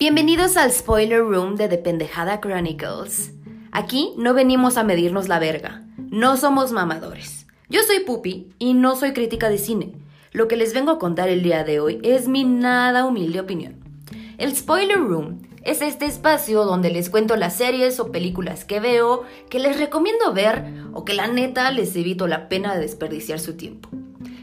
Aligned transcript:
Bienvenidos 0.00 0.56
al 0.56 0.72
Spoiler 0.72 1.20
Room 1.20 1.56
de 1.56 1.68
Dependejada 1.68 2.40
Chronicles. 2.40 3.32
Aquí 3.70 4.14
no 4.16 4.32
venimos 4.32 4.78
a 4.78 4.82
medirnos 4.82 5.28
la 5.28 5.38
verga, 5.38 5.84
no 5.98 6.38
somos 6.38 6.72
mamadores. 6.72 7.46
Yo 7.68 7.82
soy 7.82 8.00
Pupi 8.00 8.48
y 8.58 8.72
no 8.72 8.96
soy 8.96 9.12
crítica 9.12 9.50
de 9.50 9.58
cine. 9.58 9.92
Lo 10.32 10.48
que 10.48 10.56
les 10.56 10.72
vengo 10.72 10.92
a 10.92 10.98
contar 10.98 11.28
el 11.28 11.42
día 11.42 11.64
de 11.64 11.80
hoy 11.80 12.00
es 12.02 12.28
mi 12.28 12.44
nada 12.44 13.04
humilde 13.04 13.40
opinión. 13.40 13.74
El 14.38 14.56
Spoiler 14.56 14.96
Room 14.96 15.42
es 15.64 15.82
este 15.82 16.06
espacio 16.06 16.64
donde 16.64 16.88
les 16.88 17.10
cuento 17.10 17.36
las 17.36 17.56
series 17.56 18.00
o 18.00 18.10
películas 18.10 18.64
que 18.64 18.80
veo, 18.80 19.24
que 19.50 19.58
les 19.58 19.78
recomiendo 19.78 20.32
ver 20.32 20.64
o 20.94 21.04
que 21.04 21.12
la 21.12 21.26
neta 21.26 21.70
les 21.72 21.94
evito 21.94 22.26
la 22.26 22.48
pena 22.48 22.74
de 22.74 22.80
desperdiciar 22.80 23.38
su 23.38 23.58
tiempo. 23.58 23.90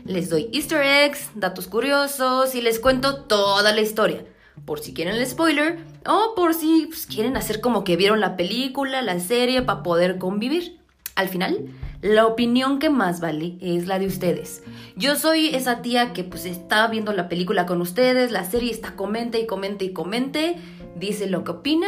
Les 0.05 0.29
doy 0.29 0.51
easter 0.53 0.83
eggs, 0.83 1.31
datos 1.33 1.65
curiosos 1.65 2.53
y 2.53 2.61
les 2.61 2.79
cuento 2.79 3.23
toda 3.23 3.73
la 3.73 3.81
historia, 3.81 4.23
por 4.65 4.79
si 4.79 4.93
quieren 4.93 5.15
el 5.15 5.25
spoiler 5.25 5.79
o 6.05 6.33
por 6.35 6.53
si 6.53 6.87
pues, 6.87 7.05
quieren 7.05 7.37
hacer 7.37 7.61
como 7.61 7.83
que 7.83 7.95
vieron 7.95 8.19
la 8.19 8.35
película, 8.35 9.01
la 9.01 9.19
serie 9.19 9.61
para 9.61 9.83
poder 9.83 10.17
convivir. 10.17 10.79
Al 11.15 11.29
final, 11.29 11.69
la 12.01 12.27
opinión 12.27 12.79
que 12.79 12.89
más 12.89 13.19
vale 13.19 13.57
es 13.59 13.87
la 13.87 13.97
de 13.97 14.07
ustedes. 14.07 14.63
Yo 14.95 15.15
soy 15.15 15.55
esa 15.55 15.81
tía 15.81 16.13
que 16.13 16.23
pues 16.23 16.45
está 16.45 16.87
viendo 16.87 17.11
la 17.13 17.27
película 17.29 17.65
con 17.65 17.81
ustedes, 17.81 18.31
la 18.31 18.43
serie 18.43 18.71
está 18.71 18.95
comente 18.95 19.39
y 19.39 19.47
comente 19.47 19.85
y 19.85 19.93
comente, 19.93 20.57
dice 20.95 21.27
lo 21.27 21.43
que 21.43 21.51
opina 21.51 21.87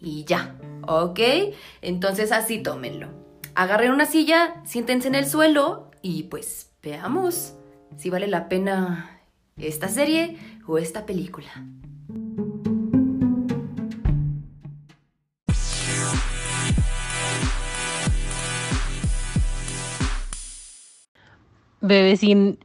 y 0.00 0.24
ya, 0.24 0.56
¿ok? 0.86 1.20
Entonces 1.82 2.32
así 2.32 2.62
tómenlo. 2.62 3.08
Agarren 3.54 3.92
una 3.92 4.06
silla, 4.06 4.62
siéntense 4.64 5.08
en 5.08 5.14
el 5.14 5.26
suelo 5.26 5.90
y 6.00 6.24
pues 6.24 6.72
Veamos 6.82 7.54
si 7.96 8.10
vale 8.10 8.26
la 8.26 8.48
pena 8.48 9.20
esta 9.56 9.86
serie 9.86 10.36
o 10.66 10.78
esta 10.78 11.06
película. 11.06 11.64
Bebecín, 21.82 22.60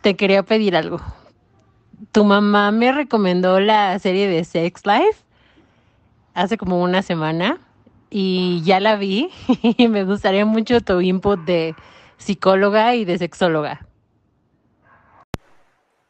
te 0.00 0.16
quería 0.16 0.42
pedir 0.42 0.74
algo. 0.74 1.00
Tu 2.12 2.24
mamá 2.24 2.72
me 2.72 2.90
recomendó 2.90 3.60
la 3.60 3.98
serie 3.98 4.26
de 4.26 4.42
Sex 4.44 4.86
Life 4.86 5.22
hace 6.32 6.56
como 6.56 6.82
una 6.82 7.02
semana 7.02 7.60
y 8.08 8.62
ya 8.64 8.80
la 8.80 8.96
vi 8.96 9.30
y 9.62 9.88
me 9.88 10.04
gustaría 10.04 10.46
mucho 10.46 10.80
tu 10.80 11.00
input 11.02 11.40
de 11.40 11.74
psicóloga 12.16 12.94
y 12.94 13.04
de 13.04 13.18
sexóloga. 13.18 13.86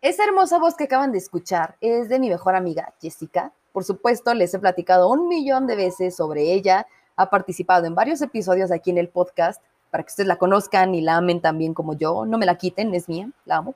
Esa 0.00 0.24
hermosa 0.24 0.60
voz 0.60 0.77
que 0.77 0.84
acaban 0.84 1.10
de 1.10 1.18
escuchar 1.18 1.77
es 1.80 2.08
de 2.08 2.20
mi 2.20 2.28
mejor 2.28 2.54
amiga, 2.54 2.94
Jessica. 3.00 3.52
Por 3.72 3.82
supuesto, 3.82 4.32
les 4.32 4.54
he 4.54 4.60
platicado 4.60 5.10
un 5.10 5.27
millón 5.27 5.66
de 5.66 5.74
veces 5.74 6.14
sobre 6.14 6.52
ella. 6.52 6.86
Ha 7.16 7.30
participado 7.30 7.86
en 7.86 7.96
varios 7.96 8.22
episodios 8.22 8.70
aquí 8.70 8.90
en 8.90 8.98
el 8.98 9.08
podcast 9.08 9.60
para 9.91 10.05
que 10.05 10.09
ustedes 10.09 10.29
la 10.29 10.37
conozcan 10.37 10.95
y 10.95 11.01
la 11.01 11.17
amen 11.17 11.41
también 11.41 11.75
como 11.75 11.95
yo. 11.95 12.27
No 12.27 12.39
me 12.39 12.47
la 12.47 12.56
quiten, 12.56 12.95
es 12.95 13.09
mía, 13.09 13.31
la 13.45 13.56
amo. 13.56 13.75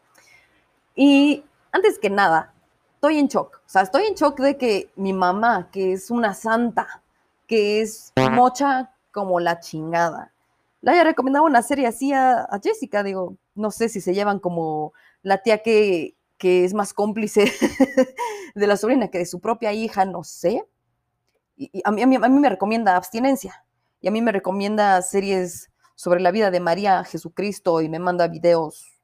Y 0.94 1.44
antes 1.72 1.98
que 1.98 2.10
nada, 2.10 2.52
estoy 2.94 3.18
en 3.18 3.28
shock. 3.28 3.56
O 3.56 3.68
sea, 3.68 3.82
estoy 3.82 4.04
en 4.04 4.14
shock 4.14 4.38
de 4.40 4.56
que 4.56 4.90
mi 4.96 5.12
mamá, 5.12 5.68
que 5.72 5.92
es 5.92 6.10
una 6.10 6.34
santa, 6.34 7.02
que 7.46 7.80
es 7.80 8.12
mocha 8.32 8.94
como 9.10 9.40
la 9.40 9.60
chingada, 9.60 10.32
le 10.82 10.92
haya 10.92 11.04
recomendado 11.04 11.44
una 11.44 11.62
serie 11.62 11.86
así 11.86 12.12
a, 12.12 12.46
Jessica. 12.62 13.02
Digo, 13.02 13.36
no 13.54 13.70
sé 13.70 13.88
si 13.88 14.00
se 14.00 14.14
llevan 14.14 14.38
como 14.38 14.92
la 15.22 15.38
tía 15.38 15.62
que, 15.62 16.14
es 16.38 16.74
más 16.74 16.94
cómplice 16.94 17.52
de 18.54 18.66
la 18.66 18.76
sobrina 18.76 19.08
que 19.08 19.18
de 19.18 19.26
su 19.26 19.40
propia 19.40 19.72
hija, 19.72 20.04
no 20.04 20.24
sé. 20.24 20.64
Y, 21.56 21.82
a, 21.84 21.90
mí, 21.90 22.02
a, 22.02 22.06
mí, 22.06 22.38
me 22.38 22.48
recomienda 22.48 22.96
abstinencia. 22.96 23.64
Y 24.00 24.08
a 24.08 24.10
mí 24.10 24.22
me 24.22 24.32
recomienda 24.32 25.00
series 25.02 25.69
sobre 26.00 26.20
la 26.20 26.30
vida 26.30 26.50
de 26.50 26.60
María 26.60 27.04
Jesucristo 27.04 27.82
y 27.82 27.90
me 27.90 27.98
manda 27.98 28.26
videos 28.26 28.98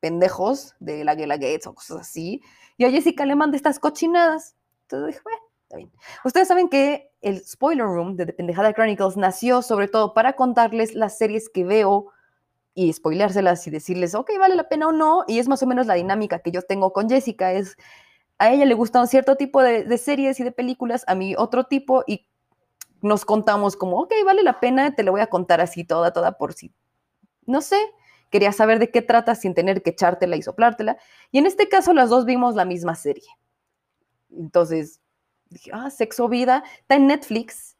pendejos 0.00 0.74
de 0.80 1.04
la 1.04 1.14
Gela 1.14 1.36
Gates 1.36 1.66
o 1.66 1.74
cosas 1.74 1.98
así. 1.98 2.40
Y 2.78 2.86
a 2.86 2.90
Jessica 2.90 3.26
le 3.26 3.36
manda 3.36 3.54
estas 3.54 3.78
cochinadas. 3.78 4.56
Entonces 4.84 5.08
dije, 5.08 5.20
bueno, 5.24 5.40
está 5.64 5.76
bien. 5.76 5.92
Ustedes 6.24 6.48
saben 6.48 6.70
que 6.70 7.10
el 7.20 7.44
Spoiler 7.44 7.84
Room 7.84 8.16
de 8.16 8.32
Pendejada 8.32 8.72
Chronicles 8.72 9.18
nació 9.18 9.60
sobre 9.60 9.88
todo 9.88 10.14
para 10.14 10.36
contarles 10.36 10.94
las 10.94 11.18
series 11.18 11.50
que 11.50 11.64
veo 11.64 12.06
y 12.72 12.94
spoilárselas 12.94 13.66
y 13.66 13.70
decirles, 13.70 14.14
ok, 14.14 14.30
vale 14.38 14.54
la 14.56 14.70
pena 14.70 14.88
o 14.88 14.92
no. 14.92 15.24
Y 15.28 15.40
es 15.40 15.48
más 15.48 15.62
o 15.62 15.66
menos 15.66 15.86
la 15.86 15.94
dinámica 15.94 16.38
que 16.38 16.50
yo 16.50 16.62
tengo 16.62 16.94
con 16.94 17.10
Jessica. 17.10 17.52
Es, 17.52 17.76
a 18.38 18.50
ella 18.50 18.64
le 18.64 18.72
gusta 18.72 19.02
un 19.02 19.06
cierto 19.06 19.36
tipo 19.36 19.60
de, 19.62 19.98
series 19.98 20.40
y 20.40 20.44
de 20.44 20.52
películas, 20.52 21.04
a 21.08 21.14
mí 21.14 21.34
otro 21.36 21.64
tipo, 21.64 22.04
y 22.06 22.26
nos 23.02 23.24
contamos 23.24 23.76
como, 23.76 24.00
ok, 24.00 24.12
vale 24.24 24.42
la 24.42 24.60
pena, 24.60 24.94
te 24.94 25.02
lo 25.02 25.12
voy 25.12 25.20
a 25.20 25.28
contar 25.28 25.60
así 25.60 25.84
toda, 25.84 26.12
toda 26.12 26.38
por 26.38 26.52
sí. 26.52 26.72
No 27.46 27.60
sé, 27.60 27.78
quería 28.30 28.52
saber 28.52 28.78
de 28.78 28.90
qué 28.90 29.02
trata 29.02 29.34
sin 29.34 29.54
tener 29.54 29.82
que 29.82 29.90
echártela 29.90 30.36
y 30.36 30.42
soplártela. 30.42 30.98
Y 31.30 31.38
en 31.38 31.46
este 31.46 31.68
caso 31.68 31.94
las 31.94 32.10
dos 32.10 32.24
vimos 32.24 32.54
la 32.54 32.64
misma 32.64 32.94
serie. 32.94 33.28
Entonces, 34.30 35.00
dije, 35.48 35.70
ah, 35.72 35.90
Sexo 35.90 36.28
Vida, 36.28 36.64
está 36.80 36.96
en 36.96 37.06
Netflix. 37.06 37.76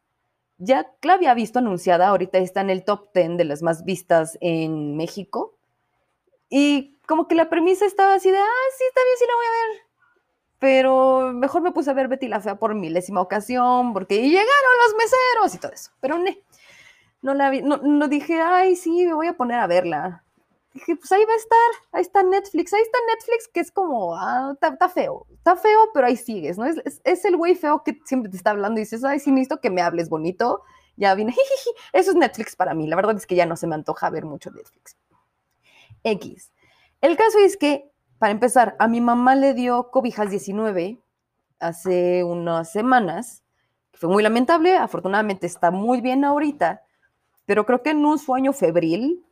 Ya 0.59 0.91
la 1.03 1.15
había 1.15 1.35
visto 1.35 1.59
anunciada, 1.61 2.09
ahorita 2.09 2.39
está 2.39 2.61
en 2.63 2.71
el 2.71 2.85
top 2.85 3.11
10 3.15 3.37
de 3.37 3.45
las 3.45 3.63
más 3.63 3.85
vistas 3.85 4.39
en 4.41 4.97
México. 4.97 5.57
Y 6.49 6.99
como 7.07 7.29
que 7.29 7.35
la 7.35 7.49
premisa 7.49 7.87
estaba 7.87 8.15
así 8.15 8.31
de, 8.31 8.39
ah, 8.39 8.69
sí, 8.77 8.85
está 8.89 9.01
bien, 9.05 9.17
sí 9.19 9.25
la 9.29 9.37
voy 9.37 9.47
a 9.47 9.51
ver. 9.51 9.88
Pero 10.59 11.33
mejor 11.33 11.63
me 11.63 11.73
puse 11.73 11.91
a 11.91 11.95
ver 11.95 12.09
Betty 12.09 12.29
la 12.29 12.41
Fea 12.41 12.57
por 12.57 12.75
milésima 12.75 13.21
ocasión, 13.21 13.93
porque 13.93 14.17
llegaron 14.17 14.47
los 14.85 14.97
meseros 14.97 15.55
y 15.55 15.59
todo 15.59 15.73
eso. 15.73 15.91
Pero 16.01 16.19
no 17.23 17.35
la 17.35 17.51
vi, 17.51 17.63
no, 17.63 17.77
no 17.79 18.09
dije, 18.09 18.41
ay, 18.41 18.77
sí, 18.77 19.07
me 19.07 19.15
voy 19.15 19.29
a 19.29 19.37
poner 19.37 19.61
a 19.61 19.67
verla 19.67 20.25
dije, 20.79 20.97
pues 20.97 21.11
ahí 21.13 21.25
va 21.25 21.33
a 21.33 21.37
estar, 21.37 21.59
ahí 21.93 22.03
está 22.03 22.23
Netflix, 22.23 22.73
ahí 22.73 22.83
está 22.83 22.99
Netflix, 23.07 23.49
que 23.49 23.61
es 23.61 23.71
como, 23.71 24.15
ah, 24.17 24.57
está, 24.61 24.89
feo, 24.89 25.27
está 25.31 25.57
feo, 25.57 25.91
pero 25.93 26.07
ahí 26.07 26.17
sigues, 26.17 26.59
¿no? 26.59 26.65
Es, 26.67 27.01
es, 27.05 27.25
el 27.25 27.37
güey 27.37 27.55
feo 27.55 27.83
que 27.85 27.99
siempre 28.05 28.31
te 28.31 28.37
está 28.37 28.51
hablando 28.51 28.79
y 28.79 28.85
dices, 28.85 29.05
ay, 29.05 29.19
sí, 29.19 29.31
necesito 29.31 29.61
que 29.61 29.71
me 29.71 29.83
hables 29.83 30.09
bonito, 30.09 30.63
ya 30.97 31.15
viene, 31.15 31.35
eso 31.93 32.11
es 32.11 32.17
Netflix 32.17 32.57
para 32.57 32.75
mí, 32.75 32.87
la 32.87 32.97
verdad 32.97 33.17
es 33.17 33.27
que 33.27 33.35
ya 33.35 33.47
no 33.47 33.57
se 33.57 33.67
me 33.67 33.75
antoja 33.75 34.11
ver 34.11 34.25
mucho 34.25 34.51
Netflix. 34.51 34.97
X. 36.05 36.53
El 37.01 37.17
caso 37.17 37.39
es 37.39 37.57
que, 37.57 37.91
para 38.19 38.33
empezar, 38.33 38.77
a 38.79 38.89
mi 38.89 39.01
mamá 39.01 39.35
le 39.35 39.55
dio 39.55 39.91
cobijas 39.91 40.31
19 40.31 41.01
hace 41.61 42.25
unas 42.25 42.71
semanas, 42.71 43.43
fue 43.93 44.09
muy 44.09 44.23
lamentable, 44.23 44.77
afortunadamente 44.77 45.47
está 45.47 45.71
muy 45.71 46.01
bien 46.01 46.25
ahorita, 46.25 46.83
pero 47.47 47.67
creo 47.67 47.83
que 47.83 47.91
en 47.91 48.05
un 48.05 48.19
sueño 48.19 48.53
febril, 48.53 49.25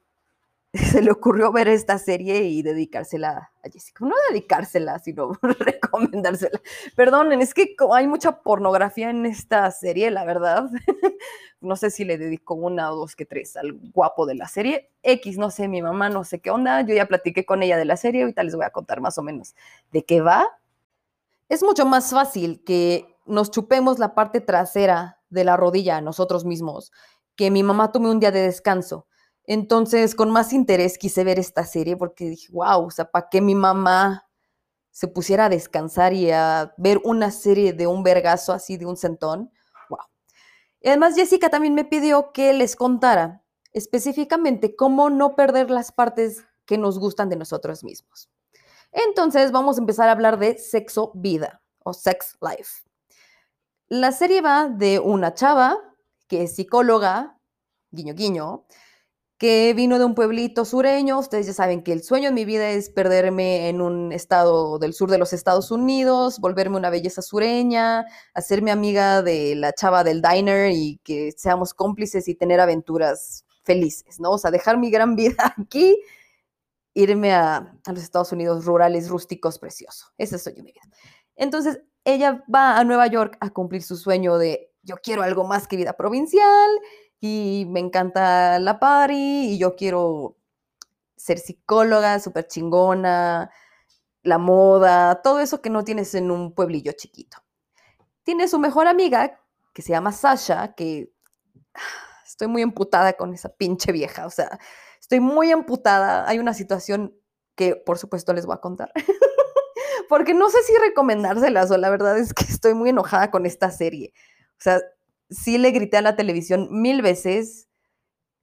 se 0.93 1.03
le 1.03 1.11
ocurrió 1.11 1.53
ver 1.53 1.69
esta 1.69 1.99
serie 1.99 2.43
y 2.45 2.63
dedicársela 2.63 3.51
a 3.65 3.69
Jessica. 3.71 4.05
No 4.05 4.15
dedicársela, 4.31 4.99
sino 4.99 5.33
recomendársela. 5.43 6.61
Perdonen, 6.95 7.41
es 7.41 7.55
que 7.55 7.75
hay 7.93 8.07
mucha 8.07 8.43
pornografía 8.43 9.11
en 9.11 9.27
esta 9.27 9.71
serie, 9.71 10.11
la 10.11 10.25
verdad. 10.25 10.69
no 11.61 11.77
sé 11.77 11.91
si 11.91 12.05
le 12.05 12.19
dedico 12.19 12.55
una 12.55 12.93
o 12.93 12.97
dos 12.97 13.17
que 13.17 13.25
tres 13.25 13.57
al 13.57 13.73
guapo 13.93 14.27
de 14.27 14.35
la 14.35 14.49
serie. 14.49 14.91
X, 15.03 15.39
no 15.39 15.51
sé, 15.51 15.69
mi 15.69 15.83
mamá 15.83 16.09
no 16.09 16.25
sé 16.25 16.41
qué 16.41 16.51
onda. 16.51 16.83
Yo 16.83 16.95
ya 16.95 17.07
platiqué 17.07 17.47
con 17.47 17.63
ella 17.63 17.77
de 17.77 17.85
la 17.85 17.97
serie, 17.97 18.23
ahorita 18.23 18.43
les 18.43 18.55
voy 18.55 18.65
a 18.65 18.71
contar 18.71 19.01
más 19.01 19.19
o 19.19 19.23
menos 19.23 19.55
de 19.93 20.05
qué 20.05 20.21
va. 20.21 20.47
Es 21.49 21.63
mucho 21.63 21.87
más 21.87 22.11
fácil 22.11 22.63
que 22.65 23.17
nos 23.25 23.51
chupemos 23.51 23.99
la 23.99 24.15
parte 24.15 24.41
trasera 24.41 25.21
de 25.31 25.45
la 25.45 25.57
rodilla 25.57 25.97
a 25.99 26.01
nosotros 26.01 26.45
mismos, 26.45 26.93
que 27.35 27.51
mi 27.51 27.63
mamá 27.63 27.93
tome 27.93 28.11
un 28.11 28.21
día 28.21 28.31
de 28.31 28.43
descanso 28.43 29.07
entonces, 29.47 30.17
con 30.17 30.31
más 30.31 30.53
interés 30.53 30.99
quise 30.99 31.23
ver 31.23 31.39
esta 31.39 31.65
serie 31.65 31.97
porque 31.97 32.29
dije, 32.29 32.49
wow, 32.53 32.87
o 32.87 32.91
sea, 32.91 33.11
¿para 33.11 33.29
qué 33.31 33.41
mi 33.41 33.55
mamá 33.55 34.29
se 34.91 35.07
pusiera 35.07 35.45
a 35.47 35.49
descansar 35.49 36.13
y 36.13 36.31
a 36.33 36.75
ver 36.77 37.01
una 37.05 37.31
serie 37.31 37.73
de 37.73 37.87
un 37.87 38.03
vergazo 38.03 38.53
así, 38.53 38.77
de 38.77 38.87
un 38.87 38.97
centón? 38.97 39.53
Wow. 39.89 40.01
Y 40.81 40.89
además, 40.89 41.15
Jessica 41.15 41.49
también 41.49 41.75
me 41.75 41.85
pidió 41.85 42.33
que 42.33 42.53
les 42.55 42.75
contara 42.75 43.45
específicamente 43.73 44.75
cómo 44.75 45.11
no 45.11 45.37
perder 45.37 45.71
las 45.71 45.93
partes 45.93 46.45
que 46.65 46.77
nos 46.77 46.99
gustan 46.99 47.29
de 47.29 47.37
nosotros 47.37 47.85
mismos. 47.85 48.29
Entonces, 48.91 49.53
vamos 49.53 49.77
a 49.77 49.81
empezar 49.81 50.09
a 50.09 50.13
hablar 50.13 50.41
de 50.41 50.59
sexo 50.59 51.13
vida 51.15 51.63
o 51.85 51.93
sex 51.93 52.37
life. 52.41 52.83
La 53.89 54.11
serie 54.11 54.41
va 54.41 54.69
de 54.69 54.99
una 54.99 55.35
chava 55.35 55.79
que 56.27 56.43
es 56.43 56.57
psicóloga, 56.57 57.39
guiño 57.93 58.15
guiño, 58.15 58.67
que 59.39 59.75
vino 59.75 59.99
de 59.99 60.05
un 60.05 60.15
pueblito 60.15 60.65
sureño. 60.65 61.19
Ustedes 61.19 61.47
ya 61.47 61.53
saben 61.53 61.83
que 61.83 61.93
el 61.93 62.03
sueño 62.03 62.31
de 62.31 62.35
mi 62.35 62.45
vida 62.45 62.71
es 62.71 62.89
perderme 62.91 63.69
en 63.69 63.81
un 63.81 64.13
estado 64.13 64.79
del 64.79 64.95
sur 64.95 65.11
de 65.11 65.19
los 65.19 65.33
Estados 65.33 65.71
Unidos, 65.71 66.39
volverme 66.41 66.77
una 66.77 66.91
belleza 66.91 67.23
sureña, 67.23 68.07
hacerme 68.35 68.71
amiga 68.71 69.23
de 69.23 69.55
la 69.57 69.73
chava 69.73 70.05
del 70.05 70.23
diner 70.23 70.71
y 70.73 71.01
que 71.05 71.33
seamos 71.37 71.75
cómplices 71.75 72.29
y 72.29 72.35
tener 72.35 72.61
aventuras 72.61 73.45
felices, 73.63 74.21
¿no? 74.21 74.33
O 74.33 74.39
sea, 74.39 74.51
dejar 74.51 74.79
mi 74.79 74.91
gran 74.91 75.17
vida 75.17 75.37
aquí, 75.59 76.01
irme 76.95 77.35
a, 77.35 77.75
los 77.87 78.03
Estados 78.03 78.33
Unidos 78.33 78.65
rurales, 78.65 79.09
rústicos, 79.09 79.59
precioso. 79.59 80.07
Ese 80.17 80.37
es 80.37 80.41
el 80.47 80.53
sueño 80.53 80.57
de 80.57 80.63
mi 80.63 80.73
vida. 80.73 80.97
Entonces, 81.37 81.81
ella 82.05 82.45
va 82.53 82.79
a 82.79 82.85
Nueva 82.85 83.07
York 83.09 83.37
a 83.41 83.51
cumplir 83.51 83.83
su 83.83 83.97
sueño 83.97 84.39
de 84.39 84.73
yo 84.83 84.97
quiero 85.03 85.23
algo 85.23 85.45
más 85.45 85.67
que 85.67 85.77
vida 85.77 85.95
provincial 85.95 86.71
y 87.21 87.67
me 87.69 87.81
encanta 87.81 88.59
la 88.59 88.79
party 88.79 89.55
y 89.55 89.59
yo 89.59 89.77
quiero 89.77 90.37
ser 91.17 91.39
psicóloga, 91.39 92.21
súper 92.21 92.47
chingona, 92.47 93.51
la 94.23 94.39
moda, 94.39 95.23
todo 95.23 95.41
eso 95.41 95.63
que 95.63 95.71
no 95.71 95.85
tienes 95.85 96.15
en 96.15 96.31
un 96.31 96.55
pueblillo 96.55 96.93
chiquito. 96.93 97.39
Tiene 98.23 98.49
su 98.49 98.59
mejor 98.59 98.87
amiga 98.87 99.41
que 99.73 99.83
se 99.83 99.91
llama 99.91 100.13
Sasha, 100.13 100.75
que 100.75 101.13
estoy 102.27 102.49
muy 102.49 102.63
emputada 102.63 103.15
con 103.15 103.35
esa 103.35 103.49
pinche 103.51 103.93
vieja, 103.93 104.27
o 104.27 104.31
sea, 104.31 104.59
estoy 105.01 105.21
muy 105.21 105.51
emputada. 105.51 106.29
Hay 106.29 106.39
una 106.39 106.55
situación 106.55 107.17
que 107.55 107.77
por 107.77 107.99
supuesto 107.99 108.33
les 108.33 108.47
voy 108.47 108.55
a 108.55 108.61
contar. 108.61 108.93
Porque 110.09 110.35
no 110.35 110.51
sé 110.51 110.63
si 110.63 110.77
recomendárselas 110.77 111.71
o 111.71 111.79
la 111.79 111.91
verdad 111.91 112.19
es 112.19 112.33
que 112.33 112.45
estoy 112.45 112.75
muy 112.75 112.91
enojada 112.91 113.31
con 113.31 113.47
esta 113.47 113.71
serie. 113.71 114.13
O 114.53 114.61
sea, 114.61 114.81
sí 115.31 115.59
le 115.59 115.71
grité 115.71 115.97
a 115.99 116.03
la 116.03 116.17
televisión 116.17 116.69
mil 116.71 117.03
veces. 117.03 117.69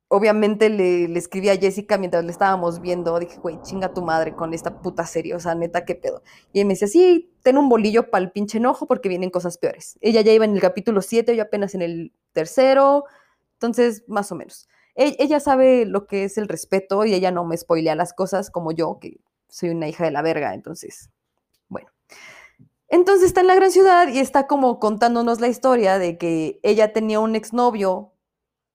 Obviamente 0.10 0.70
le, 0.70 1.06
escribí 1.18 1.50
a 1.50 1.58
Jessica 1.58 1.98
mientras 1.98 2.24
le 2.24 2.32
estábamos 2.32 2.82
viendo. 2.82 3.18
Dije, 3.20 3.40
güey, 3.40 3.60
chinga 3.64 3.94
tu 3.94 4.02
madre 4.02 4.36
con 4.36 4.54
esta 4.54 4.82
puta 4.82 5.06
serie. 5.06 5.36
O 5.36 5.40
sea, 5.40 5.56
neta, 5.56 5.86
qué 5.86 5.96
pedo. 5.96 6.22
Y 6.52 6.60
ella 6.60 6.68
me 6.68 6.74
decía, 6.74 6.88
sí, 6.88 7.32
ten 7.42 7.58
un 7.58 7.70
bolillo 7.70 8.12
para 8.12 8.24
el 8.24 8.32
pinche 8.32 8.60
enojo 8.60 8.88
porque 8.88 9.10
vienen 9.10 9.32
cosas 9.32 9.58
peores. 9.58 9.98
Ella 10.02 10.22
ya 10.22 10.32
iba 10.32 10.46
en 10.46 10.56
el 10.56 10.62
capítulo 10.62 11.02
7, 11.02 11.36
yo 11.36 11.44
apenas 11.44 11.74
en 11.76 11.82
el 11.82 12.14
tercero. 12.34 13.06
Entonces, 13.54 14.04
más 14.08 14.32
o 14.32 14.36
menos. 14.36 14.68
E, 14.96 15.16
ella 15.20 15.40
sabe 15.40 15.86
lo 15.86 16.06
que 16.06 16.26
es 16.26 16.38
el 16.38 16.48
respeto 16.48 17.06
y 17.06 17.14
ella 17.14 17.32
no 17.32 17.46
me 17.46 17.58
spoilea 17.58 17.96
las 17.96 18.14
cosas 18.14 18.52
como 18.52 18.72
yo, 18.72 19.00
que 19.00 19.20
soy 19.50 19.70
una 19.70 19.88
hija 19.88 20.06
de 20.06 20.12
la 20.12 20.22
verga. 20.22 20.54
Entonces. 20.54 21.10
Entonces 22.94 23.26
está 23.26 23.42
en 23.42 23.48
la 23.48 23.56
gran 23.56 23.72
ciudad 23.72 24.08
y 24.08 24.20
está 24.20 24.46
como 24.46 24.80
contándonos 24.80 25.42
la 25.42 25.48
historia 25.48 25.98
de 25.98 26.20
que 26.20 26.60
ella 26.62 26.94
tenía 26.94 27.20
un 27.20 27.36
exnovio 27.36 28.14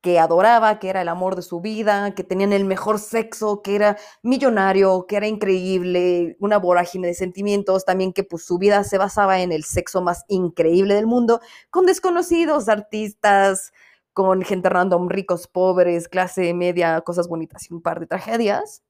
que 0.01 0.19
adoraba, 0.19 0.81
que 0.81 0.89
era 0.89 1.03
el 1.03 1.09
amor 1.09 1.37
de 1.37 1.43
su 1.43 1.61
vida, 1.61 2.13
que 2.17 2.25
tenían 2.25 2.53
el 2.53 2.65
mejor 2.65 2.99
sexo, 2.99 3.63
que 3.63 3.77
era 3.77 3.97
millonario, 4.25 5.07
que 5.07 5.19
era 5.19 5.29
increíble, 5.29 6.37
una 6.41 6.59
vorágine 6.59 7.07
de 7.07 7.15
sentimientos, 7.15 7.85
también 7.85 8.13
que 8.13 8.25
pues 8.25 8.45
su 8.45 8.59
vida 8.59 8.83
se 8.83 8.99
basaba 8.99 9.41
en 9.41 9.53
el 9.53 9.63
sexo 9.63 10.03
más 10.03 10.25
increíble 10.27 10.95
del 10.95 11.07
mundo, 11.07 11.41
con 11.71 11.87
desconocidos 11.87 12.69
artistas, 12.69 13.73
con 14.13 14.43
gente 14.43 14.69
random, 14.69 15.09
ricos, 15.09 15.47
pobres, 15.47 16.09
clase 16.09 16.55
media, 16.55 17.03
cosas 17.03 17.29
bonitas 17.29 17.71
y 17.71 17.75
un 17.75 17.83
par 17.83 18.01
de 18.01 18.09
tragedias. 18.09 18.83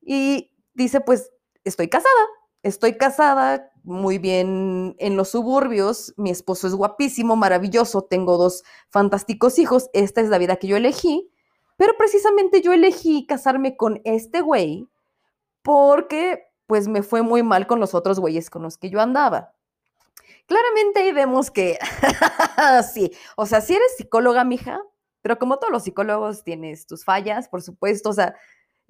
Y 0.00 0.52
dice, 0.74 1.00
pues 1.00 1.32
estoy 1.64 1.88
casada, 1.88 2.26
estoy 2.62 2.96
casada, 2.96 3.72
muy 3.88 4.18
bien 4.18 4.94
en 4.98 5.16
los 5.16 5.30
suburbios, 5.30 6.14
mi 6.16 6.30
esposo 6.30 6.66
es 6.66 6.74
guapísimo, 6.74 7.36
maravilloso, 7.36 8.02
tengo 8.02 8.36
dos 8.36 8.62
fantásticos 8.90 9.58
hijos, 9.58 9.88
esta 9.94 10.20
es 10.20 10.28
la 10.28 10.38
vida 10.38 10.56
que 10.56 10.66
yo 10.66 10.76
elegí, 10.76 11.30
pero 11.76 11.94
precisamente 11.96 12.60
yo 12.60 12.72
elegí 12.72 13.26
casarme 13.26 13.76
con 13.76 14.00
este 14.04 14.42
güey 14.42 14.86
porque 15.62 16.44
pues 16.66 16.86
me 16.86 17.02
fue 17.02 17.22
muy 17.22 17.42
mal 17.42 17.66
con 17.66 17.80
los 17.80 17.94
otros 17.94 18.20
güeyes 18.20 18.50
con 18.50 18.62
los 18.62 18.76
que 18.76 18.90
yo 18.90 19.00
andaba. 19.00 19.54
Claramente 20.46 21.00
ahí 21.00 21.12
vemos 21.12 21.50
que 21.50 21.78
sí, 22.92 23.10
o 23.36 23.46
sea, 23.46 23.60
si 23.60 23.74
eres 23.74 23.96
psicóloga, 23.96 24.44
mija, 24.44 24.80
pero 25.22 25.38
como 25.38 25.58
todos 25.58 25.72
los 25.72 25.84
psicólogos 25.84 26.44
tienes 26.44 26.86
tus 26.86 27.04
fallas, 27.04 27.48
por 27.48 27.62
supuesto, 27.62 28.10
o 28.10 28.12
sea, 28.12 28.34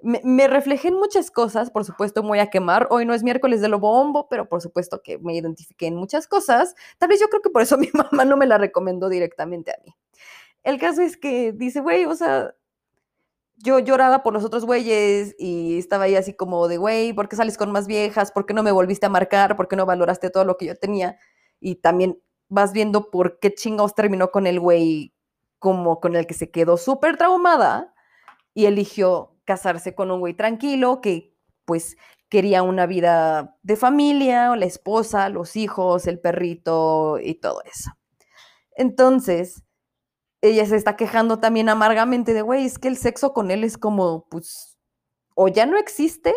me, 0.01 0.47
reflejé 0.47 0.87
en 0.87 0.95
muchas 0.95 1.29
cosas, 1.29 1.71
por 1.71 1.83
supuesto, 1.83 2.23
me 2.23 2.29
voy 2.29 2.39
a 2.39 2.49
quemar. 2.49 2.87
Hoy 2.89 3.05
no 3.05 3.13
es 3.13 3.23
miércoles 3.23 3.59
de 3.61 3.67
lo 3.67 3.79
bombo, 3.79 4.27
pero 4.29 4.47
por 4.47 4.61
supuesto 4.61 5.01
que 5.03 5.17
me 5.17 5.35
identifiqué 5.35 5.87
en 5.87 5.95
muchas 5.95 6.27
cosas. 6.27 6.75
Tal 6.97 7.09
vez 7.09 7.19
yo 7.19 7.27
creo 7.27 7.41
que 7.41 7.49
por 7.49 7.61
eso 7.61 7.77
mi 7.77 7.89
mamá 7.93 8.25
no 8.25 8.37
me 8.37 8.47
la 8.47 8.57
recomendó 8.57 9.09
directamente 9.09 9.71
a 9.71 9.79
mí. 9.85 9.93
El 10.63 10.79
caso 10.79 11.01
es 11.01 11.17
que 11.17 11.51
dice, 11.51 11.81
güey, 11.81 12.05
o 12.05 12.15
sea, 12.15 12.53
yo 13.57 13.79
lloraba 13.79 14.23
por 14.23 14.33
los 14.33 14.45
otros 14.45 14.65
güeyes 14.65 15.35
y 15.37 15.77
estaba 15.77 16.05
ahí 16.05 16.15
así 16.15 16.33
como 16.33 16.67
de, 16.69 16.77
güey, 16.77 17.13
¿por 17.13 17.27
qué 17.27 17.35
sales 17.35 17.57
con 17.57 17.71
más 17.71 17.87
viejas? 17.87 18.31
¿Por 18.31 18.45
qué 18.45 18.53
no 18.53 18.63
me 18.63 18.71
volviste 18.71 19.05
a 19.05 19.09
marcar? 19.09 19.57
¿Por 19.57 19.67
qué 19.67 19.75
no 19.75 19.85
valoraste 19.85 20.29
todo 20.29 20.45
lo 20.45 20.57
que 20.57 20.65
yo 20.65 20.75
tenía? 20.75 21.17
Y 21.59 21.75
también 21.75 22.21
vas 22.47 22.71
viendo 22.71 23.11
por 23.11 23.39
qué 23.39 23.53
chingados 23.53 23.95
terminó 23.95 24.31
con 24.31 24.47
el 24.47 24.59
güey 24.59 25.13
como 25.59 25.99
con 25.99 26.15
el 26.15 26.25
que 26.25 26.33
se 26.33 26.51
quedó 26.51 26.77
súper 26.77 27.17
traumada 27.17 27.93
y 28.53 28.65
eligió 28.65 29.35
casarse 29.49 29.95
con 29.95 30.11
un 30.11 30.19
güey 30.19 30.35
tranquilo 30.35 31.01
que 31.01 31.33
pues 31.65 31.97
quería 32.29 32.61
una 32.61 32.85
vida 32.85 33.57
de 33.63 33.75
familia, 33.75 34.55
la 34.55 34.65
esposa, 34.65 35.27
los 35.29 35.55
hijos, 35.55 36.05
el 36.05 36.19
perrito 36.19 37.17
y 37.19 37.33
todo 37.33 37.63
eso. 37.63 37.89
Entonces, 38.75 39.63
ella 40.41 40.67
se 40.67 40.75
está 40.75 40.95
quejando 40.95 41.39
también 41.39 41.67
amargamente 41.67 42.35
de, 42.35 42.43
güey, 42.43 42.63
es 42.63 42.77
que 42.77 42.89
el 42.89 42.97
sexo 42.97 43.33
con 43.33 43.49
él 43.49 43.63
es 43.63 43.79
como, 43.79 44.27
pues, 44.29 44.77
o 45.33 45.47
ya 45.47 45.65
no 45.65 45.79
existe, 45.79 46.35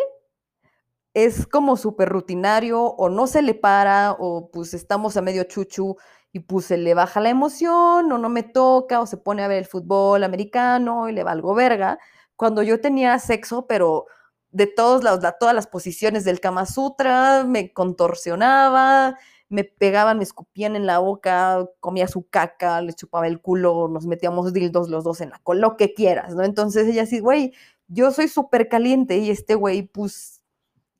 es 1.13 1.45
como 1.45 1.77
súper 1.77 2.09
rutinario, 2.09 2.81
o 2.81 3.09
no 3.09 3.27
se 3.27 3.43
le 3.43 3.53
para, 3.53 4.13
o 4.19 4.49
pues 4.51 4.73
estamos 4.73 5.17
a 5.17 5.21
medio 5.21 5.43
chuchu 5.43 5.97
y 6.31 6.39
pues 6.39 6.65
se 6.65 6.77
le 6.77 6.95
baja 6.95 7.21
la 7.21 7.29
emoción, 7.29 8.11
o 8.11 8.17
no 8.17 8.29
me 8.29 8.41
toca, 8.41 9.01
o 9.01 9.05
se 9.05 9.17
pone 9.17 9.43
a 9.43 9.47
ver 9.47 9.59
el 9.59 9.65
fútbol 9.67 10.23
americano 10.23 11.09
y 11.09 11.13
le 11.13 11.23
valgo 11.23 11.53
verga 11.53 11.99
cuando 12.35 12.63
yo 12.63 12.81
tenía 12.81 13.17
sexo, 13.19 13.67
pero 13.67 14.05
de 14.51 14.67
todos 14.67 15.03
lados, 15.03 15.23
todas 15.39 15.55
las 15.55 15.67
posiciones 15.67 16.23
del 16.25 16.39
Kama 16.39 16.65
Sutra, 16.65 17.43
me 17.43 17.73
contorsionaba, 17.73 19.17
me 19.49 19.63
pegaban, 19.63 20.17
me 20.17 20.23
escupían 20.23 20.75
en 20.75 20.85
la 20.85 20.99
boca, 20.99 21.65
comía 21.79 22.07
su 22.07 22.27
caca, 22.27 22.81
le 22.81 22.93
chupaba 22.93 23.27
el 23.27 23.41
culo, 23.41 23.87
nos 23.87 24.05
metíamos 24.05 24.53
dildos 24.53 24.89
los 24.89 25.03
dos 25.03 25.21
en 25.21 25.29
la 25.31 25.39
cola, 25.39 25.61
lo 25.61 25.77
que 25.77 25.93
quieras, 25.93 26.35
¿no? 26.35 26.43
Entonces 26.43 26.87
ella 26.87 27.03
así, 27.03 27.19
güey, 27.19 27.53
yo 27.87 28.11
soy 28.11 28.27
súper 28.27 28.69
caliente 28.69 29.17
y 29.17 29.29
este 29.29 29.55
güey, 29.55 29.83
pues, 29.83 30.43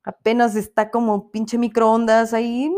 apenas 0.04 0.56
está 0.56 0.92
como 0.92 1.32
pinche 1.32 1.58
microondas 1.58 2.34
ahí, 2.34 2.72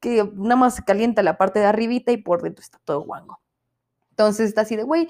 que 0.00 0.30
nada 0.34 0.56
más 0.56 0.76
se 0.76 0.84
calienta 0.84 1.22
la 1.22 1.38
parte 1.38 1.60
de 1.60 1.66
arribita 1.66 2.12
y 2.12 2.16
por 2.18 2.42
dentro 2.42 2.62
está 2.62 2.78
todo 2.84 3.02
guango. 3.02 3.40
Entonces 4.10 4.48
está 4.48 4.62
así 4.62 4.76
de, 4.76 4.82
güey, 4.82 5.08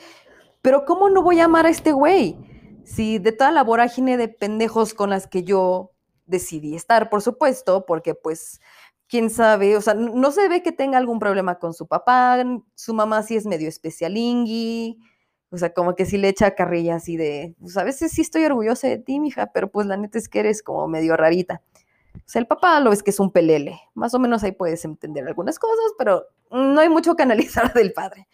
pero 0.63 0.85
¿cómo 0.85 1.09
no 1.11 1.23
voy 1.23 1.41
a 1.41 1.47
amar 1.47 1.67
a 1.67 1.71
este 1.71 1.93
güey? 1.93 2.37
Sí, 2.85 3.19
de 3.19 3.33
toda 3.33 3.51
la 3.51 3.65
vorágine 3.65 4.17
de 4.17 4.29
pendejos 4.29 4.95
con 4.95 5.11
las 5.11 5.27
que 5.27 5.43
yo 5.45 5.93
decidí 6.27 6.75
estar, 6.75 7.11
por 7.11 7.23
supuesto, 7.23 7.85
porque 7.87 8.15
pues, 8.15 8.61
quién 9.09 9.31
sabe, 9.31 9.77
o 9.77 9.81
sea, 9.81 9.95
no 9.95 10.31
se 10.31 10.49
ve 10.49 10.63
que 10.63 10.73
tenga 10.73 10.99
algún 10.99 11.19
problema 11.19 11.59
con 11.59 11.75
su 11.75 11.87
papá, 11.87 12.43
su 12.75 12.95
mamá 12.95 13.23
sí 13.23 13.37
es 13.37 13.45
medio 13.45 13.69
especialingui, 13.69 14.99
o 15.51 15.59
sea, 15.59 15.75
como 15.75 15.97
que 15.97 16.07
sí 16.07 16.17
le 16.17 16.29
echa 16.29 16.55
carrilla 16.55 16.95
así 16.95 17.17
de, 17.17 17.55
pues 17.61 17.77
a 17.77 17.83
veces 17.83 18.13
sí 18.13 18.21
estoy 18.23 18.45
orgullosa 18.45 18.87
de 18.87 18.99
ti, 18.99 19.19
mija, 19.19 19.51
pero 19.53 19.71
pues 19.71 19.87
la 19.87 19.97
neta 19.97 20.17
es 20.19 20.29
que 20.29 20.39
eres 20.41 20.63
como 20.63 20.87
medio 20.87 21.17
rarita. 21.17 21.61
O 22.15 22.23
sea, 22.27 22.41
el 22.41 22.47
papá 22.47 22.79
lo 22.81 22.91
ves 22.91 23.03
que 23.03 23.11
es 23.11 23.19
un 23.21 23.33
pelele, 23.33 23.81
más 23.95 24.15
o 24.15 24.21
menos 24.21 24.45
ahí 24.45 24.53
puedes 24.53 24.85
entender 24.85 25.27
algunas 25.27 25.59
cosas, 25.59 25.93
pero 25.99 26.27
no 26.53 26.81
hay 26.81 26.89
mucho 26.89 27.17
que 27.17 27.25
analizar 27.25 27.73
del 27.75 27.93
padre. 27.93 28.29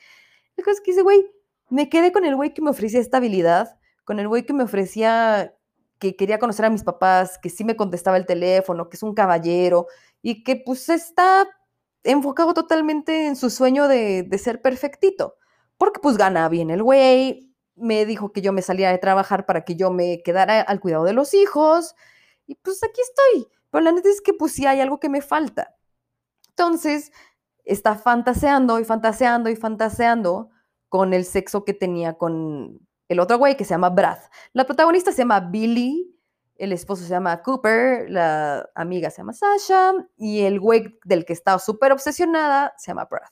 El 0.56 0.64
cosa 0.64 0.75
es 0.75 0.80
que 0.82 0.90
dice, 0.90 1.02
güey, 1.02 1.26
me 1.71 1.88
quedé 1.88 2.12
con 2.12 2.26
el 2.26 2.37
güey 2.37 2.52
que 2.52 2.62
me 2.62 2.71
ofrecía 2.71 3.00
estabilidad, 3.00 3.78
con 4.06 4.20
el 4.20 4.28
güey 4.28 4.46
que 4.46 4.54
me 4.54 4.62
ofrecía 4.62 5.52
que 5.98 6.16
quería 6.16 6.38
conocer 6.38 6.64
a 6.64 6.70
mis 6.70 6.84
papás, 6.84 7.38
que 7.42 7.50
sí 7.50 7.64
me 7.64 7.76
contestaba 7.76 8.16
el 8.16 8.25
teléfono, 8.25 8.88
que 8.88 8.96
es 8.96 9.02
un 9.02 9.14
caballero 9.14 9.88
y 10.22 10.44
que 10.44 10.56
pues 10.56 10.88
está 10.88 11.48
enfocado 12.04 12.54
totalmente 12.54 13.26
en 13.26 13.36
su 13.36 13.50
sueño 13.50 13.88
de, 13.88 14.28
ser 14.38 14.62
perfectito, 14.62 15.36
porque 15.76 16.00
pues 16.00 16.16
gana 16.16 16.48
bien 16.48 16.70
el 16.70 16.82
güey, 16.82 17.52
me 17.75 18.06
dijo 18.06 18.32
que 18.32 18.42
yo 18.42 18.52
me 18.52 18.62
salía 18.62 18.90
de 18.90 18.98
trabajar 18.98 19.44
para 19.44 19.64
que 19.64 19.75
yo 19.75 19.90
me 19.90 20.22
quedara 20.22 20.60
al 20.60 20.80
cuidado 20.80 21.04
de 21.04 21.12
los 21.12 21.34
hijos 21.34 21.96
y 22.46 22.54
pues 22.56 22.82
aquí 22.84 23.00
estoy, 23.00 23.48
pero 23.70 23.82
la 23.82 23.92
neta 23.92 24.08
es 24.08 24.20
que 24.20 24.34
pues 24.34 24.52
sí 24.52 24.66
hay 24.66 24.80
algo 24.80 25.00
que 25.00 25.08
me 25.08 25.20
falta. 25.20 25.75
Entonces, 26.50 27.10
está 27.64 27.96
fantaseando 27.96 28.78
y 28.78 28.84
fantaseando 28.84 29.50
y 29.50 29.56
fantaseando 29.56 30.50
con 30.88 31.12
el 31.12 31.25
sexo 31.25 31.64
que 31.64 31.75
tenía 31.75 32.14
con, 32.14 32.86
el 33.08 33.20
otro 33.20 33.38
güey 33.38 33.56
que 33.56 33.64
se 33.64 33.70
llama 33.70 33.90
Brad. 33.90 34.18
La 34.52 34.64
protagonista 34.64 35.12
se 35.12 35.18
llama 35.18 35.40
Billy, 35.40 36.16
el 36.56 36.72
esposo 36.72 37.02
se 37.02 37.10
llama 37.10 37.42
Cooper, 37.42 38.10
la 38.10 38.68
amiga 38.75 39.10
se 39.10 39.18
llama 39.18 39.32
Sasha 39.32 39.92
y 40.16 40.40
el 40.40 40.58
güey 40.58 40.98
del 41.04 41.25
que 41.25 41.32
estaba 41.32 41.58
súper 41.58 41.92
obsesionada 41.92 42.75
se 42.78 42.88
llama 42.88 43.04
Brad. 43.04 43.30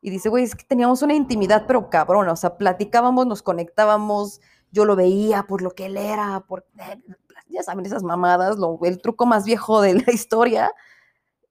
Y 0.00 0.10
dice, 0.10 0.28
güey, 0.28 0.44
es 0.44 0.54
que 0.54 0.64
teníamos 0.64 1.02
una 1.02 1.14
intimidad, 1.14 1.64
pero 1.66 1.90
cabrón, 1.90 2.28
o 2.28 2.36
sea, 2.36 2.56
platicábamos, 2.56 3.26
nos 3.26 3.42
conectábamos, 3.42 4.40
yo 4.70 4.84
lo 4.84 4.96
veía 4.96 5.44
por 5.44 5.62
lo 5.62 5.72
que 5.72 5.86
él 5.86 5.96
era, 5.96 6.44
por, 6.46 6.66
eh, 6.78 7.00
ya 7.48 7.62
saben, 7.62 7.86
esas 7.86 8.02
mamadas, 8.02 8.56
lo, 8.56 8.78
el 8.82 9.00
truco 9.00 9.26
más 9.26 9.44
viejo 9.44 9.80
de 9.80 9.94
la 10.06 10.12
historia, 10.12 10.72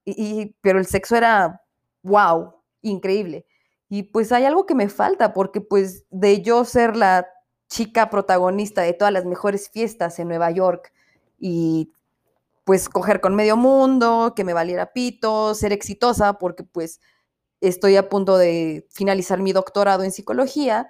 y, 0.05 0.55
pero 0.62 0.79
el 0.79 0.85
sexo 0.85 1.15
era, 1.15 1.63
wow, 2.03 2.53
increíble. 2.81 3.45
Y 3.89 4.03
pues 4.03 4.31
hay 4.31 4.45
algo 4.45 4.65
que 4.65 4.75
me 4.75 4.89
falta, 4.89 5.33
porque 5.33 5.62
pues 5.62 6.05
de 6.09 6.41
yo 6.41 6.65
ser 6.65 6.95
la 6.95 7.27
chica 7.75 8.10
protagonista 8.10 8.84
de 8.84 8.94
todas 8.94 9.13
las 9.13 9.25
mejores 9.25 9.70
fiestas 9.70 10.17
en 10.20 10.29
Nueva 10.29 10.50
York 10.50 10.94
y 11.38 11.91
pues 12.63 12.88
coger 12.88 13.20
con 13.20 13.36
medio 13.36 13.58
mundo, 13.58 14.32
que 14.34 14.46
me 14.46 14.53
valiera 14.53 14.94
pito, 14.94 15.53
ser 15.53 15.74
exitosa, 15.74 16.39
porque 16.39 16.63
pues 16.63 17.01
estoy 17.60 17.98
a 17.98 18.08
punto 18.08 18.38
de 18.38 18.88
finalizar 18.91 19.41
mi 19.41 19.51
doctorado 19.51 20.03
en 20.03 20.13
psicología. 20.13 20.89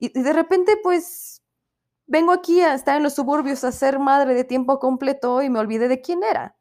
Y, 0.00 0.08
de 0.20 0.32
repente 0.32 0.76
pues 0.82 1.42
vengo 2.06 2.32
aquí 2.32 2.60
a 2.60 2.74
estar 2.74 2.96
en 2.96 3.04
los 3.04 3.14
suburbios 3.14 3.62
a 3.62 3.70
ser 3.70 4.00
madre 4.00 4.34
de 4.34 4.42
tiempo 4.42 4.80
completo 4.80 5.42
y 5.42 5.48
me 5.48 5.60
olvidé 5.60 5.86
de 5.86 6.00
quién 6.00 6.24
era. 6.24 6.56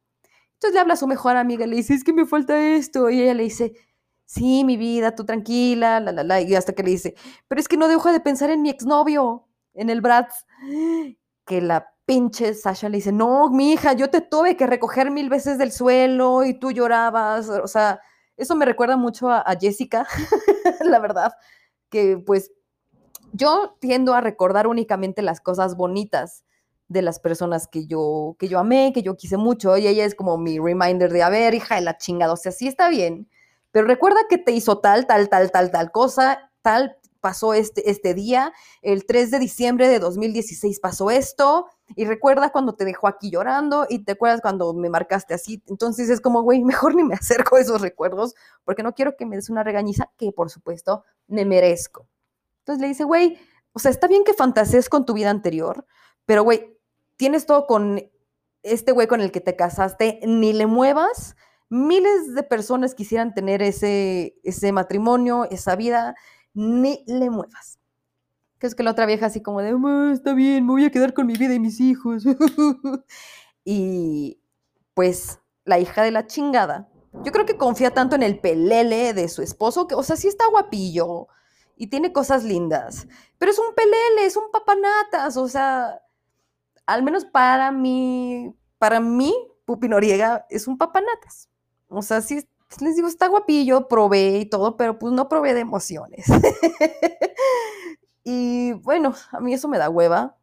Entonces 0.54 0.76
le 0.76 0.80
habla 0.80 0.94
a 0.94 0.98
su 0.98 1.08
mejor 1.08 1.38
amiga 1.38 1.66
y 1.66 1.70
le 1.70 1.78
dice, 1.78 1.96
es 1.96 2.04
que 2.04 2.14
me 2.14 2.28
falta 2.28 2.60
esto. 2.62 3.10
Y 3.10 3.20
ella 3.20 3.34
le 3.34 3.44
dice, 3.44 3.74
sí, 4.26 4.64
mi 4.64 4.78
vida, 4.78 5.16
tú 5.16 5.26
tranquila, 5.26 6.00
la, 6.00 6.12
la, 6.12 6.24
la. 6.24 6.42
Y 6.42 6.54
hasta 6.54 6.74
que 6.74 6.84
le 6.84 6.92
dice, 6.92 7.16
pero 7.48 7.60
es 7.60 7.68
que 7.68 7.78
no 7.78 7.88
dejo 7.88 8.12
de 8.12 8.20
pensar 8.20 8.52
en 8.52 8.62
mi 8.62 8.70
exnovio, 8.70 9.45
en 9.76 9.90
el 9.90 10.02
Bratz. 10.02 10.46
Que 11.46 11.62
la 11.62 11.88
pinche 12.06 12.54
Sasha 12.54 12.90
le 12.90 12.98
dice, 12.98 13.12
no, 13.12 13.50
mi 13.50 13.74
hija, 13.74 13.94
yo 13.94 14.10
te 14.10 14.22
tuve 14.22 14.56
que 14.56 14.68
recoger 14.68 15.12
mil 15.12 15.30
veces 15.30 15.58
del 15.58 15.72
suelo 15.72 16.44
y 16.44 16.54
tú 16.54 16.72
llorabas. 16.72 17.50
O 17.50 17.68
sea, 17.68 18.00
eso 18.38 18.56
me 18.56 18.66
recuerda 18.66 18.98
mucho 18.98 19.30
a, 19.30 19.44
Jessica, 19.60 20.08
la 20.82 21.00
verdad, 21.00 21.34
que 21.90 22.18
pues 22.18 22.52
yo 23.34 23.76
tiendo 23.80 24.14
a 24.14 24.22
recordar 24.22 24.68
únicamente 24.68 25.22
las 25.22 25.42
cosas 25.42 25.76
bonitas 25.76 26.44
de 26.88 27.02
las 27.02 27.20
personas 27.20 27.68
que 27.68 27.88
yo, 27.88 28.36
que 28.38 28.48
yo 28.48 28.60
amé, 28.60 28.92
que 28.94 29.02
yo 29.02 29.18
quise 29.18 29.38
mucho, 29.38 29.76
y 29.78 29.88
ella 29.88 30.06
es 30.06 30.14
como 30.14 30.38
mi 30.38 30.60
reminder 30.60 31.12
de, 31.12 31.24
a 31.24 31.30
ver, 31.30 31.56
hija 31.56 31.76
de 31.76 31.82
la 31.82 31.98
chingada, 31.98 32.34
o 32.34 32.38
sea, 32.38 32.52
sí 32.52 32.68
está 32.68 32.90
bien, 32.90 33.28
pero 33.72 33.88
recuerda 33.88 34.20
que 34.30 34.38
te 34.38 34.52
hizo 34.52 34.80
tal, 34.80 35.08
tal, 35.08 35.28
tal, 35.30 35.52
tal, 35.52 35.72
tal 35.72 35.92
cosa, 35.92 36.52
tal 36.62 36.98
pasó 37.26 37.56
este, 37.56 37.90
este 37.90 38.14
día, 38.14 38.54
el 38.84 39.08
3 39.08 39.32
de 39.32 39.40
diciembre 39.40 39.88
de 39.88 39.98
2016 39.98 40.80
pasó 40.80 41.10
esto, 41.10 41.66
y 41.96 42.06
recuerda 42.06 42.52
cuando 42.52 42.76
te 42.76 42.86
dejó 42.86 43.08
aquí 43.08 43.32
llorando, 43.32 43.88
y 43.90 44.04
te 44.04 44.12
acuerdas 44.12 44.42
cuando 44.42 44.76
me 44.76 44.92
marcaste 44.92 45.34
así, 45.34 45.64
entonces 45.66 46.12
es 46.12 46.22
como, 46.22 46.44
güey, 46.44 46.64
mejor 46.64 46.94
ni 46.94 47.04
me 47.04 47.16
acerco 47.16 47.56
a 47.56 47.62
esos 47.62 47.82
recuerdos, 47.82 48.36
porque 48.64 48.84
no 48.84 48.94
quiero 48.94 49.18
que 49.18 49.26
me 49.26 49.38
des 49.38 49.50
una 49.50 49.64
regañiza 49.64 50.12
que, 50.18 50.32
por 50.32 50.52
supuesto, 50.52 51.04
me 51.26 51.46
merezco. 51.46 52.08
Entonces 52.60 52.80
le 52.80 52.90
dice, 52.90 53.06
güey, 53.06 53.40
o 53.74 53.80
sea, 53.80 53.90
está 53.90 54.06
bien 54.06 54.24
que 54.24 54.36
fantasees 54.36 54.88
con 54.88 55.04
tu 55.08 55.16
vida 55.16 55.32
anterior, 55.32 55.84
pero, 56.28 56.44
güey, 56.44 56.78
tienes 57.18 57.48
todo 57.48 57.66
con 57.66 58.04
este 58.62 58.92
güey 58.92 59.08
con 59.08 59.22
el 59.22 59.32
que 59.32 59.42
te 59.42 59.56
casaste, 59.56 60.20
ni 60.28 60.54
le 60.54 60.68
muevas. 60.68 61.36
Miles 61.70 62.36
de 62.36 62.44
personas 62.44 62.94
quisieran 62.94 63.34
tener 63.34 63.64
ese, 63.64 64.36
ese 64.44 64.72
matrimonio, 64.72 65.48
esa 65.50 65.76
vida, 65.76 66.14
ni 66.56 67.04
le 67.06 67.30
muevas. 67.30 67.80
Que 68.58 68.68
es 68.68 68.74
que 68.74 68.84
la 68.84 68.92
otra 68.92 69.06
vieja 69.06 69.28
así 69.28 69.42
como 69.42 69.62
de, 69.62 69.76
está 70.14 70.34
bien, 70.34 70.66
me 70.66 70.72
voy 70.72 70.86
a 70.86 70.92
quedar 70.92 71.14
con 71.14 71.28
mi 71.28 71.34
vida 71.34 71.54
y 71.54 71.60
mis 71.60 71.80
hijos. 71.80 72.24
y 73.66 74.40
pues 74.94 75.40
la 75.66 75.78
hija 75.78 76.02
de 76.02 76.12
la 76.12 76.26
chingada, 76.26 76.90
yo 77.24 77.32
creo 77.32 77.46
que 77.46 77.58
confía 77.58 77.94
tanto 77.94 78.16
en 78.16 78.24
el 78.24 78.40
pelele 78.40 79.14
de 79.14 79.28
su 79.30 79.42
esposo, 79.42 79.88
que, 79.88 79.96
o 79.96 80.04
sea, 80.04 80.16
sí 80.16 80.28
está 80.28 80.46
guapillo 80.48 81.28
y 81.76 81.88
tiene 81.88 82.14
cosas 82.14 82.44
lindas, 82.44 83.08
pero 83.38 83.52
es 83.52 83.60
un 83.60 83.74
pelele, 83.76 84.26
es 84.26 84.38
un 84.38 84.50
papanatas, 84.52 85.38
o 85.38 85.48
sea, 85.48 86.02
al 86.86 87.04
menos 87.04 87.26
para 87.26 87.72
mí, 87.72 88.56
para 88.78 89.00
mí, 89.00 89.34
Pupi 89.66 89.90
Noriega 89.90 90.46
es 90.50 90.68
un 90.68 90.78
papanatas. 90.78 91.50
O 91.88 92.02
sea, 92.02 92.22
sí, 92.22 92.48
les 92.80 92.96
digo, 92.96 93.08
está 93.08 93.28
guapillo, 93.28 93.88
probé 93.88 94.40
y 94.40 94.46
todo, 94.46 94.78
pero 94.78 95.00
pues 95.00 95.14
no 95.14 95.30
probé 95.30 95.54
de 95.54 95.62
emociones. 95.62 96.26
y 98.24 98.74
bueno, 98.74 99.16
a 99.32 99.40
mí 99.40 99.54
eso 99.54 99.68
me 99.68 99.78
da 99.78 99.90
hueva, 99.90 100.36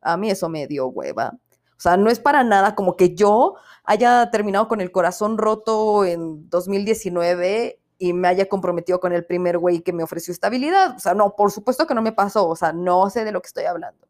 a 0.00 0.16
mí 0.16 0.30
eso 0.30 0.48
me 0.48 0.66
dio 0.66 0.88
hueva. 0.88 1.38
O 1.76 1.80
sea, 1.80 1.96
no 1.96 2.10
es 2.10 2.18
para 2.18 2.42
nada 2.42 2.74
como 2.74 2.96
que 2.96 3.14
yo 3.14 3.54
haya 3.84 4.30
terminado 4.30 4.66
con 4.66 4.80
el 4.80 4.90
corazón 4.90 5.36
roto 5.36 6.04
en 6.04 6.48
2019 6.48 7.80
y 7.98 8.12
me 8.12 8.28
haya 8.28 8.48
comprometido 8.48 8.98
con 8.98 9.12
el 9.12 9.26
primer 9.26 9.58
güey 9.58 9.80
que 9.80 9.92
me 9.92 10.02
ofreció 10.02 10.32
estabilidad. 10.32 10.96
O 10.96 10.98
sea, 10.98 11.14
no, 11.14 11.36
por 11.36 11.52
supuesto 11.52 11.86
que 11.86 11.94
no 11.94 12.02
me 12.02 12.12
pasó. 12.12 12.48
O 12.48 12.56
sea, 12.56 12.72
no 12.72 13.10
sé 13.10 13.24
de 13.24 13.32
lo 13.32 13.42
que 13.42 13.48
estoy 13.48 13.64
hablando. 13.64 14.08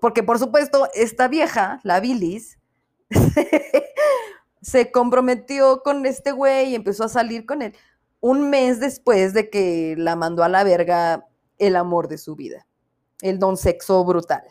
Porque, 0.00 0.22
por 0.22 0.38
supuesto, 0.38 0.88
esta 0.94 1.28
vieja, 1.28 1.80
la 1.82 1.98
Bilis, 2.00 2.58
se 4.62 4.90
comprometió 4.90 5.82
con 5.82 6.04
este 6.06 6.32
güey 6.32 6.70
y 6.70 6.74
empezó 6.74 7.04
a 7.04 7.08
salir 7.08 7.46
con 7.46 7.62
él 7.62 7.74
un 8.20 8.50
mes 8.50 8.80
después 8.80 9.32
de 9.34 9.50
que 9.50 9.94
la 9.96 10.16
mandó 10.16 10.42
a 10.42 10.48
la 10.48 10.64
verga 10.64 11.28
el 11.58 11.76
amor 11.76 12.08
de 12.08 12.18
su 12.18 12.36
vida, 12.36 12.66
el 13.22 13.38
don 13.38 13.56
sexo 13.56 14.04
brutal. 14.04 14.42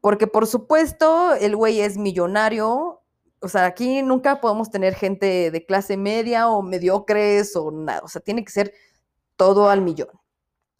Porque, 0.00 0.26
por 0.26 0.46
supuesto, 0.46 1.34
el 1.34 1.54
güey 1.54 1.80
es 1.80 1.96
millonario, 1.96 3.02
o 3.40 3.48
sea, 3.48 3.66
aquí 3.66 4.02
nunca 4.02 4.40
podemos 4.40 4.70
tener 4.70 4.94
gente 4.94 5.50
de 5.50 5.66
clase 5.66 5.96
media 5.96 6.48
o 6.48 6.62
mediocres 6.62 7.54
o 7.56 7.70
nada, 7.70 8.00
o 8.04 8.08
sea, 8.08 8.20
tiene 8.20 8.44
que 8.44 8.52
ser 8.52 8.72
todo 9.36 9.68
al 9.68 9.80
millón. 9.80 10.10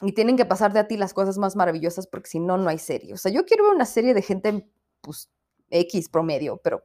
Y 0.00 0.12
tienen 0.12 0.36
que 0.36 0.44
pasar 0.44 0.72
de 0.72 0.80
a 0.80 0.88
ti 0.88 0.96
las 0.96 1.14
cosas 1.14 1.38
más 1.38 1.54
maravillosas 1.54 2.08
porque 2.08 2.28
si 2.28 2.40
no, 2.40 2.58
no 2.58 2.68
hay 2.68 2.78
serie. 2.78 3.14
O 3.14 3.16
sea, 3.16 3.30
yo 3.30 3.44
quiero 3.44 3.64
ver 3.64 3.74
una 3.74 3.84
serie 3.84 4.14
de 4.14 4.22
gente, 4.22 4.68
pues, 5.00 5.30
X 5.70 6.08
promedio, 6.08 6.60
pero, 6.62 6.82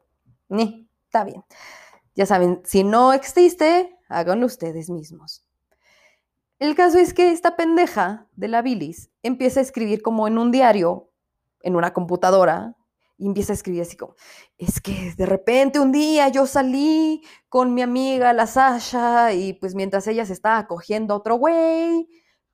ni, 0.49 0.86
está 1.07 1.23
bien. 1.23 1.43
Ya 2.15 2.25
saben, 2.25 2.61
si 2.65 2.83
no 2.83 3.13
existe, 3.13 3.97
háganlo 4.09 4.45
ustedes 4.45 4.89
mismos. 4.89 5.43
El 6.59 6.75
caso 6.75 6.97
es 6.97 7.13
que 7.13 7.31
esta 7.31 7.55
pendeja 7.55 8.27
de 8.35 8.47
la 8.47 8.61
bilis 8.61 9.09
empieza 9.23 9.59
a 9.59 9.63
escribir 9.63 10.01
como 10.01 10.27
en 10.27 10.37
un 10.37 10.51
diario, 10.51 11.11
en 11.61 11.75
una 11.75 11.93
computadora, 11.93 12.75
y 13.19 13.25
empieza 13.25 13.53
a 13.53 13.55
escribir 13.55 13.81
así 13.81 13.97
como, 13.97 14.15
es 14.57 14.79
que 14.79 15.13
de 15.17 15.25
repente 15.25 15.79
un 15.79 15.91
día 15.91 16.27
yo 16.29 16.45
salí 16.45 17.23
con 17.49 17.73
mi 17.73 17.81
amiga 17.81 18.31
la 18.33 18.45
Sasha 18.45 19.33
y 19.33 19.53
pues 19.53 19.73
mientras 19.73 20.07
ella 20.07 20.25
se 20.25 20.33
estaba 20.33 20.67
cogiendo 20.67 21.15
otro 21.15 21.35
güey, 21.35 22.07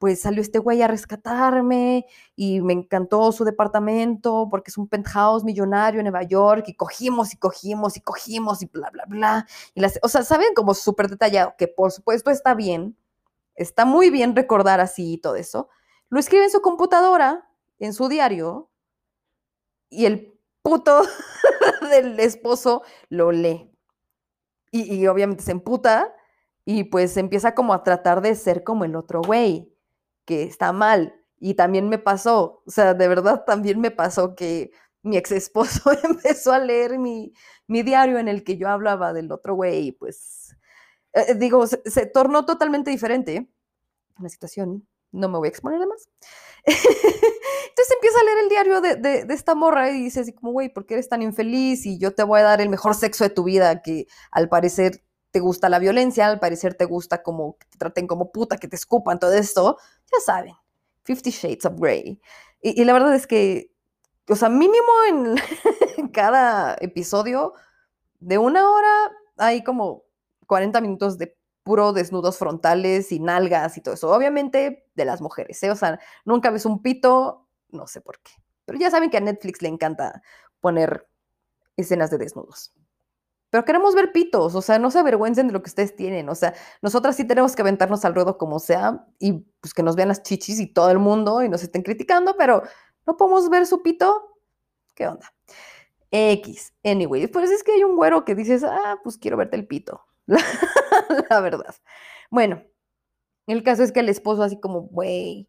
pues 0.04 0.20
salió 0.20 0.42
este 0.42 0.60
güey 0.60 0.82
a 0.82 0.90
rescatarme 0.90 2.06
y 2.36 2.60
me 2.60 2.74
encantó 2.74 3.32
su 3.32 3.46
departamento 3.46 4.50
porque 4.52 4.70
es 4.70 4.78
un 4.78 4.90
penthouse 4.90 5.46
millonario 5.46 6.02
en 6.02 6.04
Nueva 6.04 6.24
York 6.24 6.66
y 6.68 6.76
cogimos 6.76 7.34
y 7.34 7.38
cogimos 7.38 7.96
y 7.96 8.02
cogimos 8.02 8.62
y 8.62 8.66
bla, 8.66 8.90
bla, 8.90 9.06
bla. 9.08 9.48
Y 9.74 9.80
las, 9.80 10.00
o 10.04 10.10
sea, 10.10 10.24
saben 10.24 10.54
como 10.56 10.74
súper 10.74 11.08
detallado, 11.08 11.54
que 11.58 11.70
por 11.70 11.94
supuesto 11.94 12.32
está 12.32 12.54
bien, 12.54 12.98
está 13.56 13.86
muy 13.86 14.10
bien 14.10 14.36
recordar 14.36 14.82
así 14.82 15.14
y 15.14 15.18
todo 15.20 15.38
eso. 15.38 15.70
Lo 16.10 16.20
escribe 16.20 16.44
en 16.44 16.52
su 16.52 16.60
computadora, 16.60 17.50
en 17.80 17.94
su 17.94 18.10
diario, 18.10 18.70
y 19.90 20.06
el 20.06 20.38
puto 20.62 21.04
del 21.90 22.20
esposo 22.20 22.82
lo 23.08 23.32
lee. 23.32 23.72
Y, 24.70 25.08
obviamente 25.08 25.44
se 25.46 25.52
emputa 25.52 26.14
y 26.66 26.84
pues 26.84 27.16
empieza 27.16 27.56
como 27.56 27.74
a 27.74 27.86
tratar 27.86 28.20
de 28.20 28.36
ser 28.36 28.66
como 28.66 28.84
el 28.84 28.98
otro 28.98 29.22
güey, 29.22 29.73
que 30.26 30.44
está 30.44 30.72
mal. 30.72 31.16
Y 31.40 31.56
también 31.56 31.90
me 31.90 31.98
pasó, 31.98 32.64
o 32.66 32.72
sea, 32.72 32.94
de 32.94 33.08
verdad 33.08 33.44
también 33.46 33.80
me 33.80 33.92
pasó 33.92 34.36
que 34.36 34.72
mi 35.02 35.18
ex 35.18 35.32
esposo 35.32 35.92
empezó 36.04 36.54
a 36.54 36.60
leer 36.60 36.98
mi, 36.98 37.34
mi 37.68 37.84
diario 37.84 38.18
en 38.18 38.28
el 38.28 38.44
que 38.44 38.58
yo 38.58 38.70
hablaba 38.70 39.14
del 39.14 39.32
otro 39.32 39.56
güey 39.56 39.88
y 39.88 39.92
pues, 39.92 40.56
eh, 41.14 41.36
digo, 41.36 41.68
se, 41.68 42.06
tornó 42.08 42.46
totalmente 42.46 42.90
diferente 42.92 43.50
la 44.20 44.30
situación. 44.30 44.88
No 45.12 45.30
me 45.30 45.38
voy 45.38 45.48
a 45.48 45.50
exponer 45.50 45.78
además. 45.78 46.10
Entonces 46.66 47.94
empieza 47.94 48.20
a 48.20 48.24
leer 48.24 48.38
el 48.44 48.50
diario 48.50 48.82
de, 48.82 49.34
esta 49.34 49.54
morra 49.54 49.92
y 49.92 50.04
dice 50.04 50.22
así 50.22 50.34
como, 50.34 50.52
güey, 50.52 50.70
¿por 50.70 50.86
qué 50.86 50.96
eres 50.96 51.10
tan 51.10 51.22
infeliz? 51.22 51.86
Y 51.86 52.00
yo 52.00 52.16
te 52.16 52.24
voy 52.24 52.40
a 52.40 52.44
dar 52.44 52.62
el 52.62 52.70
mejor 52.70 52.96
sexo 52.96 53.24
de 53.24 53.30
tu 53.30 53.44
vida, 53.44 53.82
que 53.82 54.08
al 54.32 54.50
parecer 54.50 55.04
te 55.34 55.40
gusta 55.40 55.68
la 55.68 55.80
violencia, 55.80 56.28
al 56.28 56.40
parecer 56.40 56.76
te 56.76 56.86
gusta 56.86 57.24
como 57.24 57.58
que 57.58 57.66
te 57.68 57.80
traten 57.80 58.06
como 58.06 58.32
puta, 58.32 58.58
que 58.58 58.68
te 58.68 58.76
escupan, 58.76 59.18
todo 59.18 59.34
esto. 59.34 59.78
Ya 60.12 60.20
saben, 60.24 60.54
Fifty 61.04 61.32
Shades 61.32 61.66
of 61.66 61.74
Grey. 61.80 62.22
Y, 62.62 62.86
la 62.86 62.94
verdad 62.94 63.16
es 63.16 63.26
que, 63.26 63.74
o 64.30 64.36
sea, 64.36 64.50
mínimo 64.50 64.92
en, 65.10 65.36
en 65.98 66.08
cada 66.10 66.78
episodio 66.80 67.54
de 68.20 68.38
una 68.38 68.70
hora 68.70 69.12
hay 69.38 69.64
como 69.64 70.04
40 70.46 70.80
minutos 70.82 71.18
de 71.18 71.36
puro 71.64 71.94
desnudos 71.94 72.38
frontales 72.38 73.12
y 73.12 73.20
nalgas 73.20 73.76
y 73.76 73.82
todo 73.82 73.96
eso. 73.96 74.12
Obviamente 74.12 74.86
de 74.94 75.06
las 75.06 75.20
mujeres, 75.20 75.64
¿eh? 75.64 75.72
O 75.72 75.76
sea, 75.76 76.00
nunca 76.26 76.52
ves 76.52 76.68
un 76.68 76.84
pito, 76.84 77.48
no 77.70 77.88
sé 77.88 78.02
por 78.02 78.20
qué. 78.20 78.34
Pero 78.66 78.78
ya 78.78 78.92
saben 78.92 79.10
que 79.10 79.18
a 79.18 79.22
Netflix 79.22 79.64
le 79.64 79.70
encanta 79.70 80.22
poner 80.62 81.10
escenas 81.76 82.12
de 82.12 82.20
desnudos. 82.20 82.72
Pero 83.54 83.66
queremos 83.66 83.94
ver 83.94 84.12
pitos, 84.12 84.56
o 84.56 84.64
sea, 84.64 84.80
no 84.80 84.90
se 84.90 84.98
avergüencen 84.98 85.46
de 85.46 85.54
lo 85.54 85.62
que 85.62 85.70
ustedes 85.70 85.96
tienen. 85.96 86.28
O 86.28 86.34
sea, 86.34 86.56
nosotras 86.82 87.16
sí 87.16 87.24
tenemos 87.24 87.56
que 87.56 87.62
aventarnos 87.62 88.04
al 88.04 88.16
ruedo 88.16 88.40
como 88.40 88.58
sea 88.58 89.06
y 89.20 89.46
pues 89.62 89.76
que 89.76 89.84
nos 89.84 89.96
vean 89.96 90.08
las 90.08 90.24
chichis 90.24 90.60
y 90.60 90.66
todo 90.66 90.90
el 90.90 90.98
mundo 90.98 91.44
y 91.44 91.50
nos 91.50 91.62
estén 91.62 91.84
criticando, 91.84 92.36
pero 92.36 92.64
no 93.06 93.16
podemos 93.16 93.48
ver 93.52 93.68
su 93.68 93.84
pito. 93.84 94.40
¿Qué 94.96 95.06
onda? 95.06 95.32
X. 96.10 96.74
Anyway, 96.84 97.28
pues 97.28 97.52
es 97.52 97.64
que 97.64 97.74
hay 97.74 97.84
un 97.84 97.96
güero 97.96 98.26
que 98.26 98.34
dices, 98.34 98.64
ah, 98.64 98.98
pues 99.04 99.20
quiero 99.20 99.38
verte 99.38 99.56
el 99.56 99.68
pito. 99.68 100.02
la 101.30 101.40
verdad. 101.40 101.76
Bueno, 102.32 102.64
el 103.46 103.62
caso 103.62 103.84
es 103.84 103.92
que 103.92 104.00
el 104.00 104.10
esposo 104.10 104.42
así 104.42 104.60
como, 104.60 104.82
güey, 104.82 105.48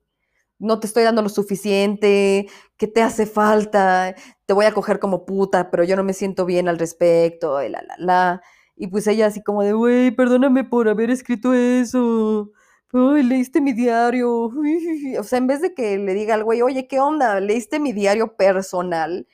no 0.64 0.80
te 0.80 0.86
estoy 0.86 1.04
dando 1.04 1.22
lo 1.22 1.28
suficiente, 1.28 2.48
que 2.76 2.86
te 2.88 3.02
hace 3.02 3.26
falta, 3.26 4.14
te 4.46 4.54
voy 4.54 4.66
a 4.66 4.74
coger 4.74 4.98
como 4.98 5.24
puta, 5.26 5.70
pero 5.70 5.84
yo 5.84 5.96
no 5.96 6.04
me 6.04 6.12
siento 6.14 6.44
bien 6.46 6.68
al 6.68 6.78
respecto, 6.78 7.60
la, 7.60 7.82
la, 7.82 7.94
la. 7.98 8.42
Y 8.76 8.88
pues 8.88 9.06
ella 9.06 9.26
así 9.26 9.42
como 9.42 9.62
de, 9.62 9.72
güey, 9.72 10.10
perdóname 10.10 10.64
por 10.64 10.88
haber 10.88 11.10
escrito 11.10 11.54
eso. 11.54 12.50
Ay, 12.92 13.22
leíste 13.24 13.60
mi 13.60 13.72
diario. 13.72 14.50
O 15.20 15.22
sea, 15.24 15.38
en 15.38 15.46
vez 15.46 15.60
de 15.62 15.74
que 15.74 15.98
le 15.98 16.14
diga 16.14 16.34
al 16.34 16.44
güey, 16.44 16.62
oye, 16.62 16.86
¿qué 16.88 17.00
onda? 17.00 17.40
Leíste 17.40 17.80
mi 17.80 17.92
diario 17.92 18.36
personal. 18.36 19.26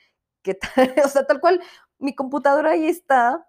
¿Qué 0.43 0.55
tal? 0.55 0.93
O 1.05 1.09
sea, 1.09 1.25
tal 1.25 1.39
cual, 1.41 1.61
mi 1.99 2.15
computadora 2.15 2.71
ahí 2.71 2.85
está, 2.87 3.47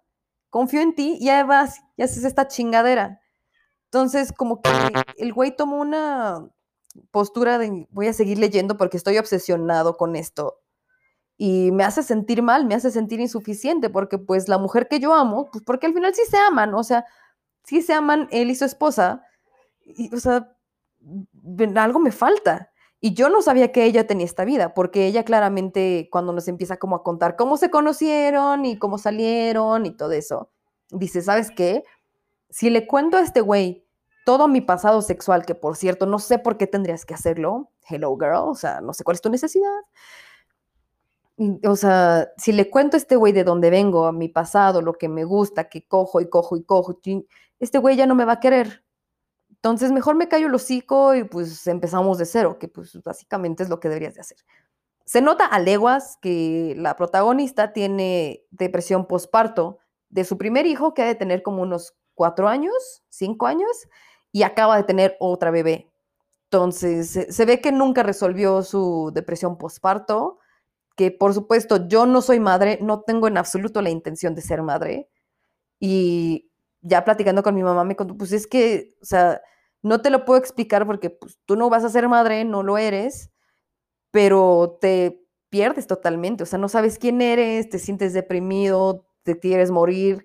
confío 0.50 0.82
en 0.82 0.94
ti, 0.94 1.18
ya 1.20 1.44
vas, 1.44 1.80
ya 1.96 2.04
haces 2.06 2.24
esta 2.24 2.48
chingadera. 2.48 3.20
Entonces, 3.86 4.32
como 4.32 4.62
que 4.62 4.70
el 5.18 5.32
güey 5.32 5.56
tomó 5.56 5.78
una 5.80 6.48
postura 7.10 7.58
de 7.58 7.86
voy 7.90 8.08
a 8.08 8.12
seguir 8.12 8.38
leyendo 8.38 8.76
porque 8.76 8.96
estoy 8.96 9.18
obsesionado 9.18 9.96
con 9.96 10.16
esto. 10.16 10.58
Y 11.36 11.72
me 11.72 11.84
hace 11.84 12.02
sentir 12.02 12.42
mal, 12.42 12.66
me 12.66 12.74
hace 12.74 12.90
sentir 12.90 13.20
insuficiente, 13.20 13.90
porque 13.90 14.18
pues 14.18 14.48
la 14.48 14.58
mujer 14.58 14.88
que 14.88 15.00
yo 15.00 15.14
amo, 15.14 15.48
pues 15.50 15.64
porque 15.64 15.86
al 15.86 15.94
final 15.94 16.14
sí 16.14 16.22
se 16.28 16.36
aman, 16.36 16.74
o 16.74 16.84
sea, 16.84 17.04
sí 17.64 17.82
se 17.82 17.94
aman 17.94 18.28
él 18.30 18.50
y 18.50 18.54
su 18.54 18.64
esposa, 18.64 19.24
y, 19.84 20.14
o 20.14 20.20
sea, 20.20 20.54
algo 21.76 21.98
me 21.98 22.12
falta. 22.12 22.70
Y 23.00 23.14
yo 23.14 23.28
no 23.28 23.42
sabía 23.42 23.72
que 23.72 23.84
ella 23.84 24.06
tenía 24.06 24.26
esta 24.26 24.44
vida, 24.44 24.74
porque 24.74 25.06
ella 25.06 25.24
claramente 25.24 26.08
cuando 26.12 26.32
nos 26.32 26.46
empieza 26.46 26.76
como 26.76 26.94
a 26.94 27.02
contar 27.02 27.34
cómo 27.34 27.56
se 27.56 27.70
conocieron 27.70 28.64
y 28.64 28.78
cómo 28.78 28.98
salieron 28.98 29.86
y 29.86 29.96
todo 29.96 30.12
eso, 30.12 30.52
dice, 30.90 31.22
¿sabes 31.22 31.50
qué? 31.50 31.82
Si 32.50 32.70
le 32.70 32.86
cuento 32.86 33.16
a 33.16 33.22
este 33.22 33.40
güey 33.40 33.81
todo 34.24 34.48
mi 34.48 34.60
pasado 34.60 35.02
sexual, 35.02 35.44
que 35.44 35.54
por 35.54 35.76
cierto, 35.76 36.06
no 36.06 36.18
sé 36.18 36.38
por 36.38 36.56
qué 36.56 36.66
tendrías 36.66 37.04
que 37.04 37.14
hacerlo, 37.14 37.70
hello 37.88 38.16
girl, 38.16 38.48
o 38.48 38.54
sea, 38.54 38.80
no 38.80 38.92
sé 38.92 39.04
cuál 39.04 39.16
es 39.16 39.22
tu 39.22 39.30
necesidad. 39.30 39.80
O 41.64 41.76
sea, 41.76 42.30
si 42.36 42.52
le 42.52 42.70
cuento 42.70 42.96
a 42.96 42.98
este 42.98 43.16
güey 43.16 43.32
de 43.32 43.42
dónde 43.42 43.70
vengo, 43.70 44.06
a 44.06 44.12
mi 44.12 44.28
pasado, 44.28 44.80
lo 44.82 44.92
que 44.92 45.08
me 45.08 45.24
gusta, 45.24 45.68
que 45.68 45.86
cojo 45.86 46.20
y 46.20 46.28
cojo 46.28 46.56
y 46.56 46.62
cojo, 46.62 47.00
este 47.58 47.78
güey 47.78 47.96
ya 47.96 48.06
no 48.06 48.14
me 48.14 48.24
va 48.24 48.34
a 48.34 48.40
querer. 48.40 48.84
Entonces, 49.50 49.92
mejor 49.92 50.14
me 50.16 50.28
callo 50.28 50.48
el 50.48 50.54
hocico 50.54 51.14
y 51.14 51.24
pues 51.24 51.66
empezamos 51.66 52.18
de 52.18 52.26
cero, 52.26 52.58
que 52.58 52.68
pues 52.68 53.00
básicamente 53.02 53.62
es 53.62 53.68
lo 53.68 53.80
que 53.80 53.88
deberías 53.88 54.14
de 54.14 54.20
hacer. 54.20 54.38
Se 55.04 55.20
nota 55.20 55.46
a 55.46 55.58
leguas 55.58 56.18
que 56.20 56.74
la 56.76 56.96
protagonista 56.96 57.72
tiene 57.72 58.44
depresión 58.50 59.06
postparto 59.06 59.78
de 60.10 60.24
su 60.24 60.38
primer 60.38 60.66
hijo, 60.66 60.94
que 60.94 61.02
ha 61.02 61.06
de 61.06 61.14
tener 61.14 61.42
como 61.42 61.62
unos 61.62 61.94
cuatro 62.14 62.48
años, 62.48 63.02
cinco 63.08 63.46
años, 63.46 63.88
y 64.32 64.42
acaba 64.42 64.76
de 64.76 64.84
tener 64.84 65.16
otra 65.20 65.50
bebé. 65.50 65.92
Entonces, 66.50 67.26
se, 67.30 67.44
ve 67.46 67.60
que 67.60 67.72
nunca 67.72 68.02
resolvió 68.02 68.62
su 68.62 69.10
depresión 69.14 69.58
postparto, 69.58 70.38
que 70.96 71.10
por 71.10 71.34
supuesto 71.34 71.88
yo 71.88 72.06
no 72.06 72.22
soy 72.22 72.40
madre, 72.40 72.78
no 72.82 73.02
tengo 73.02 73.28
en 73.28 73.38
absoluto 73.38 73.82
la 73.82 73.90
intención 73.90 74.34
de 74.34 74.42
ser 74.42 74.62
madre. 74.62 75.08
Y 75.80 76.50
ya 76.82 77.04
platicando 77.04 77.42
con 77.42 77.54
mi 77.54 77.62
mamá 77.62 77.84
me 77.84 77.96
contó, 77.96 78.16
pues 78.16 78.32
es 78.32 78.46
que, 78.46 78.94
o 79.02 79.06
sea, 79.06 79.40
no 79.82 80.02
te 80.02 80.10
lo 80.10 80.24
puedo 80.24 80.38
explicar 80.40 80.86
porque 80.86 81.10
pues, 81.10 81.38
tú 81.46 81.56
no 81.56 81.70
vas 81.70 81.84
a 81.84 81.90
ser 81.90 82.08
madre, 82.08 82.44
no 82.44 82.62
lo 82.62 82.78
eres, 82.78 83.30
pero 84.10 84.78
te 84.80 85.22
pierdes 85.50 85.86
totalmente, 85.86 86.44
o 86.44 86.46
sea, 86.46 86.58
no 86.58 86.68
sabes 86.68 86.98
quién 86.98 87.22
eres, 87.22 87.68
te 87.68 87.78
sientes 87.78 88.14
deprimido, 88.14 89.06
te 89.22 89.38
quieres 89.38 89.70
morir, 89.70 90.24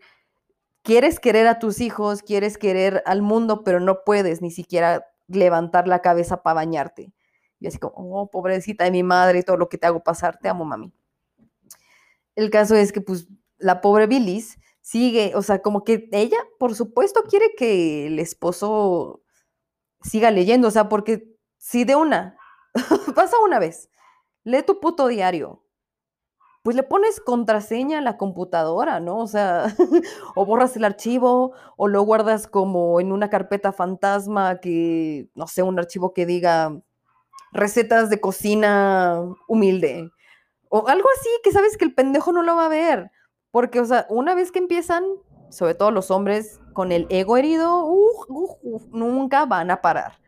quieres 0.88 1.20
querer 1.20 1.48
a 1.48 1.60
tus 1.60 1.82
hijos, 1.82 2.22
quieres 2.24 2.58
querer 2.58 3.04
al 3.06 3.22
mundo, 3.22 3.66
pero 3.66 3.82
no 3.82 4.06
puedes 4.06 4.42
ni 4.42 4.52
siquiera 4.52 5.06
levantar 5.28 5.86
la 5.86 6.02
cabeza 6.02 6.44
para 6.44 6.54
bañarte. 6.54 7.12
Y 7.60 7.68
así 7.68 7.78
como, 7.78 8.22
oh, 8.22 8.32
pobrecita 8.32 8.86
de 8.86 8.92
mi 8.92 9.04
madre, 9.04 9.44
todo 9.44 9.58
lo 9.58 9.68
que 9.68 9.78
te 9.78 9.86
hago 9.86 10.02
pasar, 10.02 10.40
te 10.40 10.48
amo, 10.48 10.64
mami. 10.64 10.94
El 12.38 12.50
caso 12.52 12.74
es 12.78 12.94
que, 12.94 13.02
pues, 13.02 13.28
la 13.58 13.82
pobre 13.82 14.08
Billis 14.08 14.60
sigue, 14.80 15.34
o 15.36 15.42
sea, 15.42 15.62
como 15.62 15.84
que 15.84 16.08
ella, 16.14 16.38
por 16.58 16.74
supuesto, 16.74 17.24
quiere 17.24 17.54
que 17.58 18.08
el 18.08 18.18
esposo 18.18 19.22
siga 20.04 20.32
leyendo, 20.32 20.70
o 20.70 20.72
sea, 20.72 20.88
porque 20.88 21.36
si 21.58 21.84
de 21.84 21.98
una, 21.98 22.38
pasa 23.14 23.36
una 23.44 23.60
vez, 23.60 23.90
lee 24.46 24.64
tu 24.64 24.80
puto 24.80 25.08
diario, 25.08 25.66
pues 26.68 26.76
le 26.76 26.84
pones 26.84 27.22
contraseña 27.22 28.00
a 28.00 28.02
la 28.02 28.18
computadora, 28.18 29.00
¿no? 29.00 29.20
O 29.20 29.28
sea, 29.28 29.74
o 30.36 30.46
borras 30.46 30.76
el 30.76 30.84
archivo 30.84 31.54
o 31.78 31.88
lo 31.88 32.02
guardas 32.02 32.46
como 32.46 33.00
en 33.00 33.14
una 33.14 33.30
carpeta 33.30 33.72
fantasma 33.72 34.60
que, 34.60 35.30
no 35.34 35.48
sé, 35.48 35.64
un 35.64 35.80
archivo 35.80 36.14
que 36.14 36.26
diga 36.26 36.78
recetas 37.54 38.10
de 38.10 38.20
cocina 38.20 39.24
humilde 39.48 40.12
o 40.68 40.90
algo 40.90 41.08
así 41.18 41.30
que 41.42 41.54
sabes 41.54 41.78
que 41.78 41.86
el 41.86 41.96
pendejo 41.96 42.34
no 42.34 42.44
lo 42.44 42.58
va 42.58 42.66
a 42.66 42.68
ver. 42.70 43.12
Porque, 43.52 43.80
o 43.80 43.86
sea, 43.86 44.06
una 44.10 44.36
vez 44.36 44.52
que 44.52 44.60
empiezan, 44.60 45.06
sobre 45.50 45.74
todo 45.74 45.92
los 45.92 46.12
hombres, 46.12 46.60
con 46.74 46.92
el 46.92 47.08
ego 47.10 47.38
herido, 47.38 47.90
nunca 48.92 49.46
van 49.46 49.72
a 49.72 49.82
parar 49.82 50.20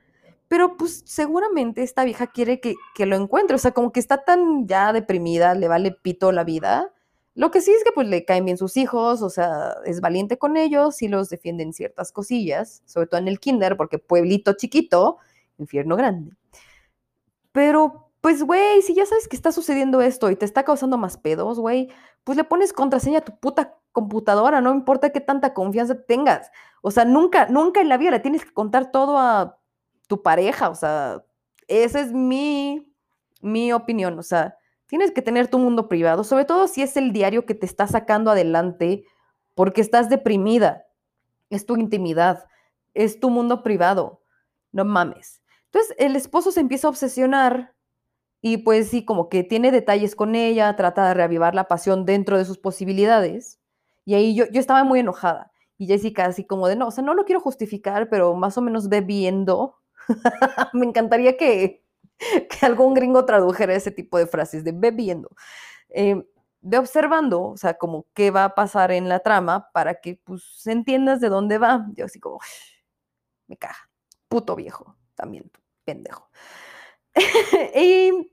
pero 0.50 0.78
pues 0.78 1.04
seguramente 1.06 1.84
esta 1.84 2.04
vieja 2.04 2.28
quiere 2.28 2.60
que, 2.60 2.76
lo 3.06 3.16
encuentre, 3.16 3.56
o 3.56 3.60
sea, 3.60 3.72
como 3.72 3.92
que 3.92 4.00
está 4.00 4.26
tan 4.26 4.68
ya 4.68 4.92
deprimida, 4.92 5.54
le 5.54 5.68
vale 5.68 5.92
pito 5.92 6.32
la 6.32 6.44
vida. 6.44 6.92
Lo 7.36 7.52
que 7.52 7.62
sí 7.62 7.72
es 7.72 7.84
que 7.84 7.92
pues 7.94 8.08
le 8.08 8.26
caen 8.26 8.46
bien 8.46 8.58
sus 8.58 8.76
hijos, 8.76 9.22
o 9.22 9.30
sea, 9.30 9.76
es 9.86 10.02
valiente 10.02 10.40
con 10.40 10.58
ellos 10.58 11.04
y 11.04 11.08
los 11.08 11.30
defienden 11.30 11.72
ciertas 11.72 12.12
cosillas, 12.12 12.82
sobre 12.86 13.06
todo 13.08 13.22
en 13.22 13.28
el 13.28 13.40
kinder, 13.40 13.78
porque 13.78 14.00
pueblito 14.00 14.54
chiquito, 14.54 15.20
infierno 15.60 15.96
grande. 15.96 16.36
Pero 17.52 18.10
pues, 18.22 18.44
güey, 18.44 18.82
si 18.82 18.96
ya 18.96 19.06
sabes 19.06 19.28
que 19.28 19.36
está 19.36 19.52
sucediendo 19.52 20.02
esto 20.02 20.32
y 20.32 20.36
te 20.36 20.46
está 20.46 20.64
causando 20.64 20.98
más 20.98 21.18
pedos, 21.18 21.60
güey, 21.60 21.90
pues 22.24 22.38
le 22.38 22.44
pones 22.44 22.74
contraseña 22.74 23.20
a 23.20 23.22
tu 23.22 23.38
puta 23.40 23.78
computadora, 23.92 24.62
no 24.62 24.72
importa 24.74 25.12
qué 25.12 25.22
tanta 25.22 25.54
confianza 25.54 26.04
tengas. 26.06 26.52
O 26.82 26.92
sea, 26.92 27.06
nunca, 27.06 27.48
nunca 27.50 27.82
en 27.82 27.90
la 27.90 27.98
vida 27.98 28.12
le 28.12 28.20
tienes 28.20 28.46
que 28.46 28.54
contar 28.54 28.92
todo 28.92 29.18
a 29.18 29.59
tu 30.10 30.24
pareja, 30.24 30.70
o 30.70 30.76
sea, 30.76 31.24
esa 31.68 32.02
es 32.02 32.12
mi, 32.12 32.92
mi 33.42 33.72
opinión, 33.72 34.18
o 34.18 34.24
sea, 34.24 34.58
tienes 34.88 35.12
que 35.12 35.22
tener 35.22 35.48
tu 35.48 35.60
mundo 35.60 35.88
privado, 35.88 36.24
sobre 36.24 36.46
todo 36.46 36.68
si 36.68 36.82
es 36.82 36.98
el 36.98 37.14
diario 37.14 37.46
que 37.46 37.54
te 37.54 37.68
está 37.68 37.88
sacando 37.88 38.32
adelante 38.32 39.06
porque 39.54 39.82
estás 39.82 40.10
deprimida, 40.10 40.88
es 41.52 41.68
tu 41.68 41.78
intimidad, 41.78 42.46
es 42.96 43.20
tu 43.20 43.30
mundo 43.30 43.62
privado, 43.62 44.24
no 44.72 44.84
mames. 44.84 45.44
Entonces 45.66 45.96
el 46.00 46.16
esposo 46.16 46.52
se 46.52 46.60
empieza 46.60 46.88
a 46.88 46.90
obsesionar 46.90 47.76
y 48.42 48.58
pues 48.58 48.90
sí, 48.90 49.06
como 49.06 49.30
que 49.30 49.44
tiene 49.44 49.72
detalles 49.72 50.16
con 50.16 50.34
ella, 50.34 50.76
trata 50.76 51.08
de 51.08 51.14
reavivar 51.14 51.54
la 51.54 51.68
pasión 51.68 52.06
dentro 52.06 52.36
de 52.40 52.46
sus 52.46 52.58
posibilidades. 52.58 53.60
Y 54.06 54.16
ahí 54.16 54.34
yo, 54.34 54.46
yo 54.52 54.60
estaba 54.60 54.84
muy 54.84 55.02
enojada. 55.02 55.52
Y 55.78 55.86
Jessica 55.86 56.26
así 56.26 56.46
como 56.46 56.68
de, 56.68 56.76
no, 56.76 56.88
o 56.88 56.92
sea, 56.92 57.04
no 57.04 57.14
lo 57.14 57.26
quiero 57.26 57.42
justificar, 57.42 58.10
pero 58.10 58.34
más 58.34 58.58
o 58.58 58.62
menos 58.62 58.90
ve 58.90 59.02
viendo 59.02 59.79
Me 60.74 60.86
encantaría 60.86 61.38
que, 61.38 61.84
algún 62.62 62.94
gringo 62.94 63.26
tradujera 63.26 63.74
ese 63.74 63.92
tipo 63.92 64.18
de 64.18 64.28
frases 64.28 64.64
de 64.64 64.72
bebiendo. 64.72 65.30
De 66.62 66.78
observando, 66.78 67.42
o 67.44 67.58
sea, 67.58 67.76
como 67.76 68.08
qué 68.14 68.32
va 68.32 68.44
a 68.44 68.56
pasar 68.56 68.92
en 68.92 69.08
la 69.08 69.20
trama 69.20 69.70
para 69.72 70.02
que 70.02 70.20
pues 70.24 70.68
entiendas 70.68 71.22
de 71.22 71.30
dónde 71.30 71.58
va. 71.58 71.88
Yo 71.96 72.06
así 72.06 72.20
como, 72.20 72.40
me 73.48 73.58
caja, 73.58 73.90
puto 74.28 74.56
viejo, 74.56 74.98
también 75.16 75.50
pendejo. 75.86 76.30
y 77.76 78.30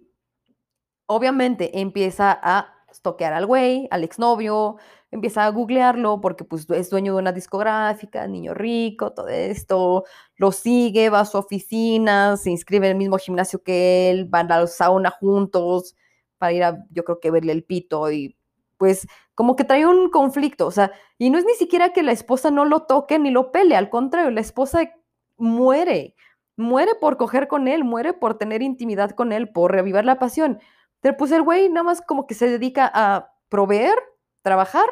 obviamente 1.07 1.81
empieza 1.81 2.39
a 2.43 2.76
toquear 3.03 3.33
al 3.33 3.47
güey, 3.47 3.89
al 3.91 4.05
exnovio, 4.05 4.77
empieza 5.11 5.45
a 5.45 5.51
googlearlo 5.51 6.21
porque 6.21 6.45
pues 6.45 6.69
es 6.71 6.91
dueño 6.91 7.15
de 7.15 7.21
una 7.21 7.33
discográfica, 7.33 8.27
niño 8.27 8.55
rico, 8.55 9.13
todo 9.13 9.29
esto, 9.29 10.05
lo 10.37 10.53
sigue, 10.53 11.11
va 11.11 11.21
a 11.21 11.25
su 11.25 11.39
oficina, 11.39 12.37
se 12.37 12.51
inscribe 12.51 12.87
en 12.87 12.93
el 12.93 12.99
mismo 12.99 13.19
gimnasio 13.19 13.63
que 13.63 14.11
él, 14.11 14.27
van 14.27 14.51
a 14.53 14.61
la 14.61 14.67
sauna 14.67 15.11
juntos 15.11 15.97
para 16.39 16.53
ir 16.53 16.65
a, 16.65 16.85
yo 16.91 17.05
creo 17.05 17.21
que 17.21 17.31
verle 17.31 17.53
el 17.53 17.65
pito 17.65 18.11
y 18.11 18.37
pues 18.79 19.07
como 19.35 19.57
que 19.57 19.65
trae 19.65 19.87
un 19.87 20.11
conflicto, 20.11 20.67
o 20.67 20.71
sea, 20.71 20.93
y 21.19 21.31
no 21.31 21.39
es 21.39 21.45
ni 21.45 21.55
siquiera 21.55 21.93
que 21.93 22.03
la 22.03 22.13
esposa 22.13 22.51
no 22.51 22.65
lo 22.65 22.83
toque 22.83 23.19
ni 23.19 23.31
lo 23.31 23.53
pele, 23.53 23.77
al 23.77 23.91
contrario, 23.91 24.31
la 24.31 24.41
esposa 24.41 24.91
muere, 25.37 26.15
muere 26.57 26.93
por 27.01 27.17
coger 27.17 27.49
con 27.49 27.69
él, 27.69 27.85
muere 27.85 28.13
por 28.13 28.39
tener 28.39 28.63
intimidad 28.63 29.11
con 29.11 29.33
él, 29.33 29.51
por 29.51 29.73
reavivar 29.73 30.05
la 30.05 30.19
pasión. 30.19 30.59
Pero 31.01 31.17
pues 31.17 31.31
el 31.33 31.43
güey 31.43 31.69
nada 31.69 31.85
más 31.85 32.01
como 32.01 32.27
que 32.27 32.35
se 32.35 32.49
dedica 32.49 32.91
a 32.93 33.33
proveer, 33.49 33.97
trabajar, 34.43 34.87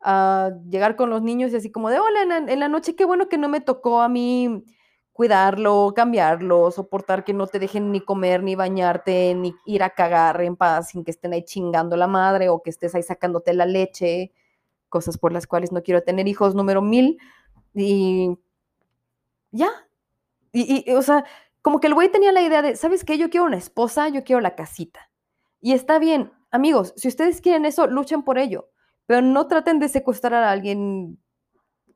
a 0.00 0.50
llegar 0.68 0.96
con 0.96 1.10
los 1.10 1.22
niños 1.22 1.52
y 1.52 1.56
así 1.56 1.70
como 1.70 1.90
de, 1.90 1.98
hola, 1.98 2.22
en 2.22 2.60
la, 2.60 2.68
noche, 2.68 2.94
qué 2.94 3.04
bueno 3.04 3.28
que 3.28 3.38
no 3.38 3.48
me 3.48 3.60
tocó 3.60 4.02
a 4.02 4.08
mí 4.08 4.64
cuidarlo, 5.12 5.92
cambiarlo, 5.96 6.70
soportar 6.70 7.24
que 7.24 7.32
no 7.32 7.46
te 7.46 7.58
dejen 7.58 7.90
ni 7.90 8.00
comer, 8.00 8.42
ni 8.42 8.54
bañarte, 8.54 9.34
ni 9.34 9.54
ir 9.64 9.82
a 9.82 9.90
cagar 9.90 10.40
en 10.42 10.56
paz 10.56 10.90
sin 10.90 11.04
que 11.04 11.10
estén 11.10 11.32
ahí 11.32 11.42
chingando 11.42 11.96
la 11.96 12.06
madre 12.06 12.50
o 12.50 12.62
que 12.62 12.70
estés 12.70 12.94
ahí 12.94 13.02
sacándote 13.02 13.54
la 13.54 13.64
leche, 13.64 14.32
cosas 14.90 15.16
por 15.16 15.32
las 15.32 15.46
cuales 15.46 15.72
no 15.72 15.82
quiero 15.82 16.02
tener 16.02 16.28
hijos, 16.28 16.54
número 16.54 16.82
mil. 16.82 17.18
Y 17.74 18.36
ya. 19.50 19.70
Y, 20.52 20.84
y 20.90 20.94
o 20.94 21.02
sea, 21.02 21.24
como 21.66 21.80
que 21.80 21.88
el 21.88 21.94
güey 21.94 22.08
tenía 22.12 22.30
la 22.30 22.42
idea 22.42 22.62
de, 22.62 22.76
¿sabes 22.76 23.02
qué? 23.04 23.18
Yo 23.18 23.28
quiero 23.28 23.44
una 23.44 23.56
esposa, 23.56 24.08
yo 24.08 24.22
quiero 24.22 24.40
la 24.40 24.54
casita. 24.54 25.10
Y 25.60 25.72
está 25.72 25.98
bien, 25.98 26.32
amigos, 26.52 26.94
si 26.96 27.08
ustedes 27.08 27.40
quieren 27.40 27.64
eso, 27.64 27.88
luchen 27.88 28.22
por 28.22 28.38
ello, 28.38 28.70
pero 29.04 29.20
no 29.20 29.48
traten 29.48 29.80
de 29.80 29.88
secuestrar 29.88 30.44
a 30.44 30.52
alguien 30.52 31.20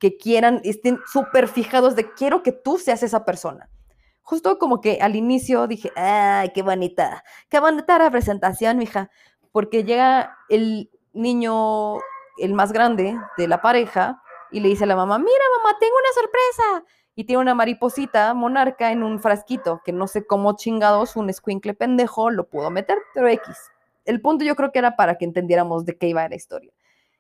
que 0.01 0.17
quieran, 0.17 0.61
estén 0.65 0.99
súper 1.07 1.47
fijados 1.47 1.95
de 1.95 2.13
quiero 2.15 2.43
que 2.43 2.51
tú 2.51 2.79
seas 2.79 3.05
esa 3.05 3.25
persona. 3.25 3.71
Justo 4.23 4.59
como 4.59 4.81
que 4.81 4.99
al 5.01 5.15
inicio 5.15 5.69
dije, 5.69 5.93
ay, 5.95 6.51
qué 6.53 6.63
bonita, 6.63 7.23
qué 7.49 7.61
bonita 7.61 7.97
representación, 7.97 8.77
mija, 8.77 9.09
porque 9.53 9.85
llega 9.85 10.37
el 10.49 10.91
niño, 11.13 11.99
el 12.39 12.55
más 12.55 12.73
grande 12.73 13.17
de 13.39 13.47
la 13.47 13.63
pareja, 13.63 14.21
y 14.51 14.59
le 14.59 14.69
dice 14.69 14.83
a 14.83 14.89
la 14.89 14.97
mamá, 14.97 15.17
mira 15.19 15.45
mamá, 15.59 15.79
tengo 15.79 15.95
una 15.97 16.13
sorpresa. 16.13 16.85
Y 17.21 17.25
tiene 17.25 17.43
una 17.43 17.55
mariposita 17.55 18.33
monarca 18.33 18.93
en 18.93 19.03
un 19.03 19.21
frasquito, 19.21 19.83
que 19.85 19.93
no 19.93 20.07
sé 20.07 20.27
cómo 20.27 20.57
chingados 20.57 21.17
un 21.17 21.29
escuincle 21.29 21.75
pendejo 21.75 22.31
lo 22.31 22.49
pudo 22.49 22.71
meter, 22.71 22.97
pero 23.13 23.29
X. 23.29 23.59
El 24.07 24.23
punto 24.23 24.43
yo 24.43 24.57
creo 24.57 24.73
que 24.73 24.79
era 24.79 24.97
para 24.97 25.19
que 25.19 25.27
entendiéramos 25.27 25.85
de 25.85 25.99
qué 25.99 26.09
iba 26.09 26.27
la 26.27 26.35
historia. 26.35 26.73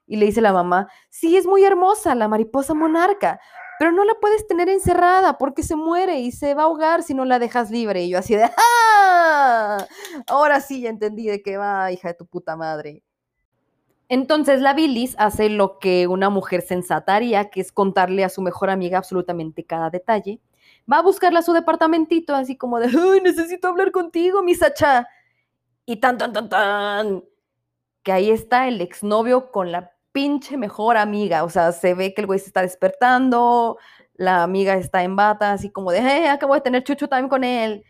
Y 0.07 0.17
le 0.17 0.25
dice 0.25 0.41
la 0.41 0.55
mamá, 0.55 0.89
sí, 1.11 1.37
es 1.37 1.45
muy 1.45 1.65
hermosa 1.65 2.15
la 2.15 2.29
mariposa 2.29 2.73
monarca, 2.73 3.41
pero 3.79 3.93
no 3.93 4.05
la 4.05 4.15
puedes 4.15 4.47
tener 4.47 4.71
encerrada 4.71 5.37
porque 5.37 5.63
se 5.63 5.77
muere 5.77 6.19
y 6.21 6.33
se 6.33 6.55
va 6.55 6.63
a 6.63 6.65
ahogar 6.65 7.03
si 7.03 7.13
no 7.13 7.27
la 7.27 7.39
dejas 7.39 7.71
libre. 7.71 8.03
Y 8.03 8.09
yo 8.09 8.21
así 8.21 8.35
de, 8.37 8.51
¡ah! 8.57 9.87
Ahora 10.29 10.63
sí 10.63 10.81
ya 10.81 10.89
entendí 10.89 11.27
de 11.27 11.43
qué 11.43 11.59
va, 11.59 11.93
hija 11.93 12.09
de 12.09 12.15
tu 12.15 12.25
puta 12.25 12.57
madre. 12.57 13.03
Entonces 14.11 14.61
la 14.61 14.75
bilis 14.75 15.14
hace 15.18 15.49
lo 15.49 15.79
que 15.79 16.09
una 16.09 16.31
mujer 16.31 16.62
sensata 16.62 17.14
haría, 17.14 17.49
que 17.49 17.61
es 17.61 17.70
contarle 17.70 18.25
a 18.25 18.29
su 18.29 18.42
mejor 18.42 18.68
amiga 18.68 18.99
absolutamente 18.99 19.64
cada 19.64 19.88
detalle. 19.88 20.40
Va 20.92 20.99
a 20.99 21.03
buscarla 21.03 21.38
a 21.38 21.42
su 21.42 21.53
departamentito, 21.53 22.35
así 22.35 22.57
como 22.57 22.81
de, 22.81 22.87
¡ay, 22.87 23.20
necesito 23.23 23.68
hablar 23.68 23.92
contigo, 23.92 24.42
mi 24.42 24.57
Sacha! 24.57 25.07
Y 25.87 25.99
tan, 25.99 26.18
tan, 26.18 26.33
tan, 26.33 26.49
tan, 26.49 27.25
que 28.03 28.11
ahí 28.11 28.31
está 28.33 28.66
el 28.66 28.81
exnovio 28.81 29.53
con 29.53 29.70
la 29.70 29.92
pinche 30.11 30.57
mejor 30.57 30.96
amiga. 30.96 31.44
O 31.44 31.49
sea, 31.49 31.70
se 31.70 31.94
ve 31.94 32.12
que 32.12 32.23
el 32.23 32.27
güey 32.27 32.40
se 32.40 32.46
está 32.46 32.62
despertando, 32.62 33.79
la 34.14 34.42
amiga 34.42 34.75
está 34.75 35.05
en 35.05 35.14
bata, 35.14 35.53
así 35.53 35.70
como 35.70 35.92
de, 35.92 36.01
hey, 36.03 36.27
acabo 36.27 36.55
de 36.55 36.62
tener 36.62 36.83
chucho 36.83 37.09
time 37.09 37.29
con 37.29 37.44
él. 37.44 37.85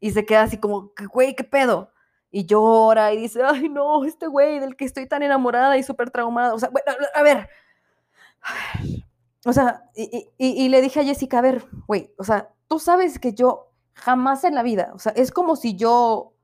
Y 0.00 0.12
se 0.12 0.24
queda 0.24 0.44
así 0.44 0.56
como, 0.58 0.92
güey, 1.12 1.36
¿qué 1.36 1.44
pedo? 1.44 1.92
Y 2.30 2.44
llora 2.46 3.12
y 3.12 3.18
dice, 3.18 3.42
ay, 3.42 3.68
no, 3.68 4.04
este 4.04 4.26
güey 4.26 4.58
del 4.60 4.76
que 4.76 4.84
estoy 4.84 5.06
tan 5.06 5.22
enamorada 5.22 5.76
y 5.78 5.82
súper 5.82 6.10
traumada. 6.10 6.54
O 6.54 6.58
sea, 6.58 6.68
bueno, 6.68 6.92
a 7.14 7.22
ver. 7.22 7.48
O 9.44 9.52
sea, 9.52 9.84
y, 9.94 10.28
y 10.38 10.68
le 10.68 10.80
dije 10.80 11.00
a 11.00 11.04
Jessica, 11.04 11.38
a 11.38 11.42
ver, 11.42 11.64
güey, 11.86 12.12
o 12.18 12.24
sea, 12.24 12.52
tú 12.66 12.78
sabes 12.78 13.18
que 13.18 13.32
yo 13.32 13.72
jamás 13.94 14.44
en 14.44 14.54
la 14.54 14.62
vida, 14.62 14.92
o 14.94 14.98
sea, 14.98 15.12
es 15.12 15.32
como 15.32 15.56
si 15.56 15.76
yo 15.76 16.34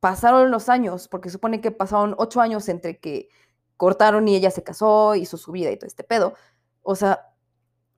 pasaron 0.00 0.50
los 0.50 0.68
años, 0.68 1.08
porque 1.08 1.30
supone 1.30 1.60
que 1.60 1.70
pasaron 1.70 2.14
ocho 2.18 2.40
años 2.40 2.68
entre 2.68 2.98
que 2.98 3.28
cortaron 3.76 4.28
y 4.28 4.36
ella 4.36 4.50
se 4.50 4.62
casó, 4.62 5.14
hizo 5.14 5.36
su 5.36 5.52
vida 5.52 5.70
y 5.70 5.76
todo 5.76 5.86
este 5.86 6.04
pedo. 6.04 6.34
O 6.82 6.94
sea, 6.94 7.32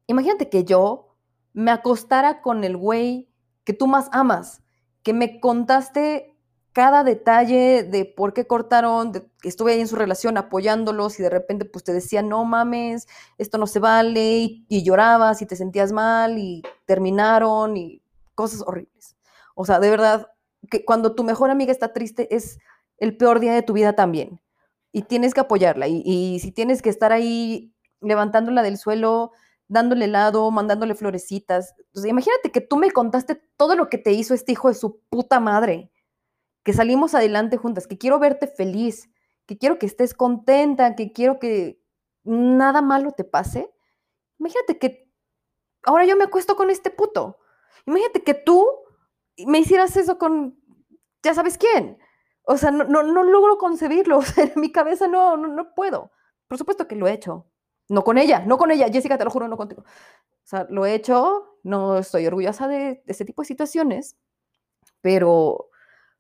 imagínate 0.06 0.48
que 0.48 0.64
yo 0.64 1.16
me 1.52 1.70
acostara 1.70 2.42
con 2.42 2.64
el 2.64 2.76
güey 2.76 3.28
que 3.64 3.72
tú 3.72 3.86
más 3.86 4.08
amas, 4.12 4.62
que 5.02 5.12
me 5.12 5.40
contaste 5.40 6.30
cada 6.72 7.04
detalle 7.04 7.83
de 7.83 8.04
por 8.04 8.33
qué 8.33 8.46
cortaron, 8.46 9.12
que 9.12 9.48
estuve 9.48 9.72
ahí 9.72 9.80
en 9.80 9.88
su 9.88 9.96
relación 9.96 10.37
apoyándolos 10.37 11.18
y 11.18 11.22
de 11.22 11.30
repente 11.30 11.64
pues 11.64 11.85
te 11.85 11.92
decía, 11.92 12.22
no 12.22 12.44
mames, 12.44 13.09
esto 13.38 13.59
no 13.59 13.66
se 13.66 13.80
vale, 13.80 14.38
y, 14.38 14.66
y 14.68 14.83
llorabas 14.85 15.42
y 15.42 15.46
te 15.46 15.56
sentías 15.56 15.92
mal 15.92 16.38
y 16.38 16.62
terminaron 16.87 17.76
y 17.76 18.02
cosas 18.35 18.62
horribles. 18.66 19.16
O 19.54 19.66
sea, 19.66 19.80
de 19.80 19.90
verdad, 19.90 20.28
que 20.70 20.85
cuando 20.85 21.14
tu 21.14 21.24
mejor 21.24 21.50
amiga 21.50 21.72
está 21.72 21.92
triste 21.92 22.35
es 22.35 22.59
el 22.98 23.16
peor 23.16 23.40
día 23.40 23.54
de 23.54 23.62
tu 23.62 23.72
vida 23.72 23.94
también 23.94 24.40
y 24.92 25.02
tienes 25.02 25.35
que 25.35 25.40
apoyarla. 25.40 25.88
Y, 25.88 26.38
si 26.40 26.52
tienes 26.52 26.83
que 26.83 26.90
estar 26.90 27.12
ahí 27.12 27.72
levantándola 28.00 28.62
del 28.62 28.78
suelo, 28.78 29.33
dándole 29.68 30.06
helado, 30.06 30.50
mandándole 30.50 30.94
florecitas. 30.94 31.74
imagínate 31.94 32.50
que 32.50 32.61
tú 32.61 32.76
me 32.76 32.90
contaste 32.90 33.40
todo 33.56 33.76
lo 33.76 33.88
que 33.88 33.98
te 33.98 34.12
hizo 34.12 34.35
este 34.35 34.52
hijo 34.52 34.68
de 34.68 34.74
su 34.74 35.00
puta 35.11 35.38
madre, 35.40 35.90
que 36.62 36.73
salimos 36.73 37.14
adelante 37.14 37.57
juntas, 37.57 37.87
que 37.87 37.99
quiero 37.99 38.18
verte 38.18 38.46
feliz, 38.46 39.11
que 39.46 39.59
quiero 39.59 39.79
que 39.79 39.87
estés 39.87 40.14
contenta, 40.14 40.94
que 40.94 41.12
quiero 41.12 41.38
que 41.38 41.81
nada 42.25 42.83
malo 42.83 43.12
te 43.12 43.25
pase. 43.25 43.73
Imagínate 44.38 44.79
que 44.79 45.11
ahora 45.85 46.05
yo 46.05 46.16
me 46.16 46.25
acuesto 46.25 46.57
con 46.57 46.70
este 46.70 46.90
puto. 46.90 47.38
Imagínate 47.87 48.23
que 48.23 48.35
tú 48.35 48.66
me 49.46 49.59
hicieras 49.59 49.96
eso 49.96 50.18
con, 50.18 50.59
ya 51.23 51.35
sabes 51.35 51.59
quién. 51.59 51.99
O 52.42 52.57
sea, 52.57 52.70
no, 52.70 52.85
no, 52.85 53.23
logro 53.23 53.59
concebirlo. 53.59 54.20
En 54.37 54.53
mi 54.57 54.73
cabeza 54.73 55.07
no, 55.09 55.37
no, 55.37 55.75
puedo. 55.75 56.11
Por 56.49 56.59
supuesto 56.59 56.88
que 56.88 56.96
lo 56.96 57.07
he 57.07 57.12
hecho. 57.12 57.46
No 57.88 58.05
con 58.05 58.18
ella, 58.18 58.40
no 58.40 58.59
con 58.59 58.70
ella. 58.70 58.88
Jessica, 58.88 59.18
te 59.18 59.25
lo 59.25 59.31
juro, 59.31 59.49
no 59.49 59.57
contigo. 59.57 59.83
O 59.83 60.44
sea, 60.44 60.66
lo 60.70 60.87
he 60.87 60.94
hecho. 60.94 61.59
No 61.62 61.99
estoy 61.99 62.27
orgullosa 62.27 62.68
de, 62.68 63.03
ese 63.07 63.25
tipo 63.25 63.42
de 63.42 63.46
situaciones. 63.46 64.16
Pero, 65.01 65.69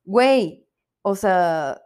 güey, 0.04 0.68
o 1.02 1.14
sea, 1.14 1.80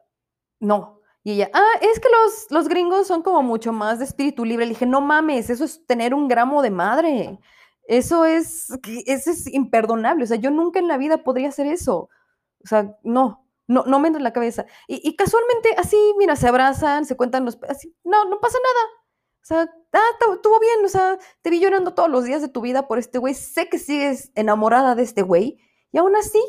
no. 0.61 1.01
Y 1.23 1.33
ella, 1.33 1.51
ah, 1.55 1.79
es 1.81 2.01
que 2.01 2.09
los, 2.09 2.51
los 2.51 2.69
gringos 2.69 3.07
son 3.07 3.23
como 3.23 3.43
mucho 3.43 3.73
más 3.73 3.99
de 3.99 4.05
espíritu 4.05 4.45
libre. 4.45 4.67
Le 4.67 4.71
dije, 4.75 4.87
no 4.87 5.01
mames, 5.01 5.49
eso 5.51 5.65
es 5.65 5.87
tener 5.87 6.15
un 6.15 6.29
gramo 6.29 6.63
de 6.63 6.71
madre. 6.71 7.41
Eso 7.87 8.25
es, 8.25 8.69
eso 9.07 9.31
es 9.31 9.47
imperdonable. 9.53 10.25
O 10.25 10.27
sea, 10.27 10.37
yo 10.37 10.51
nunca 10.51 10.79
en 10.81 10.89
la 10.89 10.99
vida 10.99 11.25
podría 11.25 11.49
hacer 11.49 11.67
eso. 11.67 12.11
O 12.63 12.67
sea, 12.67 12.97
no, 13.03 13.47
no, 13.67 13.85
no 13.87 13.99
me 14.01 14.09
en 14.09 14.23
la 14.23 14.33
cabeza. 14.33 14.67
Y, 14.87 15.17
casualmente 15.17 15.75
así, 15.79 15.97
mira, 16.19 16.37
se 16.37 16.49
abrazan, 16.49 17.07
se 17.07 17.17
cuentan 17.17 17.45
los... 17.45 17.59
Así, 17.69 17.97
no, 18.05 18.25
no 18.27 18.41
pasa 18.41 18.59
nada. 18.63 18.87
O 19.43 19.47
sea, 19.47 19.71
ah, 19.93 20.33
estuvo 20.35 20.59
bien, 20.59 20.85
o 20.85 20.89
sea, 20.89 21.19
te 21.43 21.51
vi 21.51 21.61
llorando 21.61 21.93
todos 21.93 22.09
los 22.09 22.25
días 22.25 22.41
de 22.41 22.49
tu 22.49 22.63
vida 22.63 22.89
por 22.89 22.99
este 22.99 23.19
güey, 23.19 23.35
sé 23.35 23.69
que 23.69 23.79
sigues 23.79 24.33
enamorada 24.35 24.95
de 24.95 25.03
este 25.03 25.21
güey, 25.21 25.59
y 25.93 25.99
aún 25.99 26.17
así, 26.17 26.41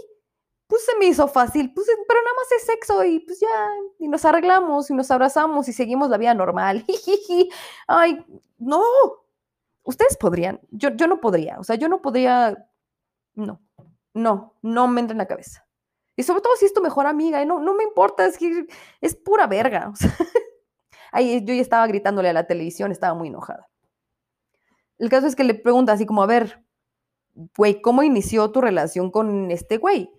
pues 0.68 0.84
se 0.86 0.98
me 0.98 1.06
hizo 1.06 1.28
fácil, 1.28 1.72
pues, 1.74 1.88
pero 2.08 2.20
nada 2.22 2.36
más 2.36 2.52
es 2.52 2.66
sexo, 2.66 3.04
y 3.04 3.20
pues 3.20 3.40
ya, 3.40 3.70
y 4.00 4.08
nos 4.08 4.26
arreglamos, 4.26 4.90
y 4.90 4.94
nos 4.94 5.12
abrazamos, 5.12 5.68
y 5.68 5.74
seguimos 5.74 6.10
la 6.10 6.18
vida 6.18 6.34
normal. 6.34 6.86
Ay, 7.88 8.26
no, 8.58 8.82
ustedes 9.84 10.18
podrían, 10.18 10.60
yo, 10.72 10.90
yo 10.90 11.08
no 11.08 11.22
podría, 11.22 11.60
o 11.60 11.64
sea, 11.64 11.76
yo 11.76 11.88
no 11.88 12.02
podría, 12.02 12.68
no, 13.36 13.62
no, 14.14 14.56
no 14.62 14.88
me 14.88 15.02
entra 15.02 15.14
en 15.14 15.20
la 15.20 15.28
cabeza. 15.28 15.66
Y 16.16 16.24
sobre 16.24 16.42
todo 16.42 16.56
si 16.56 16.66
es 16.66 16.74
tu 16.74 16.82
mejor 16.82 17.06
amiga, 17.06 17.42
y 17.42 17.46
no, 17.46 17.60
no 17.60 17.74
me 17.74 17.84
importa, 17.84 18.26
es 18.26 18.38
que 18.38 18.66
es 19.02 19.16
pura 19.16 19.48
verga. 19.48 19.94
ahí 21.12 21.44
yo 21.46 21.54
ya 21.54 21.62
estaba 21.62 21.86
gritándole 21.88 22.30
a 22.30 22.34
la 22.34 22.48
televisión, 22.48 22.92
estaba 22.92 23.14
muy 23.14 23.28
enojada. 23.28 23.70
El 24.98 25.10
caso 25.10 25.28
es 25.28 25.36
que 25.36 25.44
le 25.44 25.54
pregunta 25.54 25.92
así 25.92 26.06
como, 26.06 26.24
a 26.24 26.26
ver, 26.26 26.64
güey, 27.58 27.82
¿cómo 27.82 28.02
inició 28.02 28.52
tu 28.52 28.62
relación 28.62 29.12
con 29.12 29.52
este 29.52 29.78
güey? 29.78 30.10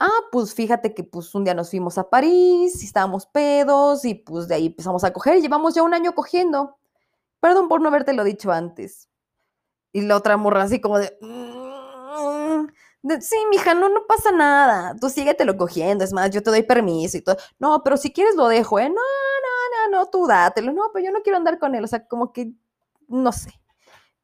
Ah, 0.00 0.20
pues 0.30 0.54
fíjate 0.54 0.94
que 0.94 1.02
pues 1.04 1.34
un 1.34 1.44
día 1.44 1.54
nos 1.54 1.70
fuimos 1.70 1.98
a 1.98 2.08
París 2.08 2.82
y 2.82 2.86
estábamos 2.86 3.26
pedos 3.26 4.04
y 4.04 4.14
pues 4.14 4.46
de 4.46 4.54
ahí 4.54 4.66
empezamos 4.66 5.02
a 5.02 5.12
coger 5.12 5.40
llevamos 5.42 5.74
ya 5.74 5.82
un 5.82 5.94
año 5.94 6.14
cogiendo. 6.14 6.78
Perdón 7.40 7.68
por 7.68 7.80
no 7.80 7.88
haberte 7.88 8.12
lo 8.12 8.24
dicho 8.24 8.52
antes. 8.52 9.08
Y 9.92 10.02
la 10.02 10.16
otra 10.16 10.36
morra 10.36 10.62
así 10.64 10.80
como 10.80 10.98
de, 10.98 11.18
sí, 13.20 13.36
mija, 13.50 13.74
no, 13.74 13.88
no 13.88 14.06
pasa 14.06 14.32
nada. 14.32 14.94
Tú 15.00 15.08
síguetelo 15.10 15.56
cogiendo. 15.56 16.04
Es 16.04 16.12
más, 16.12 16.30
yo 16.30 16.42
te 16.42 16.50
doy 16.50 16.62
permiso 16.62 17.16
y 17.16 17.22
todo. 17.22 17.36
No, 17.58 17.82
pero 17.82 17.96
si 17.96 18.12
quieres 18.12 18.36
lo 18.36 18.48
dejo, 18.48 18.78
¿eh? 18.78 18.88
No, 18.88 18.94
no, 18.94 19.90
no, 19.90 19.98
no, 19.98 20.06
tú 20.10 20.26
dátelo. 20.26 20.72
No, 20.72 20.90
pero 20.92 21.04
yo 21.06 21.12
no 21.12 21.22
quiero 21.22 21.38
andar 21.38 21.58
con 21.58 21.74
él. 21.74 21.84
O 21.84 21.88
sea, 21.88 22.06
como 22.06 22.32
que, 22.32 22.52
no 23.08 23.32
sé. 23.32 23.52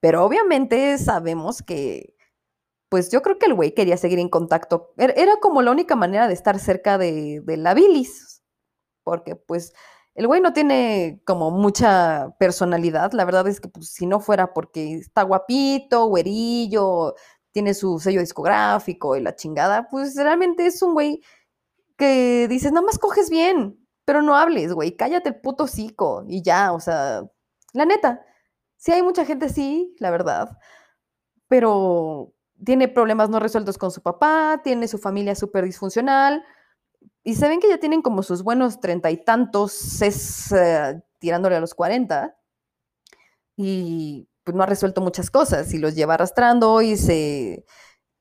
Pero 0.00 0.24
obviamente 0.24 0.98
sabemos 0.98 1.62
que, 1.62 2.13
pues 2.94 3.11
yo 3.11 3.22
creo 3.22 3.40
que 3.40 3.46
el 3.46 3.54
güey 3.54 3.74
quería 3.74 3.96
seguir 3.96 4.20
en 4.20 4.28
contacto. 4.28 4.92
Era 4.96 5.38
como 5.40 5.62
la 5.62 5.72
única 5.72 5.96
manera 5.96 6.28
de 6.28 6.35
estar 6.35 6.61
cerca 6.61 6.96
de, 6.96 7.40
de 7.44 7.57
la 7.57 7.74
bilis. 7.74 8.44
Porque, 9.02 9.35
pues, 9.35 9.72
el 10.14 10.28
güey 10.28 10.40
no 10.40 10.52
tiene 10.52 11.20
como 11.26 11.50
mucha 11.50 12.37
personalidad. 12.38 13.11
La 13.12 13.24
verdad 13.24 13.48
es 13.48 13.61
que, 13.61 13.68
pues, 13.68 13.88
si 13.88 14.07
no 14.07 14.20
fuera 14.20 14.54
porque 14.54 14.94
está 14.94 15.24
guapito, 15.24 16.07
güerillo, 16.07 17.16
tiene 17.50 17.74
su 17.74 17.98
sello 17.98 18.20
discográfico 18.20 19.16
y 19.16 19.22
la 19.22 19.35
chingada, 19.35 19.88
pues 19.90 20.14
realmente 20.14 20.64
es 20.64 20.80
un 20.80 20.94
güey 20.94 21.20
que 21.96 22.46
dices, 22.46 22.70
nada 22.70 22.87
más 22.87 23.00
coges 23.00 23.28
bien, 23.28 23.76
pero 24.04 24.22
no 24.22 24.37
hables, 24.37 24.72
güey, 24.72 24.96
cállate 24.96 25.30
el 25.30 25.40
puto 25.40 25.64
hocico 25.64 26.24
y 26.28 26.42
ya, 26.44 26.72
o 26.72 26.78
sea, 26.78 27.24
la 27.72 27.87
neta, 27.87 28.24
sí 28.76 28.92
hay 28.92 29.02
mucha 29.02 29.24
gente 29.24 29.48
sí, 29.48 29.96
la 29.98 30.12
verdad, 30.12 30.59
pero 31.48 32.35
tiene 32.64 32.88
problemas 32.88 33.30
no 33.30 33.40
resueltos 33.40 33.78
con 33.78 33.90
su 33.90 34.02
papá, 34.02 34.60
tiene 34.62 34.88
su 34.88 34.98
familia 34.98 35.34
súper 35.34 35.64
disfuncional, 35.64 36.44
y 37.22 37.36
se 37.36 37.48
ven 37.48 37.60
que 37.60 37.68
ya 37.68 37.78
tienen 37.78 38.02
como 38.02 38.22
sus 38.22 38.42
buenos 38.42 38.80
treinta 38.80 39.10
y 39.10 39.16
tantos, 39.16 40.02
es 40.02 40.52
eh, 40.52 41.02
tirándole 41.18 41.56
a 41.56 41.60
los 41.60 41.74
cuarenta, 41.74 42.36
y 43.56 44.28
pues 44.44 44.54
no 44.54 44.62
ha 44.62 44.66
resuelto 44.66 45.00
muchas 45.00 45.30
cosas 45.30 45.72
y 45.72 45.78
los 45.78 45.94
lleva 45.94 46.14
arrastrando 46.14 46.82
y 46.82 46.96
se 46.96 47.64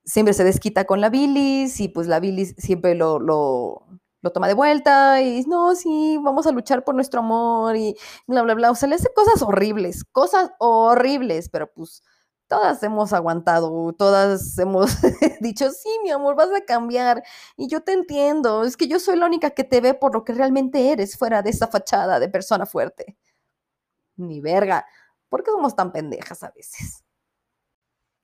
siempre 0.06 0.34
se 0.34 0.43
desquita 0.43 0.86
con 0.86 1.02
la 1.02 1.10
bilis 1.10 1.80
y 1.80 1.89
pues 1.89 2.08
la 2.08 2.19
bilis 2.19 2.56
siempre 2.58 2.96
lo, 2.96 3.19
lo, 3.19 3.88
lo 4.22 4.32
toma 4.32 4.48
de 4.48 4.54
vuelta 4.54 5.22
y 5.22 5.43
no, 5.48 5.76
sí, 5.76 6.17
vamos 6.24 6.48
a 6.48 6.52
luchar 6.52 6.84
por 6.84 6.96
nuestro 6.96 7.22
amor 7.22 7.76
y 7.76 7.96
bla, 8.28 8.41
bla, 8.43 8.54
bla. 8.54 8.72
O 8.72 8.76
sea, 8.76 8.89
le 8.89 8.96
hace 8.96 9.10
cosas 9.13 9.41
horribles, 9.41 10.04
cosas 10.06 10.52
horribles, 10.60 11.50
pero 11.50 11.72
pues 11.74 12.04
todas 12.48 12.84
hemos 12.84 13.14
aguantado, 13.14 13.94
todas 13.94 14.58
hemos 14.58 14.92
dicho, 15.42 15.70
sí, 15.72 15.90
mi 16.04 16.12
amor, 16.12 16.36
vas 16.36 16.50
a 16.56 16.66
cambiar 16.66 17.24
y 17.58 17.68
yo 17.68 17.82
te 17.82 17.94
entiendo, 17.94 18.64
es 18.64 18.78
que 18.78 18.88
yo 18.88 19.00
soy 19.00 19.18
la 19.18 19.26
única 19.26 19.52
que 19.52 19.64
te 19.64 19.82
ve 19.82 19.94
por 19.94 20.14
lo 20.14 20.24
que 20.24 20.34
realmente 20.34 20.92
eres 20.92 21.18
fuera 21.18 21.42
de 21.42 21.50
esa 21.50 21.68
fachada 21.68 22.20
de 22.20 22.30
persona 22.30 22.66
fuerte. 22.66 23.18
Ni 24.16 24.42
verga, 24.42 24.86
¿por 25.30 25.44
qué 25.44 25.52
somos 25.52 25.76
tan 25.76 25.92
pendejas 25.92 26.44
a 26.44 26.52
veces? 26.52 27.04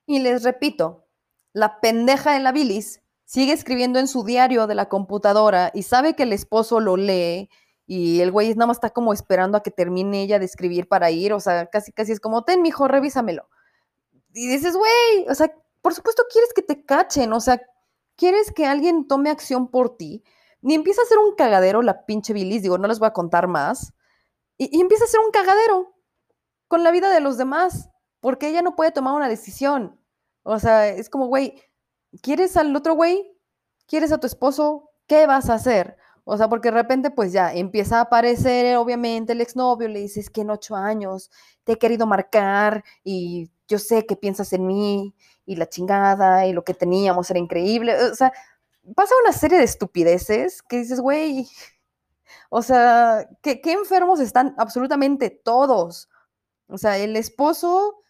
Y 0.06 0.20
les 0.20 0.44
repito, 0.44 1.08
la 1.54 1.80
pendeja 1.82 2.34
de 2.34 2.40
la 2.40 2.52
bilis 2.52 3.02
sigue 3.26 3.54
escribiendo 3.54 4.00
en 4.00 4.08
su 4.08 4.24
diario 4.24 4.68
de 4.68 4.76
la 4.76 4.90
computadora 4.90 5.72
y 5.74 5.84
sabe 5.84 6.16
que 6.16 6.24
el 6.24 6.34
esposo 6.34 6.80
lo 6.80 6.98
lee 6.98 7.50
y 7.86 8.22
el 8.22 8.32
güey 8.32 8.50
nada 8.54 8.68
más 8.68 8.78
está 8.78 8.92
como 8.92 9.14
esperando 9.14 9.58
a 9.58 9.64
que 9.64 9.72
termine 9.72 10.22
ella 10.22 10.40
de 10.40 10.46
escribir 10.46 10.88
para 10.88 11.10
ir, 11.12 11.34
o 11.34 11.40
sea, 11.40 11.68
casi 11.68 11.92
casi 11.92 12.12
es 12.12 12.20
como, 12.20 12.44
ten, 12.44 12.62
mijo, 12.62 12.88
revísamelo. 12.88 13.50
Y 14.40 14.48
dices, 14.48 14.74
güey, 14.74 15.28
o 15.28 15.36
sea, 15.36 15.54
por 15.82 15.94
supuesto 15.94 16.24
quieres 16.32 16.54
que 16.54 16.62
te 16.62 16.86
cachen, 16.86 17.34
o 17.34 17.42
sea, 17.42 17.62
quieres 18.16 18.54
que 18.54 18.66
alguien 18.66 19.06
tome 19.06 19.30
acción 19.30 19.68
por 19.68 19.98
ti. 19.98 20.24
Ni 20.62 20.76
empieza 20.76 21.02
a 21.02 21.06
ser 21.06 21.18
un 21.18 21.36
cagadero 21.36 21.82
la 21.82 22.06
pinche 22.06 22.32
bilis, 22.32 22.62
digo, 22.62 22.78
no 22.78 22.88
les 22.88 23.00
voy 23.00 23.08
a 23.08 23.14
contar 23.14 23.48
más. 23.50 23.94
Y, 24.58 24.78
y 24.78 24.80
empieza 24.80 25.04
a 25.04 25.08
ser 25.10 25.20
un 25.20 25.32
cagadero 25.32 25.94
con 26.70 26.84
la 26.84 26.92
vida 26.92 27.10
de 27.10 27.20
los 27.20 27.38
demás, 27.38 27.90
porque 28.22 28.48
ella 28.48 28.62
no 28.62 28.78
puede 28.78 28.94
tomar 28.94 29.14
una 29.14 29.28
decisión. 29.28 30.00
O 30.44 30.58
sea, 30.58 30.88
es 30.88 31.10
como, 31.10 31.28
güey, 31.28 31.62
¿quieres 32.22 32.56
al 32.56 32.74
otro 32.74 32.94
güey? 32.94 33.38
¿Quieres 33.88 34.14
a 34.14 34.20
tu 34.20 34.28
esposo? 34.28 34.90
¿Qué 35.06 35.28
vas 35.28 35.50
a 35.50 35.56
hacer? 35.56 35.98
O 36.24 36.38
sea, 36.38 36.48
porque 36.48 36.70
de 36.70 36.78
repente, 36.78 37.12
pues 37.12 37.34
ya 37.34 37.54
empieza 37.54 37.98
a 37.98 38.02
aparecer, 38.04 38.78
obviamente, 38.78 39.34
el 39.34 39.42
exnovio, 39.42 39.90
le 39.90 40.00
dices 40.00 40.30
que 40.30 40.42
en 40.42 40.52
ocho 40.52 40.78
años 40.78 41.30
te 41.66 41.74
he 41.74 41.78
querido 41.78 42.06
marcar 42.08 42.86
y 43.04 43.52
yo 43.70 43.80
sé 43.80 44.06
que 44.06 44.18
piensas 44.18 44.52
en 44.52 44.68
mí 44.68 45.16
y 45.46 45.56
la 45.56 45.70
chingada 45.70 46.48
y 46.48 46.54
lo 46.54 46.66
que 46.66 46.74
teníamos 46.74 47.30
era 47.30 47.40
increíble. 47.40 47.96
O 48.04 48.16
sea, 48.16 48.34
pasa 48.96 49.14
una 49.24 49.32
serie 49.32 49.60
de 49.60 49.64
estupideces 49.64 50.62
que 50.64 50.78
dices, 50.78 51.00
güey, 51.00 51.48
o 52.50 52.62
sea, 52.62 53.30
¿qué, 53.42 53.62
enfermos 53.66 54.20
están 54.20 54.56
absolutamente 54.58 55.30
todos? 55.30 56.10
O 56.68 56.78
sea, 56.78 56.98
el 56.98 57.16
esposo 57.16 58.02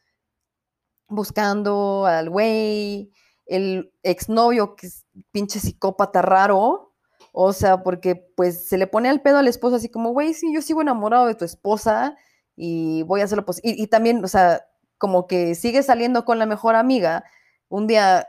buscando 1.08 2.06
al 2.06 2.30
güey, 2.30 3.12
el 3.45 3.93
exnovio 4.04 4.76
que 4.76 4.88
es 4.88 5.06
pinche 5.32 5.60
psicópata 5.60 6.22
raro, 6.22 6.93
o 7.34 7.54
sea, 7.54 7.84
porque 7.84 8.15
pues 8.36 8.67
se 8.67 8.78
le 8.78 8.88
pone 8.88 9.10
al 9.10 9.22
pedo 9.22 9.38
al 9.38 9.48
esposo 9.48 9.76
así 9.76 9.89
como, 9.89 10.12
güey, 10.12 10.34
sí, 10.34 10.54
yo 10.54 10.62
sigo 10.62 10.82
enamorado 10.82 11.28
de 11.28 11.36
tu 11.36 11.45
esposa 11.45 12.15
y 12.56 13.04
voy 13.04 13.22
a 13.22 13.26
hacerlo 13.26 13.45
posible. 13.45 13.72
Y, 13.72 13.84
y, 13.84 13.88
también, 13.88 14.24
o 14.24 14.28
sea, 14.28 14.68
como 14.99 15.25
que 15.25 15.55
sigue 15.55 15.81
saliendo 15.81 16.25
con 16.25 16.38
la 16.38 16.45
mejor 16.45 16.75
amiga. 16.75 17.23
Un 17.69 17.88
día 17.88 18.27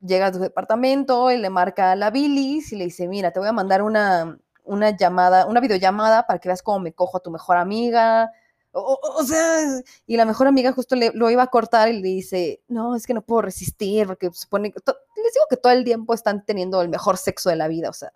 llega 0.00 0.28
a 0.28 0.32
tu 0.32 0.38
departamento 0.38 1.30
y 1.30 1.36
le 1.36 1.50
marca 1.50 1.92
a 1.92 1.96
la 1.96 2.10
Billis 2.10 2.72
y 2.72 2.76
le 2.76 2.84
dice, 2.84 3.06
mira, 3.08 3.32
te 3.32 3.40
voy 3.40 3.48
a 3.50 3.52
mandar 3.52 3.82
una, 3.82 4.38
una 4.64 4.96
llamada, 4.96 5.46
una 5.46 5.60
videollamada 5.60 6.26
para 6.26 6.38
que 6.38 6.48
veas 6.48 6.62
cómo 6.62 6.78
me 6.80 6.94
cojo 6.94 7.18
a 7.18 7.20
tu 7.20 7.30
mejor 7.30 7.58
amiga 7.58 8.32
o, 8.72 8.98
o, 9.02 9.24
sea, 9.24 9.82
y 10.06 10.16
la 10.16 10.24
mejor 10.24 10.46
amiga 10.46 10.72
justo 10.72 10.96
le, 10.96 11.12
lo 11.14 11.30
iba 11.30 11.42
a 11.42 11.48
cortar 11.48 11.90
y 11.90 12.00
le 12.00 12.08
dice, 12.08 12.62
no, 12.68 12.96
es 12.96 13.06
que 13.06 13.14
no 13.14 13.22
puedo 13.22 13.42
resistir, 13.42 14.06
porque 14.06 14.30
supone, 14.32 14.72
les 14.74 15.34
digo 15.34 15.46
que 15.50 15.58
todo 15.58 15.72
el 15.72 15.84
tiempo 15.84 16.14
están 16.14 16.44
teniendo 16.44 16.80
el 16.80 16.88
mejor 16.88 17.18
sexo 17.18 17.50
de 17.50 17.56
la 17.56 17.68
vida, 17.68 17.90
o 17.90 17.92
sea, 17.92 18.12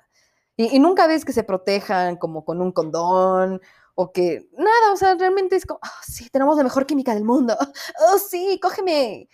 y, 0.56 0.74
y, 0.74 0.78
nunca 0.78 1.06
ves 1.06 1.26
que 1.26 1.34
se 1.34 1.44
protejan 1.44 2.16
como 2.16 2.44
con 2.46 2.62
un 2.62 2.72
condón, 2.72 3.60
o 3.96 4.12
que, 4.12 4.48
nada, 4.56 4.92
o 4.92 4.96
sea, 4.96 5.16
realmente 5.16 5.56
es 5.56 5.66
como, 5.66 5.80
oh, 5.82 6.02
sí, 6.06 6.30
tenemos 6.30 6.56
la 6.56 6.62
mejor 6.62 6.86
química 6.86 7.12
del 7.14 7.24
mundo, 7.24 7.56
oh, 8.08 8.18
sí, 8.18 8.60
cógeme, 8.62 9.28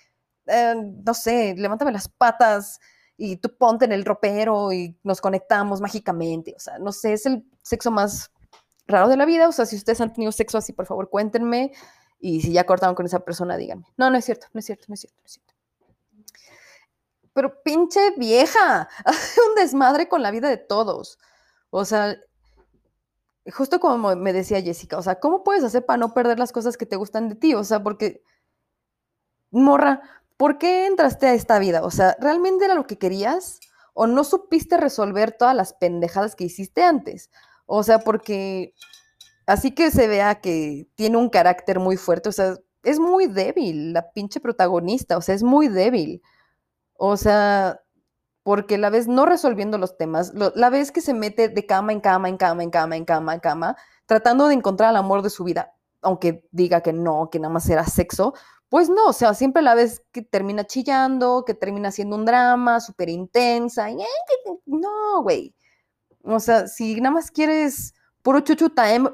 eh, 0.46 0.74
no 1.04 1.12
sé, 1.12 1.54
levántame 1.58 1.92
las 1.92 2.08
patas, 2.08 2.80
y 3.18 3.36
tú 3.36 3.54
ponte 3.56 3.84
en 3.84 3.92
el 3.92 4.04
ropero 4.06 4.72
y 4.72 4.98
nos 5.02 5.20
conectamos 5.20 5.80
mágicamente, 5.80 6.54
o 6.56 6.58
sea, 6.58 6.78
no 6.78 6.90
sé, 6.90 7.12
es 7.12 7.26
el 7.26 7.44
sexo 7.62 7.90
más 7.90 8.32
raro 8.86 9.08
de 9.08 9.16
la 9.16 9.24
vida. 9.24 9.48
O 9.48 9.52
sea, 9.52 9.66
si 9.66 9.76
ustedes 9.76 10.00
han 10.00 10.12
tenido 10.12 10.32
sexo 10.32 10.58
así, 10.58 10.72
por 10.72 10.86
favor, 10.86 11.10
cuéntenme. 11.10 11.72
Y 12.20 12.40
si 12.40 12.52
ya 12.52 12.64
cortaron 12.64 12.94
con 12.94 13.06
esa 13.06 13.20
persona, 13.20 13.56
díganme. 13.56 13.84
No, 13.96 14.10
no 14.10 14.16
es 14.16 14.24
cierto, 14.24 14.46
no 14.52 14.60
es 14.60 14.66
cierto, 14.66 14.84
no 14.88 14.94
es 14.94 15.00
cierto, 15.00 15.18
no 15.20 15.26
es 15.26 15.32
cierto. 15.32 15.54
Pero 17.34 17.62
pinche 17.62 18.12
vieja, 18.16 18.88
hace 19.04 19.40
un 19.48 19.54
desmadre 19.56 20.08
con 20.08 20.22
la 20.22 20.30
vida 20.30 20.48
de 20.48 20.58
todos. 20.58 21.18
O 21.70 21.84
sea, 21.84 22.16
justo 23.50 23.80
como 23.80 24.14
me 24.16 24.32
decía 24.32 24.62
Jessica, 24.62 24.98
o 24.98 25.02
sea, 25.02 25.18
¿cómo 25.20 25.42
puedes 25.44 25.64
hacer 25.64 25.84
para 25.84 25.96
no 25.98 26.14
perder 26.14 26.38
las 26.38 26.52
cosas 26.52 26.76
que 26.76 26.86
te 26.86 26.96
gustan 26.96 27.28
de 27.28 27.34
ti? 27.34 27.54
O 27.54 27.64
sea, 27.64 27.82
porque, 27.82 28.22
morra, 29.50 30.02
¿por 30.36 30.58
qué 30.58 30.86
entraste 30.86 31.26
a 31.26 31.34
esta 31.34 31.58
vida? 31.58 31.82
O 31.84 31.90
sea, 31.90 32.16
¿realmente 32.20 32.64
era 32.64 32.74
lo 32.74 32.86
que 32.86 32.98
querías? 32.98 33.60
¿O 33.94 34.06
no 34.06 34.24
supiste 34.24 34.76
resolver 34.76 35.32
todas 35.32 35.56
las 35.56 35.74
pendejadas 35.74 36.36
que 36.36 36.44
hiciste 36.44 36.82
antes? 36.84 37.30
O 37.66 37.82
sea, 37.82 38.00
porque 38.00 38.74
así 39.46 39.72
que 39.74 39.90
se 39.90 40.08
vea 40.08 40.40
que 40.40 40.88
tiene 40.94 41.16
un 41.18 41.30
carácter 41.30 41.80
muy 41.80 41.96
fuerte, 41.96 42.28
o 42.28 42.32
sea, 42.32 42.56
es 42.84 42.98
muy 43.00 43.26
débil 43.26 43.92
la 43.92 44.12
pinche 44.12 44.40
protagonista, 44.40 45.16
o 45.16 45.20
sea, 45.22 45.34
es 45.34 45.42
muy 45.42 45.68
débil. 45.68 46.22
O 46.96 47.16
sea, 47.16 47.81
porque 48.42 48.78
la 48.78 48.90
ves 48.90 49.08
no 49.08 49.26
resolviendo 49.26 49.78
los 49.78 49.96
temas, 49.96 50.32
la 50.34 50.70
ves 50.70 50.90
que 50.90 51.00
se 51.00 51.14
mete 51.14 51.48
de 51.48 51.66
cama 51.66 51.92
en 51.92 52.00
cama, 52.00 52.28
en 52.28 52.36
cama, 52.36 52.62
en 52.62 52.70
cama, 52.70 52.96
en 52.96 53.04
cama, 53.04 53.34
en 53.34 53.40
cama, 53.40 53.76
tratando 54.06 54.48
de 54.48 54.54
encontrar 54.54 54.90
el 54.90 54.96
amor 54.96 55.22
de 55.22 55.30
su 55.30 55.44
vida, 55.44 55.74
aunque 56.00 56.46
diga 56.50 56.80
que 56.80 56.92
no, 56.92 57.30
que 57.30 57.38
nada 57.38 57.54
más 57.54 57.68
era 57.68 57.86
sexo, 57.86 58.34
pues 58.68 58.88
no, 58.88 59.08
o 59.08 59.12
sea, 59.12 59.34
siempre 59.34 59.62
la 59.62 59.74
ves 59.74 60.02
que 60.12 60.22
termina 60.22 60.64
chillando, 60.64 61.44
que 61.44 61.54
termina 61.54 61.90
haciendo 61.90 62.16
un 62.16 62.24
drama 62.24 62.80
súper 62.80 63.10
intensa, 63.10 63.90
y, 63.90 63.98
no, 64.66 65.22
güey. 65.22 65.54
O 66.24 66.40
sea, 66.40 66.66
si 66.68 67.00
nada 67.00 67.14
más 67.14 67.30
quieres 67.30 67.94
puro 68.22 68.40
chuchu 68.40 68.70
time 68.70 69.10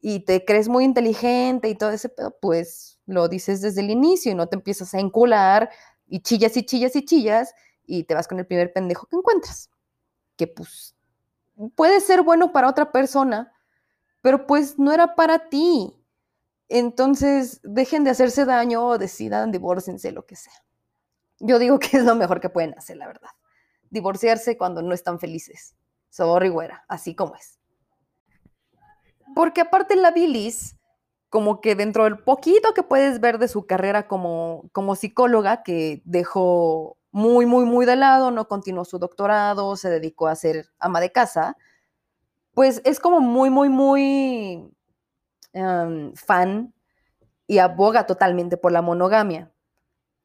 y 0.00 0.20
te 0.20 0.44
crees 0.44 0.68
muy 0.68 0.84
inteligente 0.84 1.68
y 1.68 1.74
todo 1.74 1.90
ese 1.90 2.08
pedo, 2.08 2.34
pues 2.40 2.98
lo 3.06 3.28
dices 3.28 3.60
desde 3.60 3.82
el 3.82 3.90
inicio 3.90 4.32
y 4.32 4.34
no 4.34 4.48
te 4.48 4.56
empiezas 4.56 4.94
a 4.94 5.00
encular 5.00 5.70
y 6.06 6.20
chillas 6.20 6.56
y 6.56 6.64
chillas 6.64 6.96
y 6.96 7.04
chillas 7.04 7.54
y 7.86 8.04
te 8.04 8.14
vas 8.14 8.28
con 8.28 8.38
el 8.38 8.46
primer 8.46 8.72
pendejo 8.72 9.06
que 9.06 9.16
encuentras. 9.16 9.70
Que 10.36 10.46
pues 10.46 10.94
puede 11.74 12.00
ser 12.00 12.22
bueno 12.22 12.52
para 12.52 12.68
otra 12.68 12.92
persona, 12.92 13.52
pero 14.20 14.46
pues 14.46 14.78
no 14.78 14.92
era 14.92 15.14
para 15.14 15.48
ti. 15.48 15.94
Entonces, 16.68 17.60
dejen 17.62 18.04
de 18.04 18.10
hacerse 18.10 18.44
daño 18.44 18.84
o 18.86 18.98
decidan, 18.98 19.52
divórcense, 19.52 20.12
lo 20.12 20.26
que 20.26 20.36
sea. 20.36 20.64
Yo 21.40 21.58
digo 21.58 21.78
que 21.78 21.98
es 21.98 22.04
lo 22.04 22.14
mejor 22.14 22.40
que 22.40 22.48
pueden 22.48 22.74
hacer, 22.76 22.96
la 22.96 23.06
verdad. 23.06 23.30
Divorciarse 23.90 24.56
cuando 24.56 24.82
no 24.82 24.94
están 24.94 25.20
felices. 25.20 25.76
Sorry, 26.08 26.52
así 26.88 27.14
como 27.14 27.34
es. 27.34 27.58
Porque 29.34 29.60
aparte 29.60 29.96
la 29.96 30.10
bilis, 30.10 30.76
como 31.28 31.60
que 31.60 31.74
dentro 31.74 32.04
del 32.04 32.18
poquito 32.18 32.72
que 32.74 32.82
puedes 32.82 33.20
ver 33.20 33.38
de 33.38 33.48
su 33.48 33.66
carrera 33.66 34.06
como, 34.06 34.68
como 34.72 34.94
psicóloga, 34.94 35.62
que 35.64 36.02
dejó 36.04 36.96
muy, 37.14 37.46
muy, 37.46 37.64
muy 37.64 37.86
de 37.86 37.94
lado, 37.94 38.32
no 38.32 38.48
continuó 38.48 38.84
su 38.84 38.98
doctorado, 38.98 39.76
se 39.76 39.88
dedicó 39.88 40.26
a 40.26 40.34
ser 40.34 40.66
ama 40.80 41.00
de 41.00 41.12
casa, 41.12 41.56
pues 42.54 42.82
es 42.84 42.98
como 42.98 43.20
muy, 43.20 43.50
muy, 43.50 43.68
muy 43.68 44.68
um, 45.52 46.12
fan 46.14 46.74
y 47.46 47.58
aboga 47.58 48.06
totalmente 48.06 48.56
por 48.56 48.72
la 48.72 48.82
monogamia. 48.82 49.52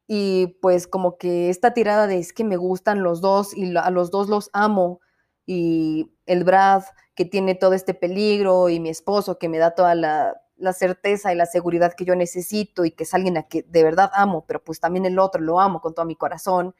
Y 0.08 0.58
pues 0.64 0.88
como 0.88 1.20
que 1.20 1.52
esta 1.52 1.76
tirada 1.76 2.08
de 2.08 2.18
es 2.18 2.34
que 2.34 2.44
me 2.44 2.58
gustan 2.58 3.04
los 3.04 3.22
dos 3.22 3.56
y 3.56 3.78
a 3.78 3.92
los 3.92 4.10
dos 4.10 4.28
los 4.28 4.50
amo 4.54 5.00
y 5.46 6.12
el 6.26 6.44
Brad 6.44 6.86
que 7.14 7.26
tiene 7.26 7.54
todo 7.54 7.74
este 7.74 7.94
peligro 7.94 8.70
y 8.70 8.80
mi 8.80 8.90
esposo 8.90 9.38
que 9.38 9.48
me 9.48 9.60
da 9.60 9.76
toda 9.76 9.94
la, 9.94 10.42
la, 10.60 10.74
certeza 10.74 11.34
y 11.34 11.36
la 11.36 11.46
seguridad 11.46 11.94
que 11.94 12.06
yo 12.06 12.16
necesito 12.16 12.86
y 12.86 12.92
que 12.92 13.04
es 13.04 13.14
alguien 13.14 13.38
a 13.38 13.44
que 13.44 13.64
de 13.64 13.84
verdad 13.84 14.12
amo, 14.14 14.46
pero 14.48 14.64
pues 14.64 14.80
también 14.80 15.06
el 15.06 15.20
otro 15.20 15.42
lo 15.42 15.60
amo 15.60 15.82
con 15.82 15.94
todo 15.94 16.06
mi 16.06 16.16
corazón, 16.16 16.76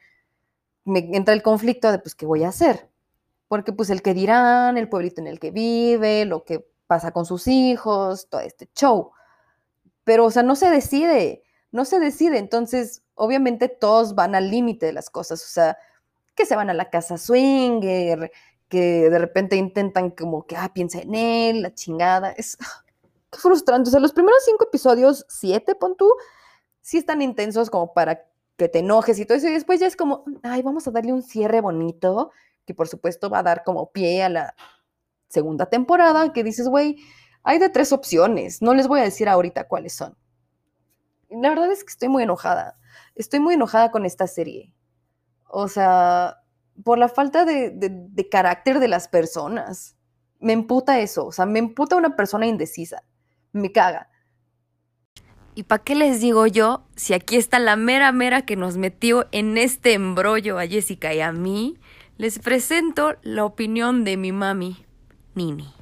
me 0.84 1.00
entra 1.16 1.34
el 1.34 1.42
conflicto 1.42 1.92
de 1.92 1.98
pues 1.98 2.14
qué 2.14 2.26
voy 2.26 2.44
a 2.44 2.48
hacer. 2.48 2.88
Porque 3.48 3.72
pues 3.72 3.90
el 3.90 4.02
que 4.02 4.14
dirán, 4.14 4.78
el 4.78 4.88
pueblito 4.88 5.20
en 5.20 5.26
el 5.26 5.40
que 5.40 5.50
vive, 5.50 6.24
lo 6.24 6.44
que 6.44 6.64
pasa 6.86 7.12
con 7.12 7.26
sus 7.26 7.48
hijos, 7.48 8.28
todo 8.28 8.40
este 8.40 8.68
show. 8.74 9.12
Pero, 10.04 10.26
o 10.26 10.30
sea, 10.30 10.42
no 10.42 10.56
se 10.56 10.70
decide, 10.70 11.44
no 11.72 11.84
se 11.84 12.00
decide. 12.00 12.38
Entonces, 12.38 13.02
obviamente 13.14 13.68
todos 13.68 14.14
van 14.14 14.34
al 14.34 14.50
límite 14.50 14.86
de 14.86 14.92
las 14.92 15.10
cosas. 15.10 15.42
O 15.44 15.48
sea, 15.48 15.78
que 16.34 16.46
se 16.46 16.56
van 16.56 16.70
a 16.70 16.74
la 16.74 16.90
casa 16.90 17.18
swinger, 17.18 18.32
que 18.68 19.10
de 19.10 19.18
repente 19.18 19.56
intentan 19.56 20.10
como 20.10 20.46
que, 20.46 20.56
ah, 20.56 20.72
piensa 20.72 21.00
en 21.00 21.14
él, 21.14 21.62
la 21.62 21.74
chingada. 21.74 22.32
Es 22.32 22.58
qué 23.30 23.38
frustrante. 23.38 23.88
O 23.88 23.90
sea, 23.90 24.00
los 24.00 24.12
primeros 24.12 24.42
cinco 24.44 24.64
episodios, 24.64 25.26
siete, 25.28 25.74
pon 25.74 25.96
tú, 25.96 26.10
sí 26.80 26.98
están 26.98 27.22
intensos 27.22 27.70
como 27.70 27.92
para 27.92 28.26
que 28.56 28.68
te 28.68 28.80
enojes 28.80 29.18
y 29.18 29.24
todo 29.24 29.38
eso, 29.38 29.48
y 29.48 29.52
después 29.52 29.80
ya 29.80 29.86
es 29.86 29.96
como, 29.96 30.24
ay, 30.42 30.60
vamos 30.62 30.86
a 30.86 30.90
darle 30.90 31.12
un 31.12 31.22
cierre 31.22 31.62
bonito, 31.62 32.30
que 32.66 32.74
por 32.74 32.88
supuesto 32.88 33.30
va 33.30 33.38
a 33.38 33.42
dar 33.42 33.64
como 33.64 33.90
pie 33.90 34.22
a 34.22 34.28
la 34.28 34.54
segunda 35.28 35.66
temporada, 35.66 36.32
que 36.32 36.44
dices, 36.44 36.68
güey, 36.68 36.98
hay 37.42 37.58
de 37.58 37.70
tres 37.70 37.92
opciones, 37.92 38.60
no 38.60 38.74
les 38.74 38.86
voy 38.86 39.00
a 39.00 39.04
decir 39.04 39.28
ahorita 39.28 39.66
cuáles 39.66 39.94
son. 39.94 40.16
La 41.30 41.48
verdad 41.48 41.72
es 41.72 41.84
que 41.84 41.90
estoy 41.90 42.08
muy 42.08 42.24
enojada, 42.24 42.78
estoy 43.14 43.40
muy 43.40 43.54
enojada 43.54 43.90
con 43.90 44.04
esta 44.04 44.26
serie. 44.26 44.74
O 45.48 45.68
sea, 45.68 46.42
por 46.84 46.98
la 46.98 47.08
falta 47.08 47.44
de, 47.44 47.70
de 47.74 48.28
carácter 48.28 48.78
de 48.78 48.88
las 48.88 49.08
personas. 49.08 49.96
Me 50.38 50.52
emputa 50.52 51.00
eso, 51.00 51.26
o 51.26 51.32
sea, 51.32 51.46
me 51.46 51.58
emputa 51.58 51.96
una 51.96 52.16
persona 52.16 52.46
indecisa, 52.46 53.04
me 53.52 53.72
caga. 53.72 54.08
¿Y 55.54 55.64
para 55.64 55.82
qué 55.82 55.94
les 55.94 56.20
digo 56.20 56.46
yo 56.46 56.84
si 56.96 57.12
aquí 57.12 57.36
está 57.36 57.58
la 57.58 57.76
mera 57.76 58.12
mera 58.12 58.42
que 58.42 58.56
nos 58.56 58.76
metió 58.76 59.26
en 59.32 59.58
este 59.58 59.94
embrollo 59.94 60.58
a 60.58 60.66
Jessica 60.66 61.12
y 61.12 61.20
a 61.20 61.32
mí? 61.32 61.76
Les 62.16 62.38
presento 62.38 63.16
la 63.22 63.44
opinión 63.44 64.04
de 64.04 64.16
mi 64.16 64.30
mami, 64.30 64.84
Nini. 65.34 65.72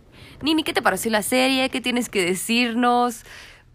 Nini, 0.42 0.62
¿qué 0.62 0.72
te 0.72 0.83
pareció 0.83 1.11
la 1.11 1.22
serie? 1.22 1.68
¿Qué 1.68 1.81
tienes 1.81 2.09
que 2.09 2.24
decirnos? 2.24 3.24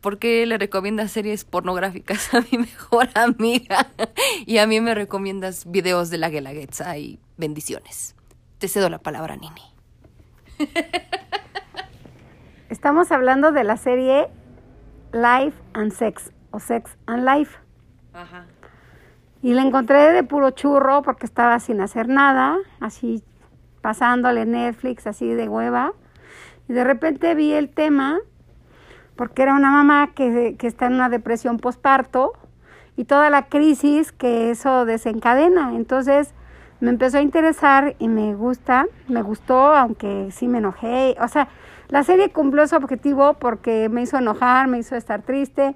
¿Por 0.02 0.18
qué 0.18 0.46
le 0.46 0.58
recomiendas 0.58 1.12
series 1.12 1.46
pornográficas 1.46 2.34
a 2.34 2.42
mi 2.52 2.58
mejor 2.58 3.10
amiga? 3.16 3.92
Y 4.46 4.58
a 4.58 4.68
mí 4.68 4.82
me 4.82 4.96
recomiendas 4.96 5.70
videos 5.70 6.10
de 6.10 6.18
la 6.18 6.30
Guelaguetza 6.30 6.98
y 6.98 7.20
bendiciones. 7.38 8.16
Te 8.58 8.68
cedo 8.68 8.90
la 8.90 9.00
palabra, 9.00 9.36
Nini. 9.36 9.62
Estamos 12.74 13.12
hablando 13.12 13.52
de 13.52 13.64
la 13.64 13.78
serie 13.78 14.30
Life 15.12 15.56
and 15.74 15.92
Sex 15.92 16.32
o 16.50 16.60
Sex 16.60 16.98
and 17.06 17.24
Life. 17.24 17.60
Ajá. 18.14 18.48
Y 19.44 19.54
la 19.54 19.62
encontré 19.62 20.12
de 20.12 20.24
puro 20.24 20.50
churro 20.50 21.04
porque 21.04 21.28
estaba 21.28 21.60
sin 21.60 21.82
hacer 21.82 22.08
nada, 22.08 22.58
así 22.80 23.24
pasándole 23.84 24.48
Netflix, 24.48 25.06
así 25.06 25.28
de 25.28 25.48
hueva. 25.48 25.94
Y 26.68 26.74
de 26.74 26.84
repente 26.84 27.36
vi 27.36 27.54
el 27.54 27.70
tema 27.70 28.18
porque 29.16 29.44
era 29.44 29.54
una 29.54 29.70
mamá 29.70 30.10
que, 30.16 30.56
que 30.58 30.66
está 30.66 30.88
en 30.88 30.94
una 30.94 31.10
depresión 31.10 31.60
postparto 31.60 32.34
y 32.98 33.04
toda 33.04 33.30
la 33.30 33.50
crisis 33.50 34.12
que 34.12 34.50
eso 34.50 34.86
desencadena. 34.86 35.76
Entonces 35.76 36.34
me 36.80 36.90
empezó 36.90 37.20
a 37.20 37.22
interesar 37.22 37.96
y 38.00 38.08
me 38.08 38.34
gusta, 38.34 38.88
me 39.08 39.22
gustó, 39.22 39.76
aunque 39.76 40.30
sí 40.32 40.48
me 40.48 40.58
enojé. 40.58 41.16
O 41.22 41.28
sea, 41.28 41.50
la 41.94 42.04
serie 42.04 42.32
cumplió 42.32 42.68
su 42.68 42.76
objetivo 42.76 43.36
porque 43.36 43.88
me 43.88 44.02
hizo 44.02 44.18
enojar, 44.18 44.68
me 44.68 44.80
hizo 44.80 44.96
estar 44.96 45.22
triste, 45.22 45.76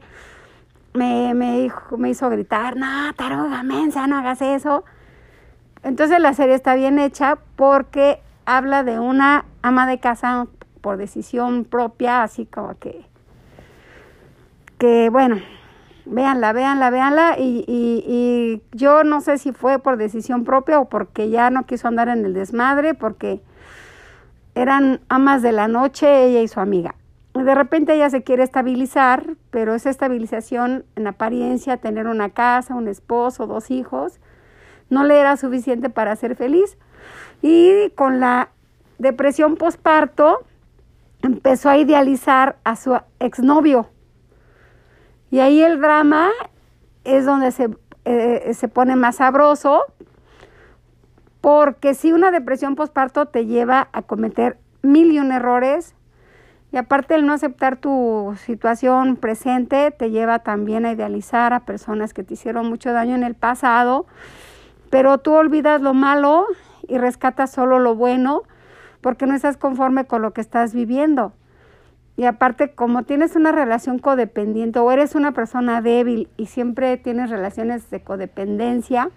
me, 0.95 1.35
me, 1.35 1.69
hizo 2.09 2.29
gritar, 2.31 2.75
no, 2.75 3.13
taruga, 3.13 3.61
mensa, 3.61 4.07
no 4.07 4.17
hagas 4.17 4.41
eso. 4.41 4.83
Entonces 5.83 6.19
la 6.19 6.33
serie 6.33 6.55
está 6.55 6.73
bien 6.73 6.97
hecha 6.97 7.37
porque 7.55 8.19
habla 8.45 8.81
de 8.83 8.97
una 8.97 9.45
ama 9.61 9.85
de 9.85 9.99
casa 9.99 10.47
por 10.81 10.97
decisión 10.97 11.65
propia, 11.65 12.23
así 12.23 12.47
como 12.47 12.79
que, 12.79 13.05
que 14.79 15.11
bueno, 15.11 15.37
véanla, 16.05 16.51
véanla, 16.51 16.89
véanla. 16.89 17.35
Y, 17.37 17.63
y, 17.67 18.03
y 18.07 18.63
yo 18.75 19.03
no 19.03 19.21
sé 19.21 19.37
si 19.37 19.51
fue 19.51 19.77
por 19.77 19.97
decisión 19.97 20.45
propia 20.45 20.79
o 20.79 20.85
porque 20.85 21.29
ya 21.29 21.51
no 21.51 21.67
quiso 21.67 21.87
andar 21.87 22.09
en 22.09 22.25
el 22.25 22.33
desmadre, 22.33 22.95
porque 22.95 23.39
eran 24.61 25.01
amas 25.07 25.41
de 25.41 25.51
la 25.51 25.67
noche, 25.67 26.25
ella 26.25 26.41
y 26.41 26.47
su 26.47 26.59
amiga. 26.59 26.95
De 27.33 27.53
repente 27.53 27.93
ella 27.93 28.09
se 28.09 28.23
quiere 28.23 28.43
estabilizar, 28.43 29.35
pero 29.51 29.75
esa 29.75 29.91
estabilización 29.91 30.85
en 30.95 31.05
apariencia, 31.05 31.77
tener 31.77 32.07
una 32.07 32.29
casa, 32.31 32.73
un 32.73 32.87
esposo, 32.87 33.45
dos 33.45 33.69
hijos, 33.69 34.19
no 34.89 35.03
le 35.03 35.19
era 35.19 35.37
suficiente 35.37 35.89
para 35.89 36.15
ser 36.15 36.35
feliz. 36.35 36.77
Y 37.43 37.91
con 37.91 38.19
la 38.19 38.49
depresión 38.97 39.55
posparto 39.55 40.39
empezó 41.21 41.69
a 41.69 41.77
idealizar 41.77 42.57
a 42.63 42.75
su 42.75 42.99
exnovio. 43.19 43.89
Y 45.29 45.39
ahí 45.39 45.61
el 45.61 45.79
drama 45.79 46.29
es 47.03 47.25
donde 47.25 47.51
se, 47.51 47.69
eh, 48.05 48.53
se 48.55 48.67
pone 48.67 48.95
más 48.95 49.17
sabroso, 49.17 49.83
porque 51.47 51.93
si 51.93 52.11
una 52.11 52.29
depresión 52.29 52.75
postparto 52.75 53.27
te 53.27 53.45
lleva 53.45 53.87
a 53.93 54.01
cometer 54.01 54.57
mil 54.81 55.13
y 55.13 55.19
un 55.19 55.31
errores, 55.31 55.95
y 56.73 56.75
aparte 56.75 57.15
el 57.15 57.25
no 57.25 57.31
aceptar 57.31 57.77
tu 57.77 58.35
situación 58.43 59.15
presente 59.15 59.91
te 59.91 60.11
lleva 60.11 60.39
también 60.39 60.85
a 60.85 60.91
idealizar 60.91 61.53
a 61.53 61.61
personas 61.61 62.13
que 62.13 62.25
te 62.25 62.33
hicieron 62.33 62.67
mucho 62.67 62.91
daño 62.91 63.15
en 63.15 63.23
el 63.23 63.33
pasado, 63.33 64.07
pero 64.89 65.19
tú 65.19 65.35
olvidas 65.35 65.79
lo 65.79 65.93
malo 65.93 66.47
y 66.85 66.97
rescatas 66.97 67.49
solo 67.49 67.79
lo 67.79 67.95
bueno 67.95 68.43
porque 68.99 69.25
no 69.25 69.33
estás 69.33 69.55
conforme 69.55 70.03
con 70.03 70.21
lo 70.21 70.33
que 70.33 70.41
estás 70.41 70.73
viviendo. 70.73 71.31
Y 72.17 72.25
aparte, 72.25 72.73
como 72.75 73.03
tienes 73.03 73.37
una 73.37 73.53
relación 73.53 73.99
codependiente 73.99 74.79
o 74.79 74.91
eres 74.91 75.15
una 75.15 75.31
persona 75.31 75.81
débil 75.81 76.27
y 76.35 76.47
siempre 76.47 76.97
tienes 76.97 77.29
relaciones 77.29 77.89
de 77.89 78.01
codependencia, 78.01 79.11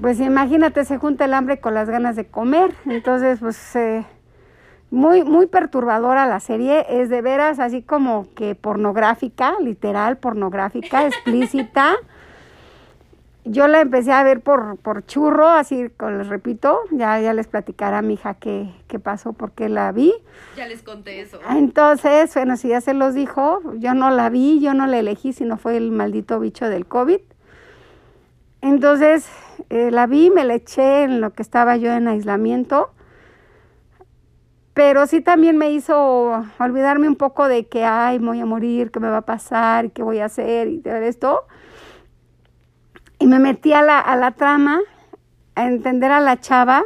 pues 0.00 0.20
imagínate, 0.20 0.84
se 0.84 0.98
junta 0.98 1.26
el 1.26 1.34
hambre 1.34 1.60
con 1.60 1.74
las 1.74 1.88
ganas 1.88 2.16
de 2.16 2.26
comer. 2.26 2.74
Entonces, 2.86 3.38
pues 3.40 3.76
eh, 3.76 4.04
muy, 4.90 5.24
muy 5.24 5.46
perturbadora 5.46 6.26
la 6.26 6.40
serie. 6.40 6.86
Es 6.88 7.08
de 7.08 7.22
veras 7.22 7.58
así 7.58 7.82
como 7.82 8.28
que 8.34 8.54
pornográfica, 8.54 9.54
literal, 9.60 10.18
pornográfica, 10.18 11.06
explícita. 11.06 11.96
Yo 13.44 13.66
la 13.66 13.80
empecé 13.80 14.12
a 14.12 14.22
ver 14.22 14.40
por, 14.40 14.76
por 14.76 15.04
churro, 15.04 15.48
así 15.48 15.90
les 15.98 16.28
repito, 16.28 16.78
ya, 16.92 17.18
ya 17.18 17.34
les 17.34 17.48
platicará 17.48 17.98
a 17.98 18.02
mi 18.02 18.14
hija 18.14 18.34
qué, 18.34 18.72
qué 18.86 19.00
pasó, 19.00 19.32
porque 19.32 19.68
la 19.68 19.90
vi. 19.90 20.14
Ya 20.56 20.68
les 20.68 20.82
conté 20.82 21.20
eso. 21.20 21.40
Entonces, 21.50 22.32
bueno, 22.34 22.56
si 22.56 22.68
ya 22.68 22.80
se 22.80 22.94
los 22.94 23.14
dijo, 23.14 23.60
yo 23.78 23.94
no 23.94 24.10
la 24.10 24.28
vi, 24.28 24.60
yo 24.60 24.74
no 24.74 24.86
la 24.86 24.98
elegí, 25.00 25.32
sino 25.32 25.56
fue 25.56 25.76
el 25.76 25.90
maldito 25.90 26.38
bicho 26.38 26.68
del 26.68 26.86
COVID. 26.86 27.18
Entonces, 28.60 29.28
eh, 29.70 29.90
la 29.90 30.06
vi, 30.06 30.30
me 30.30 30.44
la 30.44 30.54
eché 30.54 31.04
en 31.04 31.20
lo 31.20 31.32
que 31.32 31.42
estaba 31.42 31.76
yo 31.76 31.92
en 31.92 32.08
aislamiento, 32.08 32.90
pero 34.74 35.06
sí 35.06 35.20
también 35.20 35.58
me 35.58 35.70
hizo 35.70 36.44
olvidarme 36.58 37.08
un 37.08 37.16
poco 37.16 37.48
de 37.48 37.66
que, 37.66 37.84
ay, 37.84 38.18
voy 38.18 38.40
a 38.40 38.46
morir, 38.46 38.90
qué 38.90 39.00
me 39.00 39.08
va 39.08 39.18
a 39.18 39.22
pasar, 39.22 39.90
qué 39.90 40.02
voy 40.02 40.20
a 40.20 40.26
hacer 40.26 40.68
y 40.68 40.78
todo 40.78 40.94
esto. 40.94 41.44
Y 43.18 43.26
me 43.26 43.38
metí 43.38 43.72
a 43.72 43.82
la, 43.82 44.00
a 44.00 44.16
la 44.16 44.32
trama, 44.32 44.80
a 45.54 45.66
entender 45.66 46.10
a 46.10 46.20
la 46.20 46.40
chava, 46.40 46.82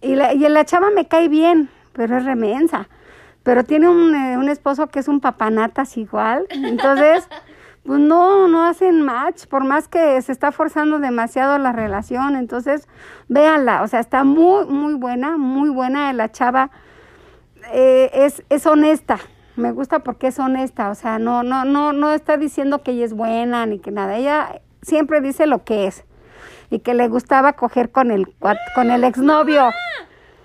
y 0.00 0.14
la, 0.14 0.32
y 0.32 0.38
la 0.38 0.64
chava 0.64 0.90
me 0.90 1.06
cae 1.08 1.28
bien, 1.28 1.68
pero 1.92 2.16
es 2.16 2.24
remensa. 2.24 2.88
Pero 3.42 3.64
tiene 3.64 3.88
un, 3.88 4.14
eh, 4.14 4.38
un 4.38 4.48
esposo 4.48 4.88
que 4.88 5.00
es 5.00 5.08
un 5.08 5.20
papanatas 5.20 5.96
igual. 5.96 6.46
Entonces, 6.50 7.28
pues 7.84 7.98
no, 7.98 8.46
no 8.48 8.66
hacen 8.66 9.02
match, 9.02 9.46
por 9.46 9.64
más 9.64 9.88
que 9.88 10.20
se 10.22 10.32
está 10.32 10.52
forzando 10.52 10.98
demasiado 10.98 11.58
la 11.58 11.72
relación. 11.72 12.36
Entonces, 12.36 12.88
véanla, 13.28 13.82
o 13.82 13.88
sea, 13.88 14.00
está 14.00 14.24
muy, 14.24 14.66
muy 14.66 14.94
buena, 14.94 15.36
muy 15.36 15.70
buena. 15.70 16.12
La 16.12 16.30
chava 16.30 16.70
eh, 17.72 18.10
es, 18.12 18.42
es 18.48 18.66
honesta, 18.66 19.18
me 19.56 19.72
gusta 19.72 20.00
porque 20.00 20.28
es 20.28 20.38
honesta, 20.38 20.90
o 20.90 20.94
sea, 20.94 21.18
no, 21.18 21.42
no, 21.42 21.64
no, 21.64 21.92
no 21.92 22.12
está 22.12 22.36
diciendo 22.36 22.82
que 22.82 22.92
ella 22.92 23.04
es 23.04 23.14
buena 23.14 23.66
ni 23.66 23.78
que 23.78 23.90
nada. 23.90 24.16
Ella 24.16 24.60
siempre 24.82 25.20
dice 25.20 25.46
lo 25.46 25.64
que 25.64 25.86
es 25.86 26.04
y 26.70 26.80
que 26.80 26.94
le 26.94 27.08
gustaba 27.08 27.54
coger 27.54 27.90
con 27.90 28.10
el, 28.10 28.32
con 28.74 28.90
el 28.90 29.04
exnovio. 29.04 29.62
Mamá, 29.62 29.72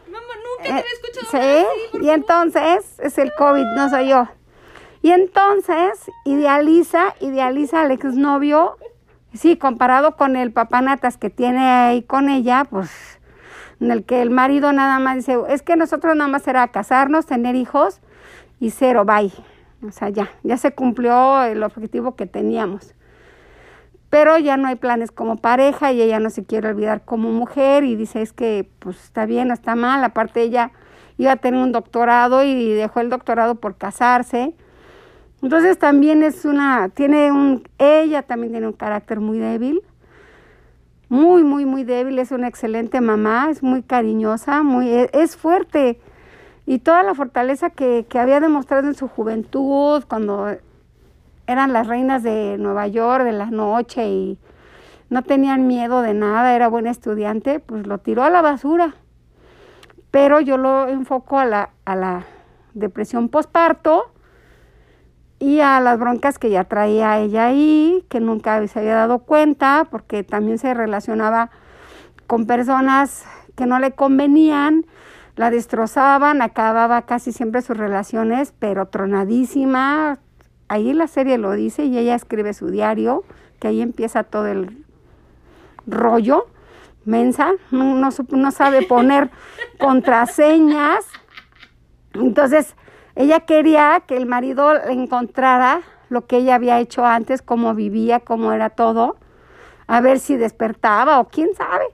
mamá 0.07 0.33
nunca 0.43 0.63
te 0.63 0.69
había 0.69 0.83
escuchado 0.91 1.43
eh, 1.43 1.65
Sí, 1.91 1.99
y 2.01 2.09
entonces 2.09 2.99
es 2.99 3.17
el 3.17 3.31
COVID, 3.37 3.65
no 3.75 3.89
soy 3.89 4.09
yo. 4.09 4.27
Y 5.05 5.11
entonces 5.11 6.09
idealiza, 6.23 7.13
idealiza 7.21 7.81
al 7.81 7.91
exnovio, 7.91 8.75
sí, 9.35 9.55
comparado 9.55 10.15
con 10.15 10.35
el 10.35 10.51
papanatas 10.51 11.15
que 11.17 11.29
tiene 11.29 11.59
ahí 11.69 12.01
con 12.01 12.27
ella, 12.27 12.65
pues 12.67 12.89
en 13.79 13.91
el 13.91 14.03
que 14.03 14.23
el 14.23 14.31
marido 14.31 14.73
nada 14.73 14.97
más 14.97 15.17
dice, 15.17 15.37
es 15.49 15.61
que 15.61 15.75
nosotros 15.75 16.15
nada 16.15 16.27
más 16.27 16.47
era 16.47 16.67
casarnos, 16.69 17.27
tener 17.27 17.53
hijos 17.53 18.01
y 18.59 18.71
cero, 18.71 19.05
bye. 19.05 19.31
O 19.87 19.91
sea, 19.91 20.09
ya, 20.09 20.31
ya 20.41 20.57
se 20.57 20.73
cumplió 20.73 21.43
el 21.43 21.61
objetivo 21.61 22.15
que 22.15 22.25
teníamos. 22.25 22.95
Pero 24.09 24.39
ya 24.39 24.57
no 24.57 24.69
hay 24.69 24.75
planes 24.75 25.11
como 25.11 25.37
pareja 25.37 25.91
y 25.91 26.01
ella 26.01 26.17
no 26.17 26.31
se 26.31 26.45
quiere 26.45 26.69
olvidar 26.69 27.05
como 27.05 27.29
mujer 27.29 27.83
y 27.83 27.95
dice, 27.95 28.23
es 28.23 28.33
que 28.33 28.67
pues 28.79 29.03
está 29.03 29.27
bien, 29.27 29.49
no 29.49 29.53
está 29.53 29.75
mal. 29.75 30.03
Aparte 30.03 30.41
ella 30.41 30.71
iba 31.19 31.33
a 31.33 31.35
tener 31.35 31.61
un 31.61 31.71
doctorado 31.71 32.41
y 32.41 32.73
dejó 32.73 33.01
el 33.01 33.11
doctorado 33.11 33.53
por 33.53 33.77
casarse. 33.77 34.55
Entonces 35.45 35.77
también 35.77 36.23
es 36.23 36.43
una, 36.43 36.89
tiene 36.89 37.31
un, 37.31 37.69
ella 37.77 38.23
también 38.23 38.51
tiene 38.51 38.65
un 38.65 38.73
carácter 38.73 39.19
muy 39.19 39.37
débil, 39.37 39.83
muy, 41.07 41.43
muy, 41.43 41.65
muy 41.67 41.83
débil, 41.83 42.17
es 42.17 42.31
una 42.31 42.47
excelente 42.47 42.99
mamá, 42.99 43.49
es 43.51 43.61
muy 43.61 43.83
cariñosa, 43.83 44.63
muy, 44.63 44.89
e, 44.89 45.11
es 45.13 45.37
fuerte. 45.37 45.99
Y 46.65 46.79
toda 46.79 47.03
la 47.03 47.13
fortaleza 47.13 47.69
que, 47.69 48.07
que 48.09 48.17
había 48.17 48.39
demostrado 48.39 48.87
en 48.87 48.95
su 48.95 49.07
juventud, 49.07 50.03
cuando 50.07 50.47
eran 51.45 51.73
las 51.73 51.85
reinas 51.85 52.23
de 52.23 52.57
Nueva 52.57 52.87
York, 52.87 53.23
de 53.23 53.33
la 53.33 53.51
noche 53.51 54.09
y 54.09 54.39
no 55.11 55.21
tenían 55.21 55.67
miedo 55.67 56.01
de 56.01 56.15
nada, 56.15 56.55
era 56.55 56.69
buen 56.69 56.87
estudiante, 56.87 57.59
pues 57.59 57.85
lo 57.85 57.99
tiró 57.99 58.23
a 58.23 58.31
la 58.31 58.41
basura. 58.41 58.95
Pero 60.09 60.39
yo 60.39 60.57
lo 60.57 60.87
enfoco 60.87 61.37
a 61.37 61.45
la, 61.45 61.69
a 61.85 61.95
la 61.95 62.23
depresión 62.73 63.29
postparto 63.29 64.14
y 65.39 65.59
a 65.59 65.79
las 65.79 65.99
broncas 65.99 66.39
que 66.39 66.49
ya 66.49 66.63
traía 66.63 67.19
ella 67.19 67.47
ahí, 67.47 68.05
que 68.09 68.19
nunca 68.19 68.65
se 68.67 68.79
había 68.79 68.95
dado 68.95 69.19
cuenta, 69.19 69.87
porque 69.89 70.23
también 70.23 70.57
se 70.57 70.73
relacionaba 70.73 71.49
con 72.27 72.45
personas 72.45 73.25
que 73.55 73.65
no 73.65 73.79
le 73.79 73.91
convenían, 73.91 74.85
la 75.35 75.51
destrozaban, 75.51 76.41
acababa 76.41 77.01
casi 77.03 77.31
siempre 77.31 77.61
sus 77.61 77.77
relaciones, 77.77 78.53
pero 78.57 78.87
tronadísima. 78.87 80.19
Ahí 80.67 80.93
la 80.93 81.07
serie 81.07 81.37
lo 81.37 81.51
dice 81.51 81.85
y 81.85 81.97
ella 81.97 82.15
escribe 82.15 82.53
su 82.53 82.69
diario, 82.69 83.23
que 83.59 83.67
ahí 83.67 83.81
empieza 83.81 84.23
todo 84.23 84.47
el 84.47 84.85
rollo. 85.85 86.47
Mensa, 87.03 87.51
no, 87.69 87.95
no, 87.95 88.51
sabe 88.51 88.81
poner 88.81 89.29
contraseñas. 89.79 91.05
Entonces, 92.13 92.75
ella 93.15 93.41
quería 93.41 94.03
que 94.05 94.17
el 94.17 94.25
marido 94.25 94.73
encontrara 94.87 95.81
lo 96.09 96.25
que 96.27 96.37
ella 96.37 96.55
había 96.55 96.79
hecho 96.79 97.05
antes, 97.05 97.41
cómo 97.41 97.73
vivía, 97.73 98.19
cómo 98.19 98.51
era 98.51 98.69
todo, 98.69 99.17
a 99.87 100.01
ver 100.01 100.19
si 100.19 100.35
despertaba 100.35 101.19
o 101.19 101.27
quién 101.27 101.55
sabe. 101.55 101.85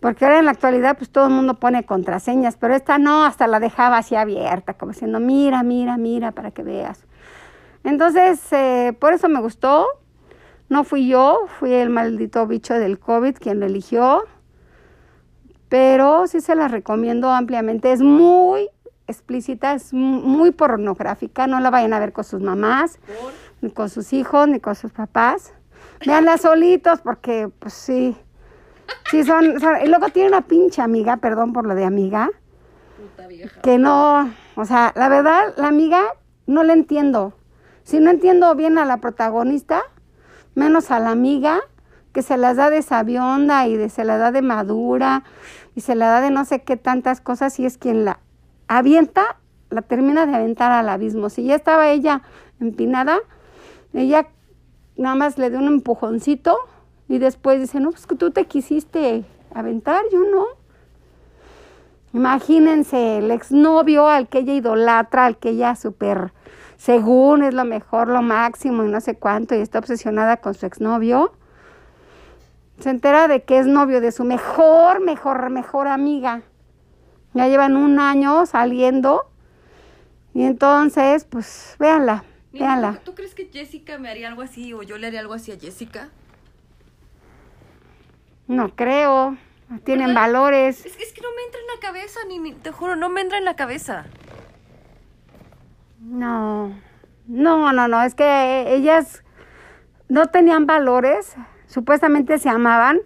Porque 0.00 0.24
ahora 0.24 0.38
en 0.38 0.44
la 0.44 0.50
actualidad 0.50 0.98
pues 0.98 1.10
todo 1.10 1.26
el 1.26 1.32
mundo 1.32 1.54
pone 1.54 1.84
contraseñas, 1.84 2.56
pero 2.56 2.74
esta 2.74 2.98
no, 2.98 3.24
hasta 3.24 3.46
la 3.46 3.58
dejaba 3.58 3.98
así 3.98 4.14
abierta, 4.14 4.74
como 4.74 4.92
diciendo, 4.92 5.18
mira, 5.18 5.62
mira, 5.62 5.96
mira, 5.96 6.32
para 6.32 6.50
que 6.50 6.62
veas. 6.62 7.04
Entonces, 7.84 8.40
eh, 8.52 8.96
por 8.98 9.12
eso 9.12 9.28
me 9.28 9.40
gustó. 9.40 9.86
No 10.68 10.84
fui 10.84 11.06
yo, 11.08 11.46
fui 11.58 11.72
el 11.72 11.90
maldito 11.90 12.46
bicho 12.46 12.74
del 12.74 12.98
COVID 12.98 13.36
quien 13.36 13.60
lo 13.60 13.66
eligió. 13.66 14.24
Pero 15.68 16.26
sí 16.26 16.40
se 16.40 16.54
la 16.54 16.68
recomiendo 16.68 17.30
ampliamente. 17.30 17.92
Es 17.92 18.00
muy 18.00 18.68
explícita, 19.06 19.74
es 19.74 19.92
muy 19.92 20.50
pornográfica. 20.50 21.46
No 21.46 21.60
la 21.60 21.70
vayan 21.70 21.92
a 21.92 21.98
ver 21.98 22.12
con 22.12 22.24
sus 22.24 22.40
mamás, 22.40 22.98
ni 23.60 23.70
con 23.70 23.88
sus 23.88 24.12
hijos, 24.12 24.48
ni 24.48 24.60
con 24.60 24.74
sus 24.74 24.92
papás. 24.92 25.52
Veanla 26.06 26.38
solitos 26.38 27.00
porque, 27.00 27.48
pues 27.58 27.74
sí, 27.74 28.16
Sí, 29.10 29.24
son, 29.24 29.44
Y 29.82 29.88
luego 29.88 30.08
tiene 30.12 30.28
una 30.28 30.42
pinche 30.42 30.82
amiga, 30.82 31.18
perdón 31.18 31.52
por 31.52 31.66
lo 31.66 31.74
de 31.74 31.84
amiga. 31.84 32.30
Puta 32.96 33.26
vieja. 33.28 33.60
Que 33.60 33.78
no. 33.78 34.30
O 34.56 34.64
sea, 34.64 34.92
la 34.96 35.08
verdad, 35.08 35.54
la 35.56 35.68
amiga 35.68 36.02
no 36.46 36.62
la 36.62 36.72
entiendo. 36.72 37.34
Si 37.82 38.00
no 38.00 38.10
entiendo 38.10 38.54
bien 38.54 38.78
a 38.78 38.84
la 38.84 38.98
protagonista, 38.98 39.82
menos 40.54 40.90
a 40.90 41.00
la 41.00 41.10
amiga, 41.10 41.60
que 42.12 42.22
se 42.22 42.36
las 42.36 42.56
da 42.56 42.70
de 42.70 42.82
sabionda 42.82 43.66
y 43.66 43.76
de, 43.76 43.90
se 43.90 44.04
la 44.04 44.16
da 44.16 44.32
de 44.32 44.40
madura 44.40 45.24
y 45.74 45.80
se 45.80 45.94
la 45.94 46.08
da 46.08 46.20
de 46.20 46.30
no 46.30 46.44
sé 46.44 46.62
qué 46.62 46.76
tantas 46.76 47.20
cosas 47.20 47.58
y 47.58 47.66
es 47.66 47.76
quien 47.76 48.04
la 48.04 48.20
avienta, 48.68 49.36
la 49.70 49.82
termina 49.82 50.26
de 50.26 50.34
aventar 50.34 50.72
al 50.72 50.88
abismo. 50.88 51.28
Si 51.30 51.44
ya 51.44 51.54
estaba 51.54 51.90
ella 51.90 52.22
empinada, 52.60 53.18
ella 53.92 54.26
nada 54.96 55.14
más 55.14 55.38
le 55.38 55.50
dio 55.50 55.58
un 55.58 55.66
empujoncito 55.66 56.56
y 57.08 57.18
después 57.18 57.60
dice, 57.60 57.80
no, 57.80 57.90
pues 57.90 58.06
que 58.06 58.14
tú 58.14 58.30
te 58.30 58.44
quisiste 58.46 59.24
aventar, 59.54 60.02
yo 60.12 60.20
no. 60.24 60.46
Imagínense 62.12 63.18
el 63.18 63.30
exnovio 63.30 64.08
al 64.08 64.28
que 64.28 64.38
ella 64.38 64.54
idolatra, 64.54 65.26
al 65.26 65.36
que 65.36 65.50
ella 65.50 65.74
súper, 65.74 66.32
según 66.76 67.42
es 67.42 67.54
lo 67.54 67.64
mejor, 67.64 68.08
lo 68.08 68.22
máximo 68.22 68.84
y 68.84 68.88
no 68.88 69.00
sé 69.00 69.16
cuánto, 69.16 69.54
y 69.54 69.58
está 69.58 69.80
obsesionada 69.80 70.36
con 70.36 70.54
su 70.54 70.64
exnovio. 70.64 71.32
Se 72.78 72.90
entera 72.90 73.26
de 73.26 73.42
que 73.42 73.58
es 73.58 73.66
novio 73.66 74.00
de 74.00 74.12
su 74.12 74.24
mejor, 74.24 75.00
mejor, 75.00 75.50
mejor 75.50 75.88
amiga. 75.88 76.42
Ya 77.34 77.48
llevan 77.48 77.76
un 77.76 77.98
año 77.98 78.46
saliendo. 78.46 79.28
Y 80.32 80.44
entonces, 80.44 81.24
pues, 81.24 81.76
véanla, 81.78 82.24
véanla. 82.52 83.00
¿Tú 83.04 83.14
crees 83.14 83.34
que 83.34 83.48
Jessica 83.52 83.98
me 83.98 84.08
haría 84.08 84.28
algo 84.28 84.42
así 84.42 84.72
o 84.72 84.82
yo 84.82 84.98
le 84.98 85.06
haría 85.06 85.20
algo 85.20 85.34
así 85.34 85.52
a 85.52 85.58
Jessica? 85.58 86.08
No 88.46 88.74
creo. 88.74 89.36
Tienen 89.84 90.14
valores. 90.14 90.84
Es, 90.84 91.12
que 91.12 91.20
no 91.20 91.28
me 91.34 91.42
entra 91.42 91.60
en 91.60 91.66
la 91.66 91.80
cabeza, 91.80 92.20
ni, 92.28 92.52
te 92.52 92.70
juro, 92.70 92.96
no 92.96 93.08
me 93.08 93.20
entra 93.20 93.38
en 93.38 93.44
la 93.44 93.56
cabeza. 93.56 94.06
No, 96.00 96.74
no, 97.26 97.72
no, 97.72 97.88
no, 97.88 98.02
es 98.02 98.14
que 98.14 98.74
ellas 98.74 99.24
no 100.08 100.26
tenían 100.26 100.66
valores, 100.66 101.34
supuestamente 101.66 102.38
se 102.38 102.50
amaban, 102.50 103.00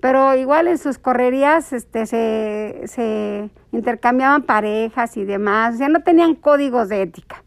pero 0.00 0.34
igual 0.36 0.68
en 0.68 0.78
sus 0.78 0.98
correrías 0.98 1.72
este, 1.72 2.06
se, 2.06 2.82
se 2.86 3.50
intercambiaban 3.74 4.42
parejas 4.42 5.16
y 5.16 5.24
demás, 5.24 5.78
sea, 5.78 5.88
no 5.88 6.00
tenían 6.02 6.34
códigos 6.34 6.88
de 6.88 7.02
ética. 7.02 7.42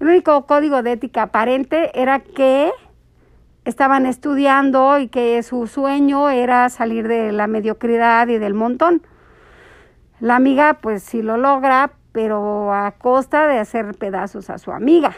El 0.00 0.08
único 0.08 0.46
código 0.46 0.82
de 0.82 0.92
ética 0.92 1.22
aparente 1.22 1.90
era 2.00 2.20
que 2.20 2.70
estaban 3.64 4.06
estudiando 4.06 4.98
y 4.98 5.08
que 5.08 5.42
su 5.42 5.66
sueño 5.66 6.28
era 6.28 6.68
salir 6.68 7.08
de 7.08 7.32
la 7.32 7.46
mediocridad 7.46 8.28
y 8.28 8.38
del 8.38 8.54
montón. 8.54 9.02
La 10.20 10.36
amiga 10.36 10.74
pues 10.74 11.02
sí 11.02 11.22
lo 11.22 11.36
logra, 11.36 11.92
pero 12.12 12.72
a 12.72 12.92
costa 12.92 13.46
de 13.46 13.58
hacer 13.58 13.94
pedazos 13.94 14.50
a 14.50 14.58
su 14.58 14.72
amiga. 14.72 15.14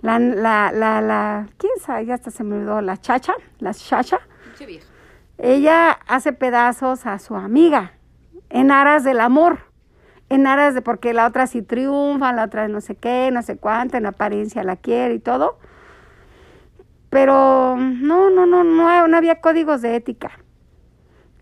La, 0.00 0.18
la, 0.18 0.70
la, 0.72 1.00
la 1.00 1.48
¿quién 1.56 1.72
sabe? 1.80 2.06
Ya 2.06 2.14
hasta 2.14 2.30
se 2.30 2.44
me 2.44 2.56
olvidó, 2.56 2.80
la 2.80 2.98
chacha, 2.98 3.34
la 3.58 3.72
chacha. 3.72 4.20
Ella 5.38 5.90
hace 6.06 6.32
pedazos 6.32 7.06
a 7.06 7.18
su 7.18 7.34
amiga 7.34 7.92
en 8.54 8.70
aras 8.70 9.04
del 9.04 9.20
amor, 9.20 9.58
en 10.30 10.46
aras 10.46 10.74
de 10.74 10.80
porque 10.80 11.12
la 11.12 11.26
otra 11.26 11.46
sí 11.46 11.60
triunfa, 11.60 12.32
la 12.32 12.44
otra 12.44 12.66
no 12.68 12.80
sé 12.80 12.94
qué, 12.94 13.28
no 13.30 13.42
sé 13.42 13.58
cuánto, 13.58 13.98
en 13.98 14.06
apariencia 14.06 14.64
la 14.64 14.76
quiere 14.76 15.12
y 15.14 15.18
todo 15.18 15.58
pero 17.14 17.76
no, 17.76 18.28
no, 18.28 18.44
no, 18.44 18.64
no, 18.64 19.06
no 19.06 19.16
había 19.16 19.40
códigos 19.40 19.82
de 19.82 19.94
ética. 19.94 20.32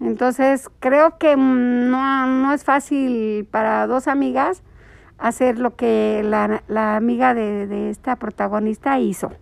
Entonces 0.01 0.69
creo 0.81 1.17
que 1.17 1.35
no, 1.35 2.27
no 2.27 2.53
es 2.53 2.63
fácil 2.63 3.49
para 3.51 3.87
dos 3.87 4.07
amigas 4.07 4.63
hacer 5.17 5.59
lo 5.59 5.75
que 5.75 6.21
la, 6.27 6.63
la 6.69 6.97
amiga 6.97 7.33
de, 7.33 7.67
de, 7.67 7.89
esta 7.89 8.17
protagonista 8.17 8.99
hizo. 8.99 9.33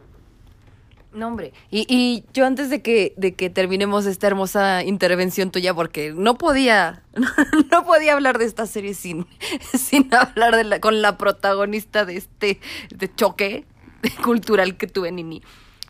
No, 1.12 1.26
hombre. 1.26 1.52
Y, 1.70 1.86
y 1.88 2.24
yo 2.32 2.46
antes 2.46 2.70
de 2.70 2.82
que, 2.82 3.14
de 3.16 3.34
que 3.34 3.50
terminemos 3.50 4.06
esta 4.06 4.28
hermosa 4.28 4.84
intervención 4.84 5.50
tuya, 5.50 5.74
porque 5.74 6.12
no 6.14 6.38
podía, 6.38 7.02
no 7.72 7.84
podía 7.84 8.12
hablar 8.12 8.38
de 8.38 8.44
esta 8.44 8.66
serie 8.66 8.94
sin, 8.94 9.26
sin 9.74 10.12
hablar 10.14 10.54
de 10.54 10.64
la, 10.64 10.80
con 10.80 11.02
la 11.02 11.18
protagonista 11.18 12.04
de 12.04 12.16
este 12.16 12.61
choque 13.16 13.64
cultural 14.22 14.76
que 14.76 14.86
tuve, 14.86 15.11
Nini. 15.11 15.42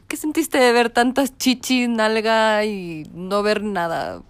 ¿Qué 0.09 0.17
sentiste 0.17 0.59
de 0.59 0.73
ver 0.73 0.91
tantas 0.91 1.37
chichis, 1.37 1.89
nalga 1.89 2.65
y 2.65 3.09
no 3.15 3.43
ver 3.43 3.63
nada 3.63 4.23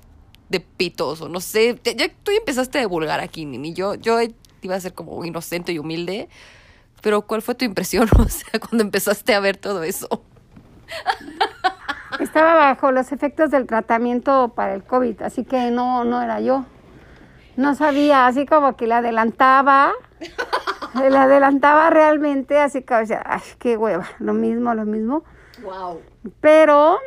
de 0.49 0.61
pitos 0.61 1.21
o 1.21 1.29
no 1.29 1.41
sé? 1.41 1.81
Ya 1.85 2.09
tú 2.23 2.33
empezaste 2.33 2.79
a 2.79 2.81
divulgar 2.83 3.21
aquí, 3.21 3.47
Nini. 3.47 3.73
Yo, 3.73 3.95
yo 3.95 4.19
iba 4.61 4.75
a 4.75 4.81
ser 4.81 4.93
como 4.93 5.25
inocente 5.25 5.73
y 5.73 5.79
humilde, 5.79 6.29
pero 7.01 7.23
¿cuál 7.23 7.43
fue 7.43 7.55
tu 7.55 7.65
impresión, 7.65 8.09
o 8.19 8.29
sea, 8.29 8.59
cuando 8.59 8.83
empezaste 8.83 9.35
a 9.35 9.41
ver 9.41 9.57
todo 9.57 9.85
eso? 9.85 10.25
Estaba 12.19 12.55
bajo 12.55 12.93
los 12.93 13.13
efectos 13.13 13.51
del 13.51 13.67
tratamiento 13.67 14.53
para 14.55 14.75
el 14.75 14.85
COVID, 14.85 15.23
así 15.23 15.45
que 15.45 15.71
no, 15.71 16.05
no 16.05 16.21
era 16.21 16.41
yo. 16.41 16.65
No 17.57 17.75
sabía, 17.75 18.27
así 18.27 18.47
como 18.47 18.77
que 18.77 18.87
la 18.87 18.99
adelantaba, 18.99 19.93
la 20.95 21.23
adelantaba 21.23 21.91
realmente, 21.91 22.59
así 22.59 22.83
que, 22.83 22.95
o 22.95 23.07
sea, 23.07 23.23
ay, 23.25 23.41
qué 23.59 23.77
hueva, 23.77 24.07
lo 24.19 24.35
mismo, 24.35 24.75
lo 24.75 24.85
mismo. 24.85 25.25
Wow. 25.63 26.01
Pero 26.41 26.99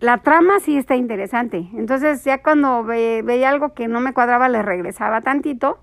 la 0.00 0.18
trama 0.18 0.60
sí 0.60 0.76
está 0.76 0.96
interesante. 0.96 1.68
Entonces 1.74 2.24
ya 2.24 2.42
cuando 2.42 2.84
veía 2.84 3.48
algo 3.48 3.74
que 3.74 3.88
no 3.88 4.00
me 4.00 4.12
cuadraba 4.12 4.48
le 4.48 4.62
regresaba 4.62 5.20
tantito 5.20 5.80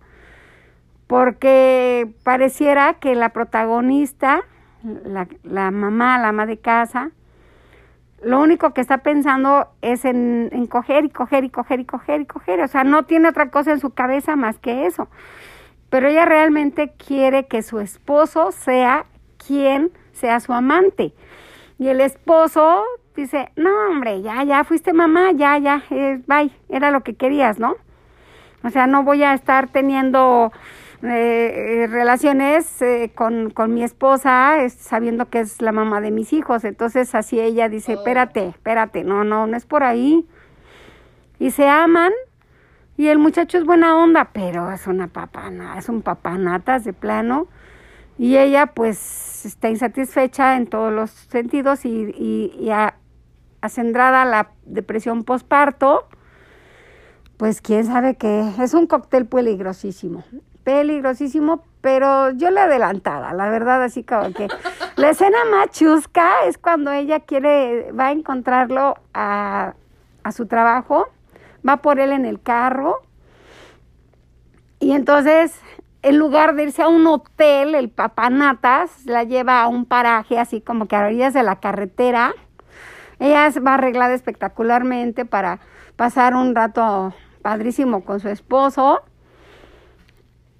porque 1.07 2.13
pareciera 2.23 2.95
que 2.95 3.13
la 3.15 3.29
protagonista, 3.29 4.41
la, 5.05 5.27
la 5.43 5.71
mamá, 5.71 6.17
la 6.19 6.29
ama 6.29 6.45
de 6.45 6.57
casa, 6.57 7.11
lo 8.21 8.39
único 8.39 8.73
que 8.73 8.81
está 8.81 8.99
pensando 8.99 9.67
es 9.81 10.05
en, 10.05 10.49
en, 10.51 10.67
coger 10.67 11.05
y 11.05 11.09
coger 11.09 11.43
y 11.43 11.49
coger 11.49 11.79
y 11.79 11.85
coger 11.85 12.21
y 12.21 12.25
coger. 12.25 12.61
O 12.61 12.67
sea, 12.67 12.83
no 12.83 13.03
tiene 13.03 13.29
otra 13.29 13.49
cosa 13.49 13.71
en 13.71 13.79
su 13.79 13.91
cabeza 13.91 14.35
más 14.35 14.57
que 14.57 14.85
eso. 14.85 15.09
Pero 15.89 16.07
ella 16.07 16.25
realmente 16.25 16.93
quiere 16.97 17.47
que 17.47 17.61
su 17.61 17.79
esposo 17.79 18.51
sea 18.51 19.05
quien 19.45 19.91
sea 20.13 20.39
su 20.39 20.53
amante. 20.53 21.13
Y 21.77 21.89
el 21.89 22.01
esposo 22.01 22.83
dice, 23.15 23.51
no, 23.55 23.69
hombre, 23.89 24.21
ya, 24.21 24.43
ya 24.43 24.63
fuiste 24.63 24.93
mamá, 24.93 25.31
ya, 25.33 25.57
ya, 25.57 25.83
eh, 25.89 26.21
bye, 26.25 26.51
era 26.69 26.91
lo 26.91 27.01
que 27.01 27.15
querías, 27.15 27.59
¿no? 27.59 27.75
O 28.63 28.69
sea, 28.69 28.87
no 28.87 29.03
voy 29.03 29.23
a 29.23 29.33
estar 29.33 29.67
teniendo 29.67 30.51
eh, 31.09 31.83
eh, 31.83 31.87
relaciones 31.87 32.81
eh, 32.81 33.11
con, 33.15 33.49
con 33.49 33.73
mi 33.73 33.83
esposa, 33.83 34.61
es- 34.63 34.73
sabiendo 34.73 35.29
que 35.29 35.39
es 35.41 35.61
la 35.61 35.71
mamá 35.71 36.01
de 36.01 36.11
mis 36.11 36.33
hijos. 36.33 36.63
Entonces 36.63 37.15
así 37.15 37.39
ella 37.39 37.69
dice, 37.69 37.93
espérate, 37.93 38.47
espérate, 38.49 39.03
no, 39.03 39.23
no, 39.23 39.47
no 39.47 39.57
es 39.57 39.65
por 39.65 39.83
ahí. 39.83 40.25
Y 41.39 41.51
se 41.51 41.67
aman. 41.67 42.11
Y 42.97 43.07
el 43.07 43.17
muchacho 43.19 43.57
es 43.57 43.65
buena 43.65 43.97
onda, 43.97 44.29
pero 44.31 44.71
es 44.71 44.87
una 44.87 45.07
papana, 45.07 45.77
es 45.77 45.89
un 45.89 46.01
papanatas 46.01 46.85
de 46.85 46.93
plano. 46.93 47.47
Y 48.17 48.37
ella 48.37 48.67
pues 48.67 49.45
está 49.45 49.69
insatisfecha 49.69 50.55
en 50.55 50.67
todos 50.67 50.93
los 50.93 51.11
sentidos 51.11 51.83
y, 51.85 51.89
y, 52.17 52.55
y 52.57 52.69
a- 52.69 52.95
acendrada 53.59 54.23
la 54.23 54.51
depresión 54.65 55.23
posparto, 55.25 56.07
pues 57.37 57.59
quién 57.61 57.83
sabe 57.85 58.15
qué. 58.15 58.49
Es 58.61 58.73
un 58.73 58.87
cóctel 58.87 59.25
peligrosísimo, 59.25 60.23
peligrosísimo, 60.65 61.63
pero 61.79 62.31
yo 62.31 62.51
le 62.51 62.59
adelantaba, 62.59 63.33
la 63.33 63.49
verdad, 63.49 63.81
así 63.81 64.03
como 64.03 64.33
que 64.33 64.49
la 64.97 65.11
escena 65.11 65.37
más 65.49 65.69
chusca 65.69 66.43
es 66.45 66.57
cuando 66.57 66.91
ella 66.91 67.21
quiere, 67.21 67.93
va 67.93 68.07
a 68.07 68.11
encontrarlo 68.11 68.95
a, 69.13 69.75
a 70.23 70.31
su 70.33 70.47
trabajo, 70.47 71.07
va 71.65 71.77
por 71.77 72.01
él 72.01 72.11
en 72.11 72.25
el 72.25 72.41
carro 72.41 73.05
y 74.79 74.91
entonces, 74.91 75.59
en 76.01 76.17
lugar 76.17 76.55
de 76.55 76.63
irse 76.63 76.83
a 76.83 76.87
un 76.87 77.07
hotel, 77.07 77.75
el 77.75 77.89
papanatas 77.89 79.05
la 79.05 79.23
lleva 79.23 79.63
a 79.63 79.67
un 79.67 79.85
paraje 79.85 80.37
así 80.37 80.61
como 80.61 80.87
que 80.87 80.95
a 80.95 81.05
orillas 81.05 81.33
de 81.33 81.43
la 81.43 81.55
carretera. 81.55 82.33
Ella 83.19 83.49
se 83.51 83.61
va 83.61 83.75
arreglada 83.75 84.13
espectacularmente 84.13 85.25
para 85.25 85.59
pasar 85.95 86.35
un 86.35 86.53
rato 86.53 87.13
padrísimo 87.41 88.03
con 88.03 88.19
su 88.19 88.29
esposo. 88.29 89.01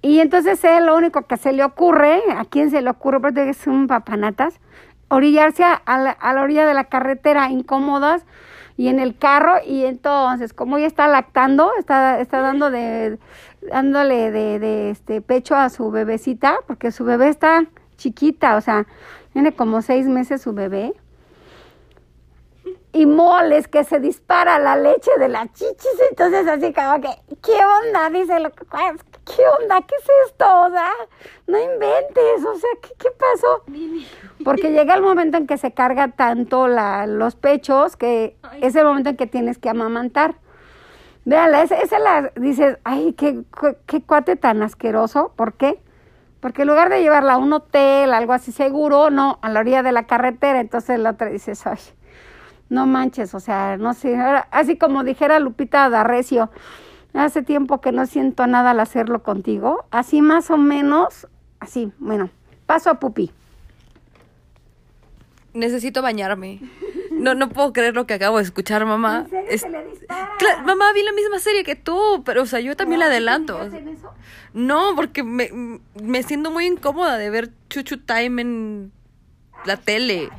Y 0.02 0.20
entonces 0.20 0.62
él 0.64 0.86
lo 0.86 0.96
único 0.96 1.22
que 1.22 1.36
se 1.36 1.52
le 1.52 1.64
ocurre, 1.64 2.22
¿a 2.36 2.44
quién 2.44 2.70
se 2.70 2.82
le 2.82 2.90
ocurre? 2.90 3.20
Porque 3.20 3.48
es 3.48 3.66
un 3.66 3.86
papanatas, 3.86 4.60
orillarse 5.08 5.64
a, 5.64 5.98
la, 5.98 6.10
a 6.10 6.32
la 6.32 6.42
orilla 6.42 6.66
de 6.66 6.74
la 6.74 6.84
carretera 6.84 7.50
incómodas 7.50 8.24
y 8.76 8.88
en 8.88 9.00
el 9.00 9.16
carro 9.16 9.54
y 9.66 9.84
entonces 9.84 10.52
como 10.52 10.76
ella 10.76 10.86
está 10.86 11.08
lactando, 11.08 11.70
está, 11.78 12.20
está 12.20 12.40
dando 12.40 12.70
de, 12.70 13.18
dándole 13.62 14.30
de, 14.30 14.58
de 14.58 14.90
este 14.90 15.20
pecho 15.22 15.54
a 15.56 15.70
su 15.70 15.90
bebecita, 15.90 16.56
porque 16.66 16.90
su 16.90 17.04
bebé 17.04 17.28
está 17.28 17.64
chiquita, 17.96 18.56
o 18.56 18.60
sea, 18.60 18.86
tiene 19.32 19.52
como 19.52 19.82
seis 19.82 20.06
meses 20.06 20.42
su 20.42 20.52
bebé. 20.52 20.94
Y 22.92 23.06
moles 23.06 23.68
que 23.68 23.84
se 23.84 24.00
dispara 24.00 24.58
la 24.58 24.76
leche 24.76 25.10
de 25.18 25.28
la 25.28 25.46
chichis, 25.52 26.00
entonces 26.10 26.46
así 26.48 26.72
como 26.72 27.00
que, 27.00 27.10
¿qué 27.42 27.52
onda? 27.52 28.10
Dice 28.10 28.40
lo 28.40 28.50
que 28.50 28.64
¿qué 28.64 29.42
onda? 29.60 29.80
¿Qué 29.82 29.94
es 29.96 30.08
esto? 30.28 30.44
O 30.62 30.70
sea, 30.70 30.90
no 31.46 31.58
inventes, 31.58 32.44
o 32.44 32.56
sea, 32.56 32.70
¿qué, 32.80 32.90
qué 32.98 33.08
pasó? 33.10 33.64
Porque 34.44 34.70
llega 34.70 34.94
el 34.94 35.02
momento 35.02 35.36
en 35.36 35.46
que 35.46 35.58
se 35.58 35.72
carga 35.72 36.08
tanto 36.08 36.68
la, 36.68 37.06
los 37.06 37.36
pechos 37.36 37.96
que 37.96 38.36
es 38.60 38.74
el 38.76 38.84
momento 38.84 39.10
en 39.10 39.16
que 39.16 39.26
tienes 39.26 39.58
que 39.58 39.68
amamantar. 39.68 40.36
Véala, 41.24 41.62
esa, 41.62 41.76
esa 41.78 41.98
la 41.98 42.32
dices, 42.36 42.78
ay, 42.84 43.12
qué, 43.14 43.42
qué, 43.60 43.76
qué 43.86 44.02
cuate 44.02 44.36
tan 44.36 44.62
asqueroso. 44.62 45.32
¿Por 45.34 45.54
qué? 45.54 45.80
Porque 46.40 46.62
en 46.62 46.68
lugar 46.68 46.88
de 46.88 47.00
llevarla 47.00 47.34
a 47.34 47.38
un 47.38 47.52
hotel, 47.52 48.14
algo 48.14 48.32
así 48.32 48.52
seguro, 48.52 49.10
no, 49.10 49.40
a 49.42 49.48
la 49.50 49.60
orilla 49.60 49.82
de 49.82 49.90
la 49.90 50.06
carretera, 50.06 50.60
entonces 50.60 51.00
la 51.00 51.10
otra 51.10 51.28
dices, 51.28 51.66
ay, 51.66 51.78
no 52.68 52.86
manches, 52.86 53.34
o 53.34 53.40
sea, 53.40 53.76
no 53.76 53.94
sé, 53.94 54.16
así 54.50 54.76
como 54.76 55.04
dijera 55.04 55.38
Lupita 55.40 55.88
D'Arrecio, 55.88 56.50
hace 57.14 57.42
tiempo 57.42 57.80
que 57.80 57.92
no 57.92 58.06
siento 58.06 58.46
nada 58.46 58.70
al 58.72 58.80
hacerlo 58.80 59.22
contigo, 59.22 59.86
así 59.90 60.20
más 60.22 60.50
o 60.50 60.56
menos, 60.56 61.26
así, 61.60 61.92
bueno, 61.98 62.28
paso 62.66 62.90
a 62.90 62.94
Pupi. 63.00 63.30
Necesito 65.54 66.02
bañarme. 66.02 66.60
No, 67.12 67.34
no 67.34 67.48
puedo 67.48 67.72
creer 67.72 67.94
lo 67.94 68.06
que 68.06 68.12
acabo 68.12 68.36
de 68.36 68.42
escuchar, 68.42 68.84
mamá. 68.84 69.20
¿En 69.20 69.30
serio 69.30 69.50
Es- 69.50 69.60
se 69.62 69.70
le 69.70 69.86
mamá, 70.66 70.92
vi 70.92 71.02
la 71.02 71.12
misma 71.12 71.38
serie 71.38 71.64
que 71.64 71.74
tú, 71.76 72.22
pero, 72.26 72.42
o 72.42 72.46
sea, 72.46 72.60
yo 72.60 72.76
también 72.76 72.98
la 73.00 73.06
¿Qué 73.06 73.12
adelanto. 73.12 73.56
hacen 73.58 73.88
eso? 73.88 74.12
No, 74.52 74.94
porque 74.94 75.22
me, 75.22 75.50
me 76.02 76.22
siento 76.22 76.50
muy 76.50 76.66
incómoda 76.66 77.16
de 77.16 77.30
ver 77.30 77.50
Chuchu 77.70 77.98
Time 77.98 78.42
en 78.42 78.92
la 79.64 79.78
tele. 79.78 80.28
Ay. 80.30 80.38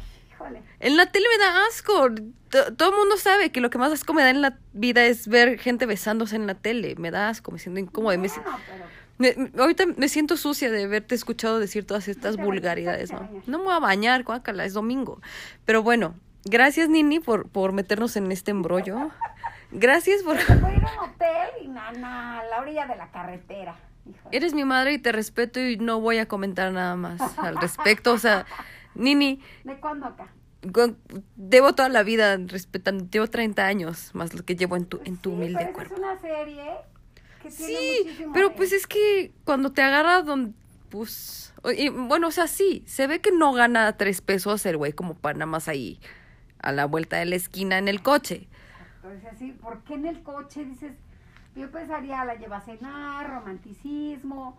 En 0.79 0.95
la 0.97 1.07
tele 1.07 1.25
me 1.35 1.43
da 1.43 1.65
asco. 1.67 2.09
To- 2.49 2.73
todo 2.75 2.89
el 2.91 2.95
mundo 2.97 3.17
sabe 3.17 3.51
que 3.51 3.61
lo 3.61 3.69
que 3.69 3.77
más 3.77 3.91
asco 3.91 4.13
me 4.13 4.21
da 4.21 4.29
en 4.29 4.41
la 4.41 4.57
vida 4.73 5.05
es 5.05 5.27
ver 5.27 5.59
gente 5.59 5.85
besándose 5.85 6.35
en 6.35 6.47
la 6.47 6.55
tele. 6.55 6.95
Me 6.97 7.11
da 7.11 7.29
asco, 7.29 7.51
me 7.51 7.59
siento 7.59 7.79
incómoda. 7.79 8.17
me 8.17 8.29
si- 8.29 8.39
pero 8.39 8.85
me- 9.39 9.51
ahorita 9.59 9.85
me 9.97 10.07
siento 10.09 10.37
sucia 10.37 10.69
de 10.69 10.83
haberte 10.83 11.15
escuchado 11.15 11.59
decir 11.59 11.85
todas 11.85 12.07
estas 12.07 12.37
vulgaridades, 12.37 13.11
¿no? 13.11 13.27
No 13.47 13.57
me 13.59 13.63
voy 13.65 13.73
a 13.73 13.79
bañar, 13.79 14.23
guácala, 14.23 14.65
es 14.65 14.73
domingo. 14.73 15.19
Pero 15.65 15.81
bueno, 15.83 16.13
gracias 16.45 16.87
Nini 16.89 17.19
por, 17.19 17.49
por 17.49 17.71
meternos 17.73 18.15
en 18.15 18.31
este 18.31 18.51
embrollo. 18.51 19.09
Gracias 19.71 20.21
por... 20.23 20.37
se 20.39 20.55
puede 20.55 20.75
ir 20.77 20.85
a 20.85 20.91
un 21.03 21.09
hotel 21.09 21.49
y 21.63 21.67
nana, 21.67 22.39
a 22.39 22.43
la 22.45 22.59
orilla 22.61 22.85
de 22.85 22.95
la 22.95 23.09
carretera. 23.11 23.75
Híjole. 24.09 24.37
Eres 24.37 24.53
mi 24.53 24.63
madre 24.63 24.93
y 24.93 24.99
te 24.99 25.11
respeto 25.11 25.59
y 25.59 25.75
no 25.77 25.99
voy 25.99 26.19
a 26.19 26.27
comentar 26.27 26.71
nada 26.71 26.95
más 26.95 27.19
al 27.39 27.57
respecto. 27.57 28.13
O 28.13 28.17
sea, 28.19 28.45
Nini, 28.95 29.41
¿De 29.65 29.75
cuándo 29.79 30.05
acá? 30.05 30.27
Debo 31.35 31.73
toda 31.73 31.89
la 31.89 32.03
vida 32.03 32.37
respetando, 32.37 33.05
llevo 33.09 33.27
30 33.27 33.65
años 33.65 34.11
más 34.13 34.33
lo 34.33 34.43
que 34.43 34.55
llevo 34.55 34.75
en 34.75 34.85
tu, 34.85 34.99
en 35.05 35.17
tu 35.17 35.29
Sí, 35.29 35.35
humilde 35.35 35.59
pero 35.59 35.73
cuerpo. 35.73 35.93
es 35.95 35.99
una 35.99 36.19
serie 36.19 36.63
que 37.41 37.49
tiene 37.49 37.73
Sí, 37.73 38.27
pero 38.33 38.53
pues 38.55 38.71
es 38.73 38.87
que 38.87 39.31
cuando 39.43 39.71
te 39.71 39.81
agarra 39.81 40.21
donde, 40.23 40.53
pues, 40.89 41.53
y, 41.77 41.89
bueno, 41.89 42.27
o 42.27 42.31
sea, 42.31 42.47
sí, 42.47 42.83
se 42.87 43.07
ve 43.07 43.19
que 43.21 43.31
no 43.31 43.53
gana 43.53 43.95
tres 43.97 44.21
pesos 44.21 44.65
el 44.65 44.77
güey 44.77 44.93
como 44.93 45.13
para 45.15 45.33
nada 45.37 45.45
más 45.45 45.67
ahí 45.67 45.99
a 46.59 46.71
la 46.71 46.85
vuelta 46.85 47.17
de 47.17 47.25
la 47.25 47.35
esquina 47.35 47.77
en 47.77 47.87
el 47.87 48.01
coche. 48.01 48.47
Entonces, 49.03 49.29
así, 49.31 49.51
¿por 49.51 49.83
qué 49.83 49.93
en 49.93 50.05
el 50.05 50.23
coche 50.23 50.65
dices? 50.65 50.93
Yo 51.55 51.69
pensaría, 51.71 52.23
la 52.25 52.35
lleva 52.35 52.57
a 52.57 52.61
cenar, 52.61 53.29
romanticismo. 53.29 54.57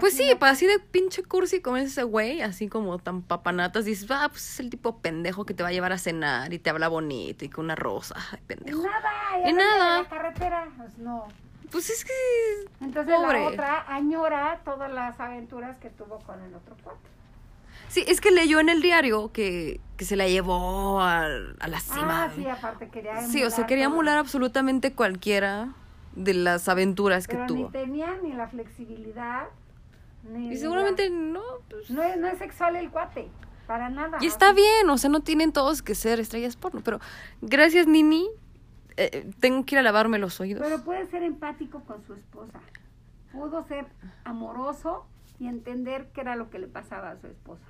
Pues 0.00 0.14
así, 0.14 0.28
sí, 0.28 0.34
para 0.36 0.52
así 0.52 0.66
de 0.66 0.78
pinche 0.78 1.22
cursi 1.22 1.60
como 1.60 1.76
es 1.76 1.86
ese 1.86 2.02
güey, 2.02 2.40
así 2.42 2.68
como 2.68 2.98
tan 2.98 3.22
papanatas, 3.22 3.84
dices, 3.84 4.10
ah, 4.10 4.28
pues 4.30 4.48
es 4.50 4.60
el 4.60 4.70
tipo 4.70 4.98
pendejo 4.98 5.44
que 5.44 5.54
te 5.54 5.62
va 5.62 5.68
a 5.68 5.72
llevar 5.72 5.92
a 5.92 5.98
cenar 5.98 6.52
y 6.52 6.58
te 6.58 6.70
habla 6.70 6.88
bonito 6.88 7.44
y 7.44 7.48
con 7.48 7.66
una 7.66 7.74
rosa, 7.74 8.14
ay, 8.32 8.38
Y 8.42 8.46
pendejo. 8.46 8.82
nada, 8.82 9.10
y, 9.38 9.40
Y 9.48 9.50
a 9.50 9.52
la 9.52 9.52
orilla 9.52 9.52
nada. 9.76 9.96
de 9.98 10.02
la 10.04 10.08
carretera, 10.08 10.68
pues 10.76 10.98
no. 10.98 11.24
Pues 11.70 11.88
es 11.90 12.04
que, 12.04 12.12
Entonces 12.84 13.14
Pobre. 13.16 13.40
la 13.40 13.48
otra 13.48 13.84
añora 13.94 14.60
todas 14.64 14.90
las 14.92 15.18
aventuras 15.20 15.78
que 15.78 15.88
tuvo 15.90 16.18
con 16.20 16.38
el 16.42 16.54
otro 16.54 16.76
cuate. 16.82 16.98
sí, 17.88 18.04
es 18.06 18.20
que 18.20 18.30
leyó 18.30 18.60
en 18.60 18.68
el 18.68 18.82
diario 18.82 19.32
que, 19.32 19.80
que 19.96 20.04
se 20.04 20.16
la 20.16 20.26
llevó 20.28 21.00
a, 21.00 21.24
a 21.24 21.68
la 21.68 21.80
cima. 21.80 22.24
Ah, 22.24 22.32
sí, 22.34 22.46
aparte 22.46 22.88
quería 22.90 23.22
Sí, 23.22 23.42
o 23.44 23.50
sea, 23.50 23.66
quería 23.66 23.86
emular 23.86 24.18
absolutamente 24.18 24.92
cualquiera 24.92 25.68
de 26.14 26.34
las 26.34 26.68
aventuras 26.68 27.26
que 27.26 27.36
Pero 27.36 27.46
tuvo. 27.46 27.64
ni 27.66 27.70
tenía 27.70 28.18
ni 28.22 28.32
la 28.34 28.48
flexibilidad. 28.48 29.44
Ni, 30.24 30.52
Y 30.52 30.56
seguramente 30.56 31.10
no, 31.10 31.42
pues... 31.68 31.90
No 31.90 32.02
es, 32.02 32.16
no 32.18 32.28
es 32.28 32.38
sexual 32.38 32.76
el 32.76 32.90
cuate, 32.90 33.28
para 33.66 33.88
nada. 33.90 34.18
Y 34.20 34.26
está 34.26 34.52
bien, 34.52 34.88
o 34.88 34.98
sea, 34.98 35.10
no 35.10 35.20
tienen 35.20 35.52
todos 35.52 35.82
que 35.82 35.94
ser 35.94 36.20
estrellas 36.20 36.56
porno, 36.56 36.80
pero 36.84 37.00
gracias, 37.40 37.86
Nini. 37.86 38.28
Eh, 38.96 39.30
tengo 39.40 39.64
que 39.64 39.74
ir 39.74 39.78
a 39.78 39.82
lavarme 39.82 40.18
los 40.18 40.38
oídos. 40.40 40.62
Pero 40.62 40.84
puede 40.84 41.06
ser 41.06 41.22
empático 41.22 41.82
con 41.84 42.04
su 42.06 42.12
esposa. 42.14 42.60
Pudo 43.32 43.66
ser 43.66 43.86
amoroso 44.24 45.06
y 45.40 45.46
entender 45.48 46.08
qué 46.14 46.20
era 46.20 46.36
lo 46.36 46.50
que 46.50 46.58
le 46.58 46.66
pasaba 46.68 47.10
a 47.12 47.20
su 47.20 47.26
esposa. 47.26 47.62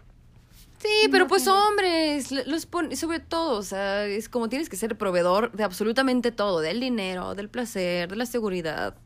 Sí, 0.78 1.08
pero 1.10 1.24
no 1.24 1.28
pues 1.28 1.44
tiene- 1.44 1.58
hombres, 1.58 2.32
los 2.48 2.66
pon- 2.66 2.94
sobre 2.96 3.20
todo, 3.20 3.56
o 3.58 3.62
sea, 3.62 4.04
es 4.04 4.28
como 4.28 4.48
tienes 4.48 4.68
que 4.68 4.76
ser 4.76 4.98
proveedor 4.98 5.52
de 5.52 5.62
absolutamente 5.62 6.32
todo, 6.32 6.60
del 6.60 6.80
dinero, 6.80 7.34
del 7.36 7.48
placer, 7.48 8.10
de 8.10 8.16
la 8.16 8.26
seguridad 8.26 8.96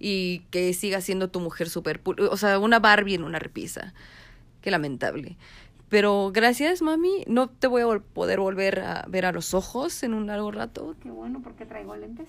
y 0.00 0.40
que 0.50 0.72
siga 0.72 1.00
siendo 1.00 1.28
tu 1.28 1.38
mujer 1.38 1.68
súper, 1.68 2.02
pu- 2.02 2.28
o 2.28 2.36
sea, 2.36 2.58
una 2.58 2.80
Barbie 2.80 3.14
en 3.14 3.22
una 3.22 3.38
repisa. 3.38 3.94
Qué 4.62 4.70
lamentable. 4.70 5.36
Pero 5.88 6.30
gracias, 6.32 6.82
mami, 6.82 7.24
no 7.26 7.48
te 7.48 7.66
voy 7.66 7.82
a 7.82 7.86
vol- 7.86 8.02
poder 8.02 8.40
volver 8.40 8.80
a 8.80 9.04
ver 9.08 9.26
a 9.26 9.32
los 9.32 9.54
ojos 9.54 10.02
en 10.02 10.14
un 10.14 10.26
largo 10.26 10.50
rato. 10.50 10.96
Qué 11.02 11.10
bueno 11.10 11.40
porque 11.42 11.66
traigo 11.66 11.94
lentes. 11.96 12.26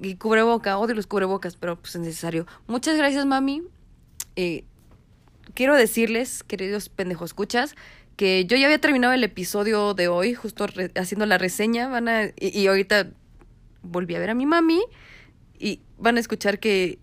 Y 0.00 0.14
cubreboca, 0.16 0.78
odio 0.78 0.94
los 0.94 1.06
cubrebocas, 1.06 1.56
pero 1.56 1.78
pues 1.78 1.94
es 1.94 2.00
necesario. 2.00 2.46
Muchas 2.66 2.96
gracias, 2.96 3.26
mami. 3.26 3.62
Eh, 4.36 4.64
quiero 5.54 5.74
decirles, 5.76 6.42
queridos 6.42 6.88
pendejos 6.88 7.30
escuchas, 7.30 7.74
que 8.16 8.44
yo 8.46 8.56
ya 8.56 8.66
había 8.66 8.80
terminado 8.80 9.12
el 9.14 9.22
episodio 9.22 9.94
de 9.94 10.08
hoy, 10.08 10.34
justo 10.34 10.66
haciendo 10.96 11.26
la 11.26 11.38
reseña. 11.38 11.88
Van 11.88 12.08
a, 12.08 12.24
y, 12.24 12.34
y 12.58 12.66
ahorita 12.66 13.10
volví 13.82 14.14
a 14.16 14.18
ver 14.18 14.30
a 14.30 14.34
mi 14.34 14.46
mami 14.46 14.80
van 15.98 16.16
a 16.16 16.20
escuchar 16.20 16.58
que 16.58 16.98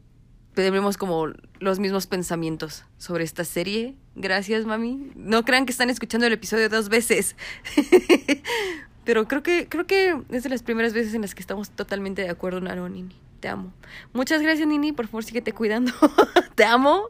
tenemos 0.54 0.98
como 0.98 1.28
los 1.60 1.80
mismos 1.80 2.08
pensamientos 2.08 2.86
sobre 2.98 3.24
esta 3.24 3.44
serie. 3.44 3.96
Gracias, 4.16 4.66
mami. 4.66 5.12
No 5.16 5.44
crean 5.44 5.66
que 5.66 5.72
están 5.72 5.90
escuchando 5.90 6.26
el 6.26 6.34
episodio 6.34 6.70
dos 6.70 6.90
veces. 6.90 7.36
Pero 9.04 9.28
creo 9.28 9.44
que, 9.44 9.68
creo 9.70 9.86
que 9.86 10.20
es 10.32 10.44
de 10.44 10.50
las 10.50 10.64
primeras 10.64 10.94
veces 10.94 11.14
en 11.14 11.22
las 11.22 11.36
que 11.36 11.42
estamos 11.42 11.70
totalmente 11.70 12.24
de 12.24 12.30
acuerdo, 12.30 12.60
Naro 12.62 12.90
Nini. 12.90 13.16
Te 13.40 13.50
amo. 13.50 13.72
Muchas 14.14 14.42
gracias, 14.42 14.68
Nini. 14.68 14.94
Por 14.94 15.06
favor, 15.08 15.24
síguete 15.24 15.52
cuidando. 15.52 15.92
te 16.56 16.64
amo. 16.64 17.10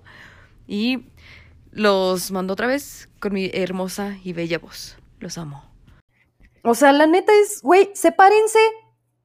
Y 0.68 1.06
los 1.72 2.32
mando 2.32 2.54
otra 2.54 2.68
vez 2.68 3.08
con 3.20 3.34
mi 3.34 3.50
hermosa 3.54 4.18
y 4.24 4.34
bella 4.34 4.60
voz. 4.60 4.98
Los 5.20 5.38
amo. 5.38 5.64
O 6.64 6.74
sea, 6.74 6.92
la 6.92 7.06
neta 7.06 7.32
es, 7.44 7.62
güey, 7.62 7.92
sepárense 7.94 8.60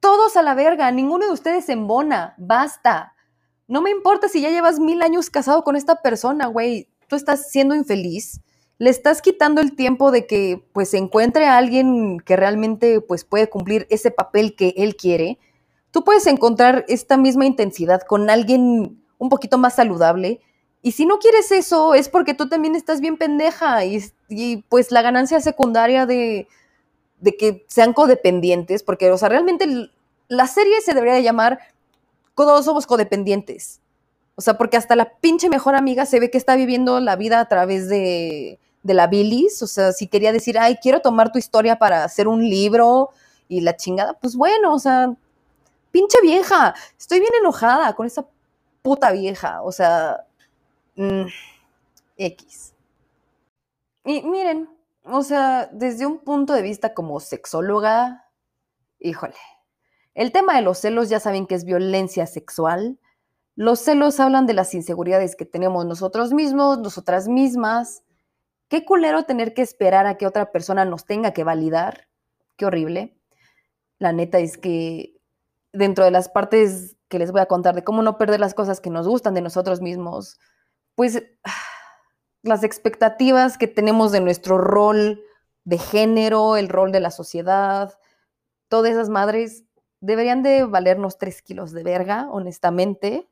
todos 0.01 0.35
a 0.35 0.41
la 0.41 0.53
verga. 0.53 0.91
Ninguno 0.91 1.27
de 1.27 1.31
ustedes 1.31 1.69
embona. 1.69 2.35
Basta. 2.37 3.15
No 3.67 3.81
me 3.81 3.91
importa 3.91 4.27
si 4.27 4.41
ya 4.41 4.49
llevas 4.49 4.79
mil 4.79 5.01
años 5.01 5.29
casado 5.29 5.63
con 5.63 5.77
esta 5.77 6.01
persona, 6.01 6.47
güey. 6.47 6.89
Tú 7.07 7.15
estás 7.15 7.49
siendo 7.49 7.73
infeliz. 7.73 8.41
Le 8.77 8.89
estás 8.89 9.21
quitando 9.21 9.61
el 9.61 9.75
tiempo 9.75 10.11
de 10.11 10.27
que 10.27 10.67
pues 10.73 10.89
se 10.89 10.97
encuentre 10.97 11.45
a 11.45 11.57
alguien 11.57 12.19
que 12.19 12.35
realmente 12.35 12.99
pues 12.99 13.23
puede 13.23 13.47
cumplir 13.47 13.87
ese 13.89 14.11
papel 14.11 14.55
que 14.55 14.73
él 14.75 14.97
quiere. 14.97 15.39
Tú 15.91 16.03
puedes 16.03 16.25
encontrar 16.25 16.83
esta 16.87 17.15
misma 17.15 17.45
intensidad 17.45 18.01
con 18.01 18.29
alguien 18.29 19.03
un 19.19 19.29
poquito 19.29 19.57
más 19.57 19.75
saludable. 19.75 20.41
Y 20.81 20.93
si 20.93 21.05
no 21.05 21.19
quieres 21.19 21.51
eso, 21.51 21.93
es 21.93 22.09
porque 22.09 22.33
tú 22.33 22.49
también 22.49 22.75
estás 22.75 23.01
bien 23.01 23.17
pendeja. 23.17 23.85
Y 23.85 24.63
pues 24.67 24.91
la 24.91 25.03
ganancia 25.03 25.39
secundaria 25.41 26.07
de, 26.07 26.47
de 27.21 27.37
que 27.37 27.65
sean 27.69 27.93
codependientes, 27.93 28.83
porque, 28.83 29.11
o 29.11 29.17
sea, 29.17 29.29
realmente 29.29 29.89
la 30.27 30.47
serie 30.47 30.81
se 30.81 30.93
debería 30.93 31.15
de 31.15 31.23
llamar 31.23 31.59
todos 32.35 32.65
somos 32.65 32.87
codependientes. 32.87 33.79
O 34.35 34.41
sea, 34.41 34.57
porque 34.57 34.77
hasta 34.77 34.95
la 34.95 35.13
pinche 35.19 35.49
mejor 35.49 35.75
amiga 35.75 36.05
se 36.05 36.19
ve 36.19 36.31
que 36.31 36.37
está 36.37 36.55
viviendo 36.55 36.99
la 36.99 37.15
vida 37.15 37.39
a 37.39 37.47
través 37.47 37.87
de, 37.89 38.59
de 38.83 38.93
la 38.93 39.07
bilis. 39.07 39.61
O 39.61 39.67
sea, 39.67 39.91
si 39.91 40.07
quería 40.07 40.31
decir, 40.31 40.57
ay, 40.57 40.77
quiero 40.81 41.01
tomar 41.01 41.31
tu 41.31 41.37
historia 41.37 41.77
para 41.77 42.03
hacer 42.03 42.27
un 42.27 42.41
libro 42.49 43.09
y 43.47 43.61
la 43.61 43.75
chingada, 43.75 44.13
pues 44.13 44.35
bueno, 44.35 44.73
o 44.73 44.79
sea, 44.79 45.13
pinche 45.91 46.19
vieja. 46.21 46.73
Estoy 46.97 47.19
bien 47.19 47.33
enojada 47.39 47.93
con 47.93 48.07
esa 48.07 48.25
puta 48.81 49.11
vieja. 49.11 49.61
O 49.61 49.71
sea, 49.71 50.25
mm, 50.95 51.25
X. 52.17 52.73
Y 54.05 54.23
miren, 54.23 54.69
o 55.03 55.23
sea, 55.23 55.69
desde 55.71 56.05
un 56.05 56.19
punto 56.19 56.53
de 56.53 56.61
vista 56.61 56.93
como 56.93 57.19
sexóloga, 57.19 58.25
híjole, 58.99 59.35
el 60.13 60.31
tema 60.31 60.55
de 60.55 60.61
los 60.61 60.77
celos 60.79 61.09
ya 61.09 61.19
saben 61.19 61.47
que 61.47 61.55
es 61.55 61.65
violencia 61.65 62.27
sexual. 62.27 62.99
Los 63.55 63.79
celos 63.79 64.19
hablan 64.19 64.45
de 64.45 64.53
las 64.53 64.73
inseguridades 64.73 65.35
que 65.35 65.45
tenemos 65.45 65.85
nosotros 65.85 66.33
mismos, 66.33 66.79
nosotras 66.79 67.27
mismas. 67.27 68.03
Qué 68.67 68.85
culero 68.85 69.23
tener 69.23 69.53
que 69.53 69.61
esperar 69.61 70.05
a 70.05 70.17
que 70.17 70.27
otra 70.27 70.51
persona 70.51 70.85
nos 70.85 71.05
tenga 71.05 71.31
que 71.31 71.43
validar. 71.43 72.07
Qué 72.57 72.65
horrible. 72.65 73.17
La 73.99 74.11
neta 74.11 74.39
es 74.39 74.57
que 74.57 75.17
dentro 75.73 76.05
de 76.05 76.11
las 76.11 76.29
partes 76.29 76.97
que 77.07 77.19
les 77.19 77.31
voy 77.31 77.41
a 77.41 77.45
contar 77.45 77.75
de 77.75 77.83
cómo 77.83 78.01
no 78.01 78.17
perder 78.17 78.39
las 78.39 78.53
cosas 78.53 78.81
que 78.81 78.89
nos 78.89 79.07
gustan 79.07 79.33
de 79.33 79.41
nosotros 79.41 79.81
mismos, 79.81 80.39
pues 80.95 81.23
las 82.43 82.63
expectativas 82.63 83.57
que 83.57 83.67
tenemos 83.67 84.11
de 84.11 84.21
nuestro 84.21 84.57
rol 84.57 85.23
de 85.63 85.77
género, 85.77 86.57
el 86.57 86.69
rol 86.69 86.91
de 86.91 86.99
la 86.99 87.11
sociedad, 87.11 87.97
todas 88.67 88.91
esas 88.91 89.09
madres 89.09 89.65
deberían 89.99 90.43
de 90.43 90.65
valernos 90.65 91.17
tres 91.17 91.41
kilos 91.41 91.71
de 91.71 91.83
verga, 91.83 92.27
honestamente. 92.31 93.29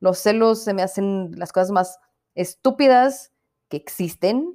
Los 0.00 0.18
celos 0.18 0.62
se 0.62 0.74
me 0.74 0.82
hacen 0.82 1.32
las 1.36 1.52
cosas 1.52 1.70
más 1.70 1.98
estúpidas 2.34 3.32
que 3.68 3.76
existen. 3.78 4.54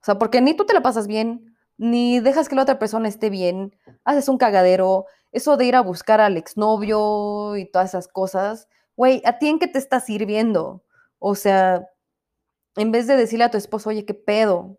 O 0.00 0.04
sea, 0.04 0.18
porque 0.18 0.40
ni 0.40 0.54
tú 0.54 0.66
te 0.66 0.74
la 0.74 0.82
pasas 0.82 1.06
bien, 1.06 1.56
ni 1.78 2.20
dejas 2.20 2.48
que 2.48 2.56
la 2.56 2.62
otra 2.62 2.78
persona 2.78 3.08
esté 3.08 3.30
bien, 3.30 3.76
haces 4.04 4.28
un 4.28 4.38
cagadero, 4.38 5.06
eso 5.32 5.56
de 5.56 5.66
ir 5.66 5.76
a 5.76 5.82
buscar 5.82 6.20
al 6.20 6.36
exnovio 6.36 7.56
y 7.56 7.66
todas 7.66 7.90
esas 7.90 8.08
cosas. 8.08 8.68
Güey, 8.96 9.22
¿a 9.24 9.38
ti 9.38 9.48
en 9.48 9.58
qué 9.58 9.66
te 9.68 9.78
está 9.78 10.00
sirviendo? 10.00 10.82
O 11.18 11.34
sea, 11.34 11.86
en 12.76 12.92
vez 12.92 13.06
de 13.06 13.16
decirle 13.16 13.44
a 13.44 13.50
tu 13.50 13.58
esposo, 13.58 13.90
oye, 13.90 14.04
¿qué 14.04 14.14
pedo? 14.14 14.78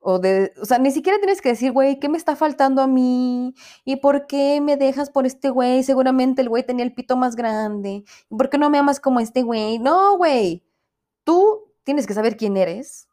O, 0.00 0.18
de, 0.18 0.52
o 0.60 0.64
sea, 0.64 0.78
ni 0.78 0.90
siquiera 0.90 1.18
tienes 1.18 1.42
que 1.42 1.50
decir, 1.50 1.72
güey, 1.72 1.98
¿qué 1.98 2.08
me 2.08 2.18
está 2.18 2.36
faltando 2.36 2.82
a 2.82 2.86
mí? 2.86 3.54
¿Y 3.84 3.96
por 3.96 4.26
qué 4.26 4.60
me 4.60 4.76
dejas 4.76 5.10
por 5.10 5.26
este 5.26 5.50
güey? 5.50 5.82
Seguramente 5.82 6.42
el 6.42 6.48
güey 6.48 6.64
tenía 6.64 6.84
el 6.84 6.94
pito 6.94 7.16
más 7.16 7.36
grande. 7.36 8.04
¿Y 8.30 8.36
por 8.36 8.48
qué 8.50 8.58
no 8.58 8.70
me 8.70 8.78
amas 8.78 9.00
como 9.00 9.20
este 9.20 9.42
güey? 9.42 9.78
No, 9.78 10.16
güey. 10.16 10.64
Tú 11.24 11.72
tienes 11.84 12.06
que 12.06 12.14
saber 12.14 12.36
quién 12.36 12.56
eres. 12.56 13.08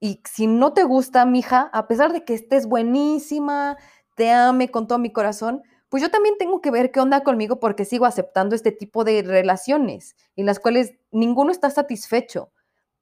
Y 0.00 0.20
si 0.30 0.46
no 0.46 0.74
te 0.74 0.84
gusta, 0.84 1.24
mija, 1.24 1.70
a 1.72 1.88
pesar 1.88 2.12
de 2.12 2.24
que 2.24 2.34
estés 2.34 2.66
buenísima, 2.66 3.78
te 4.16 4.30
ame 4.30 4.70
con 4.70 4.86
todo 4.86 4.98
mi 4.98 5.12
corazón, 5.12 5.62
pues 5.88 6.02
yo 6.02 6.10
también 6.10 6.36
tengo 6.38 6.60
que 6.60 6.70
ver 6.70 6.90
qué 6.90 7.00
onda 7.00 7.22
conmigo 7.22 7.60
porque 7.60 7.84
sigo 7.84 8.04
aceptando 8.04 8.54
este 8.54 8.72
tipo 8.72 9.04
de 9.04 9.22
relaciones 9.22 10.16
en 10.36 10.46
las 10.46 10.58
cuales 10.58 10.94
ninguno 11.12 11.52
está 11.52 11.70
satisfecho. 11.70 12.50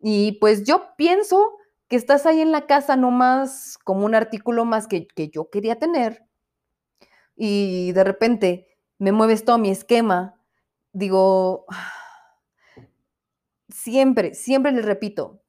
Y 0.02 0.32
pues 0.32 0.64
yo 0.64 0.94
pienso 0.96 1.56
que 1.88 1.96
estás 1.96 2.26
ahí 2.26 2.40
en 2.40 2.52
la 2.52 2.66
casa 2.66 2.96
nomás 2.96 3.78
como 3.84 4.04
un 4.04 4.14
artículo 4.14 4.64
más 4.64 4.86
que, 4.88 5.06
que 5.06 5.28
yo 5.30 5.48
quería 5.50 5.78
tener 5.78 6.26
y 7.36 7.92
de 7.92 8.04
repente 8.04 8.68
me 8.98 9.12
mueves 9.12 9.44
todo 9.44 9.58
mi 9.58 9.70
esquema, 9.70 10.40
digo, 10.92 11.66
siempre, 13.68 14.34
siempre 14.34 14.72
les 14.72 14.84
repito, 14.84 15.42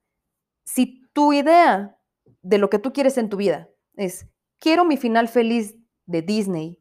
si 0.64 1.08
tu 1.14 1.34
idea 1.34 1.98
de 2.42 2.58
lo 2.58 2.70
que 2.70 2.80
tú 2.80 2.94
quieres 2.94 3.18
en 3.18 3.30
tu 3.30 3.38
vida 3.38 3.70
es, 3.96 4.28
quiero 4.60 4.86
mi 4.86 4.98
final 4.98 5.28
feliz 5.28 5.76
de 6.06 6.22
Disney, 6.22 6.80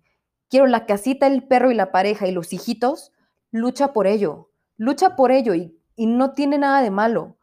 quiero 0.49 0.67
la 0.67 0.87
casita, 0.87 1.27
el 1.27 1.47
perro 1.47 1.71
y 1.71 1.75
la 1.75 1.93
pareja 1.93 2.27
y 2.27 2.33
los 2.33 2.53
hijitos, 2.53 3.13
lucha 3.51 3.93
por 3.93 4.07
ello, 4.07 4.51
lucha 4.77 5.15
por 5.15 5.31
ello 5.31 5.55
y, 5.55 5.79
y 5.95 6.07
no 6.07 6.33
tiene 6.33 6.59
nada 6.59 6.81
de 6.81 6.91
malo. 6.91 7.37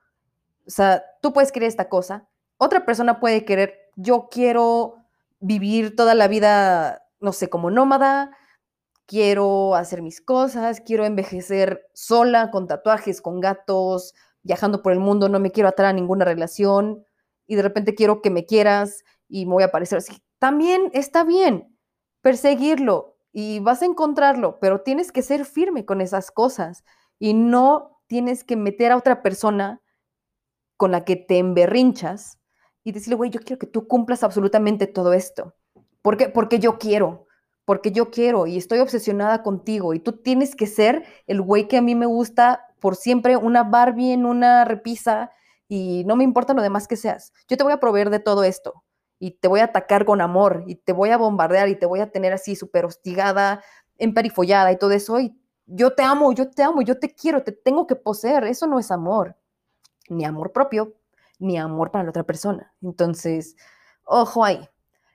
O 0.67 0.71
sea, 0.71 1.03
tú 1.21 1.33
puedes 1.33 1.51
querer 1.51 1.67
esta 1.67 1.89
cosa, 1.89 2.27
otra 2.57 2.85
persona 2.85 3.19
puede 3.19 3.45
querer, 3.45 3.73
yo 3.95 4.27
quiero 4.29 4.95
vivir 5.39 5.95
toda 5.95 6.15
la 6.15 6.27
vida, 6.27 7.03
no 7.19 7.31
sé, 7.31 7.49
como 7.49 7.71
nómada, 7.71 8.31
quiero 9.05 9.75
hacer 9.75 10.01
mis 10.01 10.21
cosas, 10.21 10.81
quiero 10.81 11.05
envejecer 11.05 11.87
sola, 11.93 12.51
con 12.51 12.67
tatuajes, 12.67 13.21
con 13.21 13.39
gatos, 13.39 14.13
viajando 14.43 14.81
por 14.81 14.91
el 14.91 14.99
mundo, 14.99 15.29
no 15.29 15.39
me 15.39 15.51
quiero 15.51 15.69
atar 15.69 15.87
a 15.87 15.93
ninguna 15.93 16.25
relación 16.25 17.03
y 17.47 17.55
de 17.55 17.63
repente 17.63 17.95
quiero 17.95 18.21
que 18.21 18.29
me 18.29 18.45
quieras 18.45 19.03
y 19.27 19.45
me 19.45 19.53
voy 19.53 19.63
a 19.63 19.71
parecer 19.71 19.97
así. 19.97 20.21
También 20.37 20.91
está 20.93 21.23
bien 21.23 21.75
perseguirlo 22.21 23.17
y 23.31 23.59
vas 23.59 23.81
a 23.81 23.85
encontrarlo, 23.85 24.59
pero 24.59 24.81
tienes 24.81 25.11
que 25.11 25.21
ser 25.21 25.45
firme 25.45 25.85
con 25.85 26.01
esas 26.01 26.29
cosas 26.31 26.83
y 27.17 27.33
no 27.33 28.01
tienes 28.07 28.43
que 28.43 28.55
meter 28.55 28.91
a 28.91 28.97
otra 28.97 29.21
persona 29.21 29.81
con 30.79 30.93
la 30.93 31.03
que 31.03 31.17
te 31.17 31.37
emberrinchas 31.39 32.39
y 32.85 32.93
decirle, 32.93 33.17
güey, 33.17 33.29
yo 33.29 33.41
quiero 33.41 33.59
que 33.59 33.67
tú 33.67 33.85
cumplas 33.85 34.23
absolutamente 34.23 34.87
todo 34.87 35.11
esto. 35.11 35.53
¿Por 36.01 36.15
qué? 36.15 36.29
Porque 36.29 36.59
yo 36.59 36.79
quiero, 36.79 37.27
porque 37.65 37.91
yo 37.91 38.11
quiero 38.11 38.47
y 38.47 38.55
estoy 38.55 38.79
obsesionada 38.79 39.43
contigo 39.43 39.93
y 39.93 39.99
tú 39.99 40.13
tienes 40.13 40.55
que 40.55 40.67
ser 40.67 41.03
el 41.27 41.41
güey 41.41 41.67
que 41.67 41.75
a 41.75 41.81
mí 41.81 41.95
me 41.95 42.05
gusta 42.05 42.65
por 42.79 42.95
siempre, 42.95 43.35
una 43.35 43.65
Barbie 43.65 44.13
en 44.13 44.25
una 44.25 44.63
repisa 44.63 45.31
y 45.67 46.05
no 46.05 46.15
me 46.15 46.23
importa 46.23 46.53
lo 46.53 46.61
demás 46.61 46.87
que 46.87 46.95
seas. 46.95 47.33
Yo 47.49 47.57
te 47.57 47.65
voy 47.65 47.73
a 47.73 47.81
proveer 47.81 48.09
de 48.09 48.19
todo 48.19 48.45
esto 48.45 48.85
y 49.19 49.31
te 49.31 49.49
voy 49.49 49.59
a 49.59 49.65
atacar 49.65 50.05
con 50.05 50.21
amor 50.21 50.63
y 50.65 50.75
te 50.75 50.93
voy 50.93 51.09
a 51.09 51.17
bombardear 51.17 51.67
y 51.67 51.75
te 51.75 51.87
voy 51.87 51.99
a 51.99 52.09
tener 52.09 52.31
así 52.31 52.55
súper 52.55 52.85
hostigada, 52.85 53.61
emperifollada 53.97 54.71
y 54.71 54.77
todo 54.77 54.91
eso. 54.91 55.19
Y 55.19 55.37
yo 55.65 55.93
te 55.93 56.03
amo, 56.03 56.31
yo 56.31 56.49
te 56.49 56.63
amo, 56.63 56.81
yo 56.83 56.97
te 56.97 57.13
quiero, 57.13 57.43
te 57.43 57.51
tengo 57.51 57.85
que 57.85 57.97
poseer. 57.97 58.45
Eso 58.45 58.65
no 58.65 58.79
es 58.79 58.91
amor 58.91 59.35
ni 60.09 60.25
amor 60.25 60.51
propio, 60.51 60.95
ni 61.39 61.57
amor 61.57 61.91
para 61.91 62.03
la 62.03 62.09
otra 62.11 62.23
persona. 62.23 62.73
Entonces, 62.81 63.55
ojo 64.03 64.43
ahí, 64.43 64.67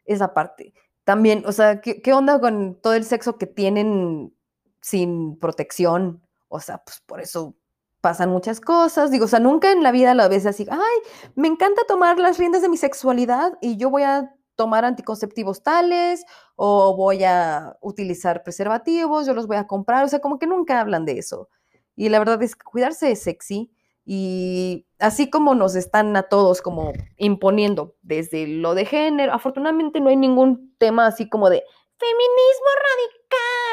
esa 0.05 0.35
parte. 0.35 0.75
También, 1.05 1.45
o 1.47 1.53
sea, 1.53 1.81
¿qué, 1.81 2.01
¿qué, 2.01 2.13
onda 2.13 2.41
con 2.41 2.81
todo 2.81 2.95
el 2.95 3.05
sexo 3.05 3.37
que 3.37 3.47
tienen 3.47 4.35
sin 4.81 5.39
protección? 5.39 6.23
O 6.49 6.61
sea, 6.61 6.79
pues 6.79 7.01
por 7.01 7.21
eso 7.21 7.55
pasan 8.01 8.31
muchas 8.31 8.61
cosas. 8.61 9.11
Digo, 9.11 9.25
o 9.27 9.29
sea, 9.29 9.41
nunca 9.41 9.73
en 9.73 9.83
la 9.83 9.93
vida 9.93 10.15
lo 10.15 10.29
ves 10.29 10.47
así, 10.47 10.67
ay, 10.71 10.99
me 11.35 11.49
encanta 11.49 11.83
tomar 11.89 12.19
las 12.19 12.39
riendas 12.39 12.63
de 12.63 12.69
mi 12.69 12.77
sexualidad 12.77 13.57
y 13.61 13.77
yo 13.77 13.91
voy 13.91 14.03
a 14.03 14.35
tomar 14.57 14.85
anticonceptivos 14.85 15.63
tales 15.63 16.25
o 16.55 16.95
voy 16.97 17.25
a 17.25 17.77
utilizar 17.81 18.43
preservativos, 18.43 19.27
yo 19.27 19.35
los 19.35 19.47
voy 19.47 19.57
a 19.57 19.67
comprar, 19.67 20.05
o 20.05 20.09
sea, 20.09 20.21
como 20.21 20.39
que 20.39 20.47
nunca 20.47 20.81
hablan 20.81 21.05
de 21.05 21.19
eso. 21.19 21.49
Y 21.97 22.09
la 22.09 22.19
verdad 22.19 22.43
es 22.43 22.57
que 22.57 22.65
cuidarse 22.65 23.11
es 23.11 23.23
sexy 23.23 23.74
y 24.05 24.87
así 24.99 25.31
como 25.31 25.55
nos 25.55 25.75
están 25.77 26.17
a 26.17 26.25
todos 26.25 26.61
como 26.61 26.93
imponiendo 27.17 27.95
desde 28.03 28.47
lo 28.47 28.75
de 28.75 28.85
género, 28.85 29.33
afortunadamente 29.33 30.01
no 30.01 30.11
hay 30.11 30.17
ningún 30.17 30.75
tema 30.79 31.07
así 31.07 31.29
como 31.29 31.49
de 31.49 31.63
feminismo 31.97 32.67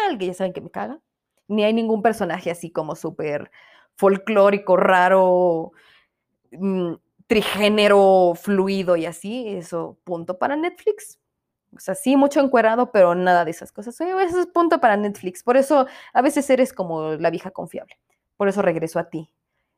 radical, 0.07 0.17
que 0.19 0.27
ya 0.27 0.33
saben 0.33 0.53
que 0.53 0.61
me 0.61 0.71
caga, 0.71 0.99
ni 1.47 1.63
hay 1.63 1.73
ningún 1.73 2.01
personaje 2.01 2.49
así 2.51 2.71
como 2.71 2.95
súper 2.95 3.51
folclórico, 3.95 4.77
raro, 4.77 5.73
mmm, 6.51 6.93
trigénero, 7.27 8.33
fluido 8.35 8.95
y 8.95 9.05
así, 9.05 9.47
eso 9.47 9.97
punto 10.03 10.37
para 10.37 10.55
Netflix. 10.55 11.19
O 11.75 11.79
sea, 11.79 11.95
sí, 11.95 12.17
mucho 12.17 12.41
encuerado, 12.41 12.91
pero 12.91 13.15
nada 13.15 13.45
de 13.45 13.51
esas 13.51 13.71
cosas. 13.71 13.99
Oye, 14.01 14.11
ese 14.25 14.41
es 14.41 14.47
punto 14.47 14.81
para 14.81 14.97
Netflix. 14.97 15.41
Por 15.41 15.55
eso 15.55 15.87
a 16.13 16.21
veces 16.21 16.49
eres 16.49 16.73
como 16.73 17.13
la 17.13 17.29
vieja 17.29 17.51
confiable. 17.51 17.97
Por 18.35 18.49
eso 18.49 18.61
regreso 18.61 18.99
a 18.99 19.09
ti. 19.09 19.29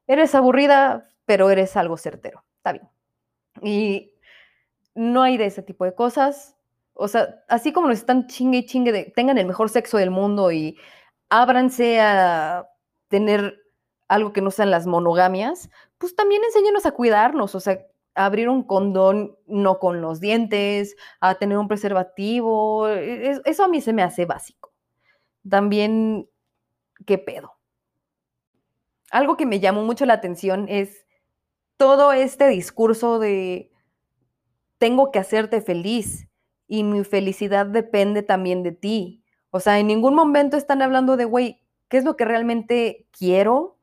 Eres 0.08 0.36
aburrida, 0.36 1.10
pero 1.26 1.50
eres 1.50 1.76
algo 1.78 1.98
certero. 1.98 2.44
Está 2.58 2.74
bien. 2.74 2.90
Y 3.62 4.14
no 4.96 5.24
hay 5.24 5.38
de 5.38 5.46
ese 5.46 5.64
tipo 5.64 5.86
de 5.86 5.96
cosas. 5.96 6.56
O 6.94 7.08
sea, 7.08 7.44
así 7.50 7.74
como 7.74 7.88
nos 7.88 7.98
están 8.00 8.28
chingue 8.28 8.60
y 8.60 8.66
chingue 8.66 8.92
de 8.92 9.06
tengan 9.16 9.38
el 9.38 9.48
mejor 9.48 9.70
sexo 9.70 9.98
del 9.98 10.12
mundo 10.12 10.52
y 10.52 10.78
ábranse 11.30 12.00
a 12.00 12.68
tener 13.08 13.60
algo 14.08 14.34
que 14.34 14.42
no 14.42 14.52
sean 14.52 14.72
las 14.72 14.86
monogamias, 14.88 15.70
pues 15.98 16.16
también 16.16 16.44
enséñenos 16.44 16.86
a 16.86 16.92
cuidarnos, 16.92 17.56
o 17.56 17.60
sea, 17.60 17.80
a 18.16 18.26
abrir 18.26 18.50
un 18.50 18.64
condón 18.64 19.38
no 19.48 19.80
con 19.80 20.02
los 20.02 20.20
dientes, 20.20 20.96
a 21.20 21.36
tener 21.36 21.58
un 21.58 21.68
preservativo, 21.68 22.88
e-, 22.90 23.42
eso 23.46 23.64
a 23.64 23.68
mí 23.68 23.82
se 23.82 23.94
me 23.94 24.04
hace 24.04 24.26
básico. 24.26 24.72
También, 25.50 26.30
¿qué 27.06 27.18
pedo? 27.18 27.53
Algo 29.14 29.38
que 29.38 29.46
me 29.46 29.60
llamó 29.60 29.84
mucho 29.84 30.08
la 30.08 30.16
atención 30.16 30.66
es 30.70 31.06
todo 31.78 32.14
este 32.14 32.48
discurso 32.48 33.20
de 33.20 33.70
tengo 34.80 35.12
que 35.12 35.20
hacerte 35.20 35.62
feliz 35.62 36.28
y 36.68 36.84
mi 36.84 37.04
felicidad 37.04 37.68
depende 37.68 38.24
también 38.24 38.64
de 38.64 38.72
ti. 38.72 39.24
O 39.52 39.60
sea, 39.60 39.78
en 39.78 39.86
ningún 39.86 40.16
momento 40.16 40.58
están 40.58 40.82
hablando 40.82 41.16
de, 41.16 41.26
güey, 41.26 41.62
¿qué 41.90 41.98
es 41.98 42.06
lo 42.06 42.18
que 42.18 42.26
realmente 42.26 43.06
quiero? 43.16 43.78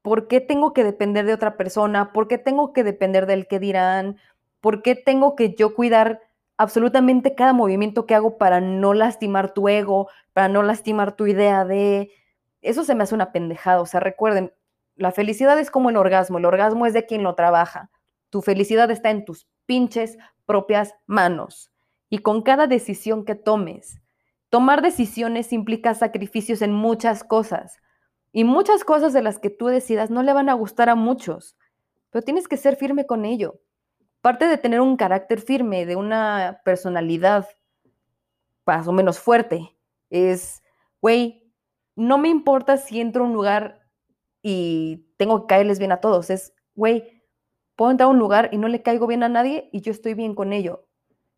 ¿Por 0.00 0.28
qué 0.28 0.40
tengo 0.40 0.72
que 0.74 0.84
depender 0.84 1.26
de 1.26 1.34
otra 1.34 1.56
persona? 1.56 2.12
¿Por 2.12 2.28
qué 2.28 2.38
tengo 2.38 2.72
que 2.72 2.84
depender 2.84 3.26
del 3.26 3.48
que 3.48 3.58
dirán? 3.58 4.16
¿Por 4.60 4.82
qué 4.82 4.94
tengo 4.94 5.34
que 5.34 5.56
yo 5.56 5.74
cuidar 5.74 6.20
absolutamente 6.56 7.34
cada 7.34 7.52
movimiento 7.52 8.06
que 8.06 8.14
hago 8.14 8.38
para 8.38 8.60
no 8.60 8.94
lastimar 8.94 9.52
tu 9.52 9.68
ego, 9.68 10.08
para 10.34 10.46
no 10.46 10.62
lastimar 10.62 11.16
tu 11.16 11.26
idea 11.26 11.64
de... 11.64 12.12
Eso 12.62 12.84
se 12.84 12.94
me 12.94 13.04
hace 13.04 13.14
una 13.14 13.32
pendejada. 13.32 13.80
O 13.80 13.86
sea, 13.86 14.00
recuerden, 14.00 14.52
la 14.96 15.12
felicidad 15.12 15.58
es 15.58 15.70
como 15.70 15.90
el 15.90 15.96
orgasmo. 15.96 16.38
El 16.38 16.44
orgasmo 16.44 16.86
es 16.86 16.92
de 16.92 17.06
quien 17.06 17.22
lo 17.22 17.34
trabaja. 17.34 17.90
Tu 18.30 18.42
felicidad 18.42 18.90
está 18.90 19.10
en 19.10 19.24
tus 19.24 19.48
pinches 19.66 20.18
propias 20.46 20.94
manos. 21.06 21.72
Y 22.08 22.18
con 22.18 22.42
cada 22.42 22.66
decisión 22.66 23.24
que 23.24 23.34
tomes, 23.34 24.00
tomar 24.48 24.82
decisiones 24.82 25.52
implica 25.52 25.94
sacrificios 25.94 26.60
en 26.60 26.72
muchas 26.72 27.24
cosas. 27.24 27.78
Y 28.32 28.44
muchas 28.44 28.84
cosas 28.84 29.12
de 29.12 29.22
las 29.22 29.38
que 29.38 29.50
tú 29.50 29.66
decidas 29.66 30.10
no 30.10 30.22
le 30.22 30.32
van 30.32 30.48
a 30.48 30.54
gustar 30.54 30.88
a 30.88 30.94
muchos, 30.94 31.56
pero 32.10 32.24
tienes 32.24 32.46
que 32.46 32.56
ser 32.56 32.76
firme 32.76 33.06
con 33.06 33.24
ello. 33.24 33.60
Parte 34.20 34.46
de 34.46 34.58
tener 34.58 34.80
un 34.80 34.96
carácter 34.96 35.40
firme, 35.40 35.86
de 35.86 35.96
una 35.96 36.60
personalidad 36.64 37.48
más 38.66 38.86
o 38.86 38.92
menos 38.92 39.18
fuerte, 39.18 39.76
es, 40.10 40.62
güey, 41.00 41.39
no 42.00 42.16
me 42.16 42.30
importa 42.30 42.78
si 42.78 42.98
entro 42.98 43.24
a 43.24 43.26
un 43.26 43.34
lugar 43.34 43.86
y 44.42 45.06
tengo 45.18 45.42
que 45.42 45.54
caerles 45.54 45.78
bien 45.78 45.92
a 45.92 46.00
todos, 46.00 46.30
es, 46.30 46.54
güey, 46.74 47.22
puedo 47.76 47.90
entrar 47.90 48.06
a 48.06 48.10
un 48.10 48.18
lugar 48.18 48.48
y 48.52 48.56
no 48.56 48.68
le 48.68 48.82
caigo 48.82 49.06
bien 49.06 49.22
a 49.22 49.28
nadie 49.28 49.68
y 49.70 49.82
yo 49.82 49.92
estoy 49.92 50.14
bien 50.14 50.34
con 50.34 50.54
ello. 50.54 50.88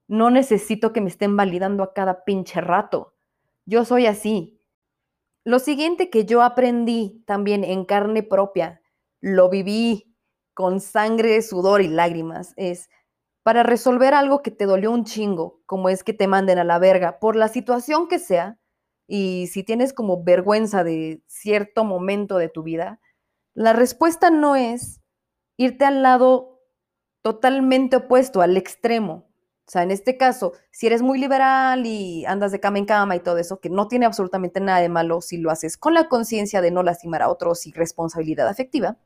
No 0.06 0.30
necesito 0.30 0.92
que 0.92 1.00
me 1.00 1.08
estén 1.08 1.36
validando 1.36 1.82
a 1.82 1.92
cada 1.92 2.24
pinche 2.24 2.60
rato. 2.60 3.16
Yo 3.66 3.84
soy 3.84 4.06
así. 4.06 4.60
Lo 5.44 5.58
siguiente 5.58 6.10
que 6.10 6.26
yo 6.26 6.42
aprendí 6.42 7.24
también 7.26 7.64
en 7.64 7.84
carne 7.84 8.22
propia, 8.22 8.82
lo 9.20 9.48
viví 9.50 10.14
con 10.54 10.80
sangre, 10.80 11.42
sudor 11.42 11.82
y 11.82 11.88
lágrimas, 11.88 12.54
es 12.56 12.88
para 13.42 13.64
resolver 13.64 14.14
algo 14.14 14.42
que 14.42 14.52
te 14.52 14.66
dolió 14.66 14.92
un 14.92 15.04
chingo, 15.04 15.60
como 15.66 15.88
es 15.88 16.04
que 16.04 16.12
te 16.12 16.28
manden 16.28 16.58
a 16.58 16.64
la 16.64 16.78
verga, 16.78 17.18
por 17.18 17.34
la 17.34 17.48
situación 17.48 18.06
que 18.06 18.20
sea, 18.20 18.60
y 19.14 19.48
si 19.48 19.62
tienes 19.62 19.92
como 19.92 20.24
vergüenza 20.24 20.84
de 20.84 21.20
cierto 21.26 21.84
momento 21.84 22.38
de 22.38 22.48
tu 22.48 22.62
vida, 22.62 22.98
la 23.52 23.74
respuesta 23.74 24.30
no 24.30 24.56
es 24.56 25.02
irte 25.58 25.84
al 25.84 26.02
lado 26.02 26.62
totalmente 27.20 27.96
opuesto, 27.96 28.40
al 28.40 28.56
extremo. 28.56 29.28
O 29.66 29.70
sea, 29.70 29.82
en 29.82 29.90
este 29.90 30.16
caso, 30.16 30.54
si 30.70 30.86
eres 30.86 31.02
muy 31.02 31.18
liberal 31.18 31.84
y 31.84 32.24
andas 32.24 32.52
de 32.52 32.60
cama 32.60 32.78
en 32.78 32.86
cama 32.86 33.14
y 33.14 33.20
todo 33.20 33.36
eso, 33.36 33.60
que 33.60 33.68
no 33.68 33.86
tiene 33.86 34.06
absolutamente 34.06 34.60
nada 34.60 34.80
de 34.80 34.88
malo 34.88 35.20
si 35.20 35.36
lo 35.36 35.50
haces 35.50 35.76
con 35.76 35.92
la 35.92 36.08
conciencia 36.08 36.62
de 36.62 36.70
no 36.70 36.82
lastimar 36.82 37.20
a 37.20 37.28
otros 37.28 37.66
y 37.66 37.72
responsabilidad 37.72 38.48
afectiva, 38.48 38.96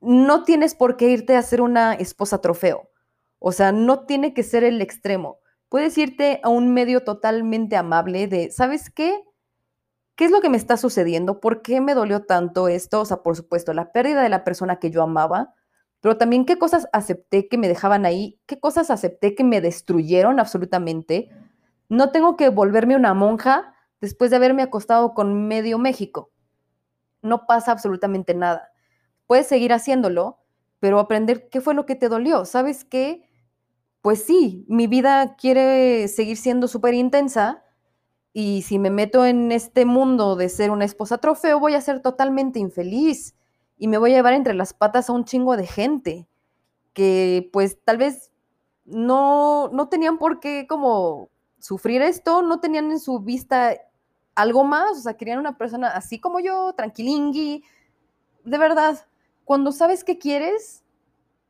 no 0.00 0.42
tienes 0.42 0.74
por 0.74 0.96
qué 0.96 1.08
irte 1.08 1.36
a 1.36 1.42
ser 1.42 1.60
una 1.60 1.94
esposa 1.94 2.40
trofeo. 2.40 2.90
O 3.38 3.52
sea, 3.52 3.70
no 3.70 4.06
tiene 4.06 4.34
que 4.34 4.42
ser 4.42 4.64
el 4.64 4.82
extremo. 4.82 5.38
Puedes 5.68 5.98
irte 5.98 6.40
a 6.42 6.48
un 6.48 6.72
medio 6.72 7.04
totalmente 7.04 7.76
amable 7.76 8.26
de, 8.26 8.50
¿sabes 8.50 8.90
qué? 8.90 9.22
¿Qué 10.16 10.24
es 10.24 10.30
lo 10.30 10.40
que 10.40 10.48
me 10.48 10.56
está 10.56 10.76
sucediendo? 10.76 11.40
¿Por 11.40 11.62
qué 11.62 11.80
me 11.80 11.94
dolió 11.94 12.24
tanto 12.24 12.68
esto? 12.68 13.02
O 13.02 13.04
sea, 13.04 13.22
por 13.22 13.36
supuesto, 13.36 13.72
la 13.72 13.92
pérdida 13.92 14.22
de 14.22 14.28
la 14.28 14.44
persona 14.44 14.78
que 14.78 14.90
yo 14.90 15.02
amaba, 15.02 15.54
pero 16.00 16.16
también 16.16 16.44
qué 16.44 16.58
cosas 16.58 16.88
acepté 16.92 17.48
que 17.48 17.58
me 17.58 17.68
dejaban 17.68 18.06
ahí, 18.06 18.40
qué 18.46 18.58
cosas 18.58 18.90
acepté 18.90 19.34
que 19.34 19.44
me 19.44 19.60
destruyeron 19.60 20.40
absolutamente. 20.40 21.30
No 21.88 22.10
tengo 22.10 22.36
que 22.36 22.48
volverme 22.48 22.96
una 22.96 23.14
monja 23.14 23.74
después 24.00 24.30
de 24.30 24.36
haberme 24.36 24.62
acostado 24.62 25.14
con 25.14 25.46
medio 25.48 25.78
México. 25.78 26.30
No 27.22 27.46
pasa 27.46 27.72
absolutamente 27.72 28.34
nada. 28.34 28.70
Puedes 29.26 29.46
seguir 29.46 29.72
haciéndolo, 29.72 30.38
pero 30.80 30.98
aprender 30.98 31.48
qué 31.48 31.60
fue 31.60 31.74
lo 31.74 31.86
que 31.86 31.96
te 31.96 32.08
dolió. 32.08 32.44
¿Sabes 32.44 32.84
qué? 32.84 33.27
Pues 34.02 34.22
sí, 34.24 34.64
mi 34.68 34.86
vida 34.86 35.34
quiere 35.36 36.06
seguir 36.08 36.36
siendo 36.36 36.68
súper 36.68 36.94
intensa 36.94 37.64
y 38.32 38.62
si 38.62 38.78
me 38.78 38.90
meto 38.90 39.26
en 39.26 39.52
este 39.52 39.84
mundo 39.86 40.36
de 40.36 40.48
ser 40.48 40.70
una 40.70 40.84
esposa 40.84 41.18
trofeo, 41.18 41.60
voy 41.60 41.74
a 41.74 41.80
ser 41.80 42.00
totalmente 42.02 42.60
infeliz 42.60 43.36
y 43.78 43.88
me 43.88 43.98
voy 43.98 44.12
a 44.12 44.16
llevar 44.16 44.34
entre 44.34 44.54
las 44.54 44.74
patas 44.74 45.10
a 45.10 45.12
un 45.14 45.24
chingo 45.24 45.56
de 45.56 45.66
gente 45.66 46.28
que 46.94 47.50
pues 47.52 47.78
tal 47.84 47.98
vez 47.98 48.32
no, 48.84 49.68
no 49.72 49.88
tenían 49.88 50.18
por 50.18 50.40
qué 50.40 50.66
como 50.68 51.30
sufrir 51.60 52.02
esto, 52.02 52.42
no 52.42 52.60
tenían 52.60 52.90
en 52.90 53.00
su 53.00 53.20
vista 53.20 53.76
algo 54.34 54.64
más, 54.64 54.98
o 54.98 55.00
sea, 55.02 55.16
querían 55.16 55.40
una 55.40 55.58
persona 55.58 55.88
así 55.90 56.20
como 56.20 56.40
yo, 56.40 56.72
tranquilingui. 56.74 57.64
De 58.44 58.58
verdad, 58.58 59.06
cuando 59.44 59.72
sabes 59.72 60.04
qué 60.04 60.18
quieres, 60.18 60.84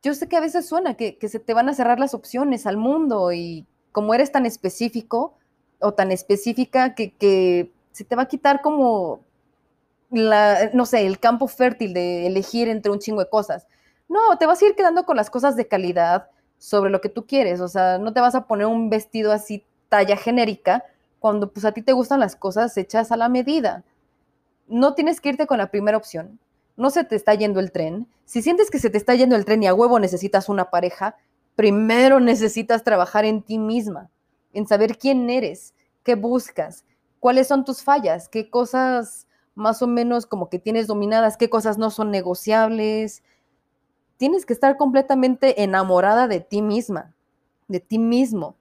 yo 0.03 0.13
sé 0.13 0.27
que 0.27 0.37
a 0.37 0.41
veces 0.41 0.67
suena 0.67 0.93
que, 0.95 1.17
que 1.17 1.29
se 1.29 1.39
te 1.39 1.53
van 1.53 1.69
a 1.69 1.73
cerrar 1.73 1.99
las 1.99 2.13
opciones 2.13 2.65
al 2.65 2.77
mundo 2.77 3.31
y 3.31 3.65
como 3.91 4.13
eres 4.13 4.31
tan 4.31 4.45
específico 4.45 5.33
o 5.79 5.93
tan 5.93 6.11
específica 6.11 6.95
que, 6.95 7.13
que 7.13 7.71
se 7.91 8.03
te 8.03 8.15
va 8.15 8.23
a 8.23 8.27
quitar 8.27 8.61
como 8.61 9.21
no 10.11 10.85
sé, 10.85 11.05
el 11.05 11.19
campo 11.19 11.47
fértil 11.47 11.93
de 11.93 12.27
elegir 12.27 12.67
entre 12.67 12.91
un 12.91 12.99
chingo 12.99 13.21
de 13.21 13.29
cosas. 13.29 13.67
No, 14.07 14.37
te 14.37 14.45
vas 14.45 14.61
a 14.61 14.65
ir 14.65 14.75
quedando 14.75 15.05
con 15.05 15.15
las 15.15 15.29
cosas 15.29 15.55
de 15.55 15.67
calidad 15.67 16.29
sobre 16.57 16.89
lo 16.89 16.99
que 16.99 17.09
tú 17.09 17.25
quieres. 17.27 17.61
O 17.61 17.67
sea, 17.67 17.99
no 17.99 18.11
te 18.11 18.21
vas 18.21 18.35
a 18.35 18.47
poner 18.47 18.65
un 18.65 18.89
vestido 18.89 19.31
así 19.31 19.63
talla 19.87 20.17
genérica 20.17 20.83
cuando 21.19 21.51
pues 21.51 21.65
a 21.65 21.71
ti 21.71 21.81
te 21.81 21.93
gustan 21.93 22.19
las 22.19 22.35
cosas 22.35 22.75
hechas 22.77 23.11
a 23.11 23.17
la 23.17 23.29
medida. 23.29 23.83
No 24.67 24.93
tienes 24.95 25.21
que 25.21 25.29
irte 25.29 25.47
con 25.47 25.57
la 25.59 25.69
primera 25.69 25.97
opción. 25.97 26.39
No 26.79 26.91
se 26.91 27.03
te 27.03 27.17
está 27.17 27.33
yendo 27.33 27.59
el 27.59 27.73
tren. 27.73 28.07
Si 28.23 28.41
sientes 28.41 28.71
que 28.71 28.79
se 28.79 28.89
te 28.89 28.97
está 28.97 29.13
yendo 29.13 29.35
el 29.35 29.43
tren 29.43 29.61
y 29.61 29.67
a 29.67 29.73
huevo 29.73 29.99
necesitas 29.99 30.47
una 30.47 30.69
pareja, 30.69 31.17
primero 31.57 32.21
necesitas 32.21 32.85
trabajar 32.85 33.25
en 33.25 33.41
ti 33.41 33.57
misma, 33.57 34.09
en 34.53 34.65
saber 34.65 34.97
quién 34.97 35.29
eres, 35.29 35.73
qué 36.03 36.15
buscas, 36.15 36.85
cuáles 37.19 37.49
son 37.49 37.65
tus 37.65 37.83
fallas, 37.83 38.29
qué 38.29 38.49
cosas 38.49 39.27
más 39.55 39.81
o 39.81 39.87
menos 39.87 40.25
como 40.25 40.49
que 40.49 40.57
tienes 40.57 40.87
dominadas 40.87 41.35
qué 41.35 41.49
cosas 41.49 41.77
no 41.77 41.89
son 41.89 42.11
negociables. 42.11 43.23
Tienes 44.15 44.45
que 44.45 44.53
estar 44.53 44.77
completamente 44.77 45.63
enamorada 45.63 46.29
de 46.29 46.39
ti 46.39 46.61
misma, 46.61 47.13
de 47.67 47.81
ti 47.81 47.99
mismo, 47.99 48.55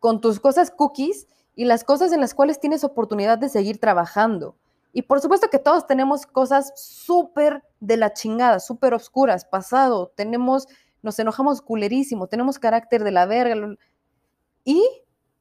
con 0.00 0.20
tus 0.20 0.40
cosas 0.40 0.72
cookies 0.72 1.28
y 1.54 1.66
las 1.66 1.84
cosas 1.84 2.10
en 2.10 2.20
las 2.20 2.34
cuales 2.34 2.58
tienes 2.58 2.82
oportunidad 2.82 3.38
de 3.38 3.48
seguir 3.48 3.78
trabajando. 3.78 4.56
Y 4.96 5.02
por 5.02 5.20
supuesto 5.20 5.50
que 5.50 5.58
todos 5.58 5.88
tenemos 5.88 6.24
cosas 6.24 6.72
súper 6.76 7.64
de 7.80 7.96
la 7.96 8.12
chingada, 8.12 8.60
súper 8.60 8.94
oscuras, 8.94 9.44
pasado, 9.44 10.12
tenemos, 10.14 10.68
nos 11.02 11.18
enojamos 11.18 11.60
culerísimo, 11.60 12.28
tenemos 12.28 12.60
carácter 12.60 13.02
de 13.02 13.10
la 13.10 13.26
verga. 13.26 13.74
Y 14.62 14.88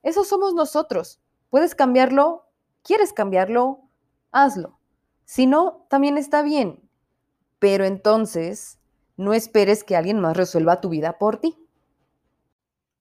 eso 0.01 0.24
somos 0.24 0.56
nosotros. 0.56 1.22
Puedes 1.51 1.76
cambiarlo, 1.76 2.49
quieres 2.82 3.14
cambiarlo, 3.14 3.88
hazlo. 4.32 4.80
Si 5.24 5.45
no, 5.45 5.86
también 5.88 6.18
está 6.18 6.41
bien. 6.41 6.89
Pero 7.60 7.86
entonces, 7.86 8.80
no 9.18 9.36
esperes 9.36 9.84
que 9.84 9.95
alguien 9.95 10.20
más 10.20 10.36
resuelva 10.36 10.82
tu 10.82 10.89
vida 10.89 11.20
por 11.20 11.38
ti. 11.38 11.62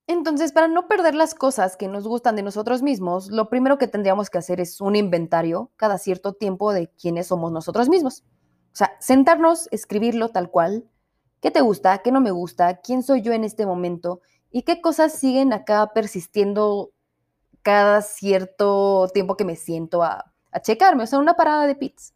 Entonces, 0.06 0.52
para 0.52 0.68
no 0.68 0.88
perder 0.88 1.14
las 1.14 1.34
cosas 1.34 1.76
que 1.76 1.88
nos 1.88 2.06
gustan 2.06 2.36
de 2.36 2.42
nosotros 2.42 2.82
mismos, 2.82 3.30
lo 3.30 3.48
primero 3.48 3.78
que 3.78 3.86
tendríamos 3.86 4.30
que 4.30 4.38
hacer 4.38 4.60
es 4.60 4.80
un 4.80 4.96
inventario 4.96 5.70
cada 5.76 5.98
cierto 5.98 6.32
tiempo 6.32 6.72
de 6.72 6.90
quiénes 6.90 7.28
somos 7.28 7.52
nosotros 7.52 7.88
mismos. 7.88 8.24
O 8.72 8.76
sea, 8.76 8.96
sentarnos, 9.00 9.68
escribirlo 9.70 10.30
tal 10.30 10.50
cual. 10.50 10.88
¿Qué 11.40 11.50
te 11.50 11.60
gusta? 11.60 11.98
¿Qué 11.98 12.10
no 12.10 12.20
me 12.20 12.30
gusta? 12.30 12.80
¿Quién 12.80 13.02
soy 13.02 13.22
yo 13.22 13.32
en 13.32 13.44
este 13.44 13.66
momento? 13.66 14.20
¿Y 14.50 14.62
qué 14.62 14.80
cosas 14.80 15.12
siguen 15.12 15.52
acá 15.52 15.90
persistiendo 15.94 16.92
cada 17.62 18.02
cierto 18.02 19.08
tiempo 19.12 19.36
que 19.36 19.44
me 19.44 19.56
siento 19.56 20.02
a, 20.02 20.32
a 20.50 20.60
checarme? 20.60 21.04
O 21.04 21.06
sea, 21.06 21.18
una 21.18 21.34
parada 21.34 21.66
de 21.66 21.74
pits. 21.74 22.14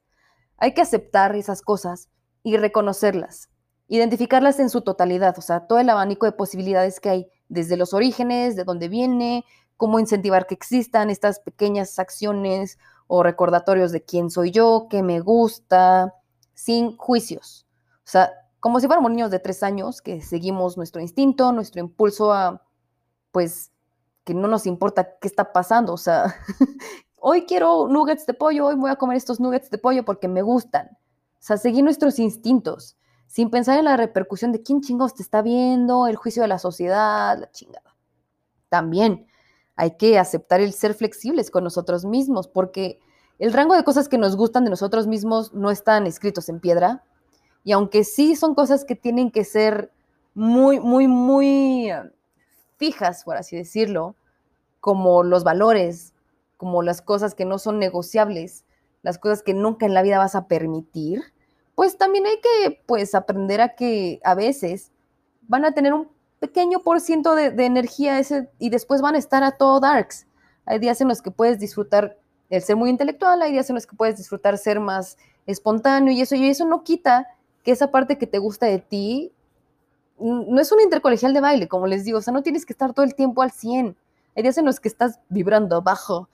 Hay 0.59 0.74
que 0.74 0.80
aceptar 0.82 1.37
esas 1.37 1.62
cosas 1.62 2.09
y 2.43 2.57
reconocerlas, 2.57 3.51
identificarlas 3.89 4.61
en 4.61 4.70
su 4.70 4.82
totalidad, 4.82 5.37
o 5.39 5.43
sea, 5.43 5.66
todo 5.66 5.78
el 5.78 5.91
abanico 5.91 6.26
de 6.26 6.32
posibilidades 6.32 7.01
que 7.01 7.09
hay, 7.11 7.30
desde 7.49 7.76
los 7.76 7.94
orígenes, 7.94 8.57
de 8.57 8.64
dónde 8.64 8.88
viene, 8.88 9.44
cómo 9.76 9.99
incentivar 9.99 10.47
que 10.47 10.55
existan 10.55 11.11
estas 11.11 11.40
pequeñas 11.40 11.99
acciones 11.99 12.78
o 13.07 13.22
recordatorios 13.22 13.92
de 13.92 14.03
quién 14.03 14.30
soy 14.30 14.51
yo, 14.51 14.88
qué 14.90 15.03
me 15.03 15.20
gusta, 15.20 16.14
sin 16.55 16.97
juicios. 16.97 17.66
O 17.99 18.09
sea, 18.09 18.32
como 18.61 18.80
si 18.80 18.86
fuéramos 18.86 19.11
niños 19.11 19.30
de 19.30 19.38
tres 19.38 19.62
años 19.62 20.03
que 20.03 20.22
seguimos 20.22 20.76
nuestro 20.76 21.01
instinto, 21.01 21.53
nuestro 21.53 21.80
impulso 21.80 22.32
a, 22.32 22.64
pues, 23.30 23.70
que 24.24 24.34
no 24.34 24.49
nos 24.49 24.66
importa 24.66 25.18
qué 25.20 25.28
está 25.28 25.53
pasando. 25.53 25.92
O 25.92 25.99
sea, 25.99 26.34
hoy 27.16 27.47
quiero 27.47 27.86
nuggets 27.88 28.26
de 28.26 28.34
pollo, 28.34 28.66
hoy 28.66 28.74
voy 28.74 28.90
a 28.90 28.97
comer 28.97 29.16
estos 29.16 29.40
nuggets 29.40 29.70
de 29.70 29.78
pollo 29.78 30.05
porque 30.05 30.26
me 30.26 30.42
gustan. 30.42 30.88
O 31.34 31.42
sea, 31.47 31.59
seguir 31.59 31.84
nuestros 31.84 32.18
instintos, 32.18 32.97
sin 33.26 33.50
pensar 33.50 33.78
en 33.78 33.84
la 33.86 33.96
repercusión 33.96 34.52
de 34.52 34.62
quién 34.62 34.80
chingados 34.80 35.14
te 35.14 35.22
está 35.22 35.42
viendo, 35.42 36.06
el 36.06 36.16
juicio 36.16 36.42
de 36.42 36.48
la 36.48 36.58
sociedad, 36.58 37.38
la 37.38 37.50
chingada. 37.50 37.96
También 38.68 39.26
hay 39.76 39.96
que 39.96 40.18
aceptar 40.18 40.60
el 40.60 40.72
ser 40.72 40.94
flexibles 40.94 41.50
con 41.50 41.64
nosotros 41.64 42.04
mismos, 42.04 42.48
porque 42.48 42.98
el 43.38 43.52
rango 43.52 43.74
de 43.74 43.84
cosas 43.84 44.08
que 44.08 44.18
nos 44.18 44.36
gustan 44.36 44.64
de 44.64 44.70
nosotros 44.70 45.06
mismos 45.06 45.52
no 45.52 45.70
están 45.70 46.06
escritos 46.06 46.48
en 46.48 46.60
piedra. 46.60 47.04
Y 47.62 47.72
aunque 47.72 48.04
sí 48.04 48.36
son 48.36 48.54
cosas 48.54 48.84
que 48.84 48.94
tienen 48.94 49.30
que 49.30 49.44
ser 49.44 49.92
muy, 50.34 50.80
muy, 50.80 51.08
muy 51.08 51.90
fijas, 52.76 53.24
por 53.24 53.36
así 53.36 53.56
decirlo, 53.56 54.16
como 54.80 55.22
los 55.22 55.44
valores, 55.44 56.14
como 56.56 56.82
las 56.82 57.02
cosas 57.02 57.34
que 57.34 57.44
no 57.44 57.58
son 57.58 57.78
negociables, 57.78 58.64
las 59.02 59.18
cosas 59.18 59.42
que 59.42 59.52
nunca 59.52 59.84
en 59.84 59.94
la 59.94 60.02
vida 60.02 60.18
vas 60.18 60.34
a 60.34 60.46
permitir, 60.46 61.22
pues 61.76 61.98
también 61.98 62.26
hay 62.26 62.40
que 62.40 62.82
pues 62.86 63.14
aprender 63.14 63.60
a 63.60 63.76
que 63.76 64.18
a 64.24 64.34
veces 64.34 64.90
van 65.42 65.64
a 65.64 65.72
tener 65.72 65.92
un 65.92 66.08
pequeño 66.40 66.80
por 66.80 67.00
ciento 67.00 67.34
de, 67.34 67.48
energía 67.64 68.18
ese, 68.18 68.48
y 68.58 68.70
después 68.70 69.02
van 69.02 69.14
a 69.14 69.18
estar 69.18 69.44
a 69.44 69.52
todo 69.52 69.78
darks. 69.78 70.26
Hay 70.64 70.78
días 70.78 71.00
en 71.00 71.08
los 71.08 71.22
que 71.22 71.30
puedes 71.30 71.60
disfrutar 71.60 72.18
el 72.48 72.62
ser 72.62 72.76
muy 72.76 72.90
intelectual, 72.90 73.42
hay 73.42 73.52
días 73.52 73.68
en 73.70 73.74
los 73.74 73.86
que 73.86 73.94
puedes 73.94 74.16
disfrutar 74.16 74.56
ser 74.56 74.80
más 74.80 75.18
espontáneo 75.46 76.12
y 76.12 76.22
eso, 76.22 76.34
y 76.34 76.48
eso 76.48 76.64
no 76.64 76.82
quita 76.82 77.28
que 77.62 77.72
esa 77.72 77.90
parte 77.90 78.16
que 78.18 78.26
te 78.26 78.38
gusta 78.38 78.66
de 78.66 78.78
ti 78.78 79.32
no 80.18 80.58
es 80.58 80.72
un 80.72 80.80
intercolegial 80.80 81.34
de 81.34 81.40
baile, 81.40 81.68
como 81.68 81.86
les 81.86 82.04
digo, 82.04 82.18
o 82.18 82.22
sea, 82.22 82.32
no 82.32 82.42
tienes 82.42 82.64
que 82.64 82.72
estar 82.72 82.94
todo 82.94 83.04
el 83.04 83.14
tiempo 83.14 83.42
al 83.42 83.50
100. 83.50 83.94
Hay 84.34 84.42
días 84.42 84.56
en 84.56 84.64
los 84.64 84.80
que 84.80 84.88
estás 84.88 85.20
vibrando 85.28 85.82
bajo 85.82 86.30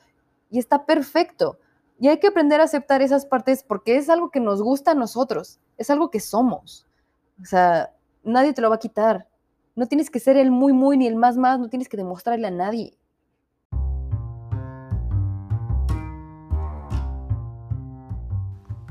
y 0.50 0.60
está 0.60 0.86
perfecto. 0.86 1.58
Y 2.00 2.08
hay 2.08 2.18
que 2.18 2.28
aprender 2.28 2.60
a 2.60 2.64
aceptar 2.64 3.02
esas 3.02 3.26
partes 3.26 3.62
porque 3.62 3.96
es 3.96 4.08
algo 4.08 4.30
que 4.30 4.40
nos 4.40 4.62
gusta 4.62 4.92
a 4.92 4.94
nosotros, 4.94 5.60
es 5.78 5.90
algo 5.90 6.10
que 6.10 6.20
somos. 6.20 6.86
O 7.40 7.44
sea, 7.44 7.92
nadie 8.24 8.52
te 8.52 8.62
lo 8.62 8.70
va 8.70 8.76
a 8.76 8.80
quitar. 8.80 9.28
No 9.74 9.86
tienes 9.86 10.10
que 10.10 10.20
ser 10.20 10.36
el 10.36 10.50
muy, 10.50 10.72
muy 10.72 10.96
ni 10.96 11.06
el 11.06 11.16
más, 11.16 11.36
más, 11.36 11.58
no 11.58 11.68
tienes 11.68 11.88
que 11.88 11.96
demostrarle 11.96 12.46
a 12.46 12.50
nadie. 12.50 12.96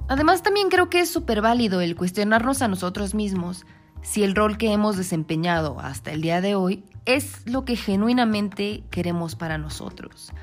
Además, 0.08 0.44
también 0.44 0.68
creo 0.70 0.90
que 0.90 1.00
es 1.00 1.10
súper 1.10 1.42
válido 1.42 1.80
el 1.80 1.96
cuestionarnos 1.96 2.62
a 2.62 2.68
nosotros 2.68 3.16
mismos 3.16 3.66
si 4.02 4.24
el 4.24 4.36
rol 4.36 4.58
que 4.58 4.74
hemos 4.74 4.98
desempeñado 4.98 5.80
hasta 5.80 6.12
el 6.12 6.22
día 6.22 6.42
de 6.42 6.56
hoy 6.56 6.84
es 7.06 7.48
lo 7.48 7.64
que 7.64 7.76
genuinamente 7.76 8.84
queremos 8.90 9.36
para 9.36 9.58
nosotros. 9.58 10.34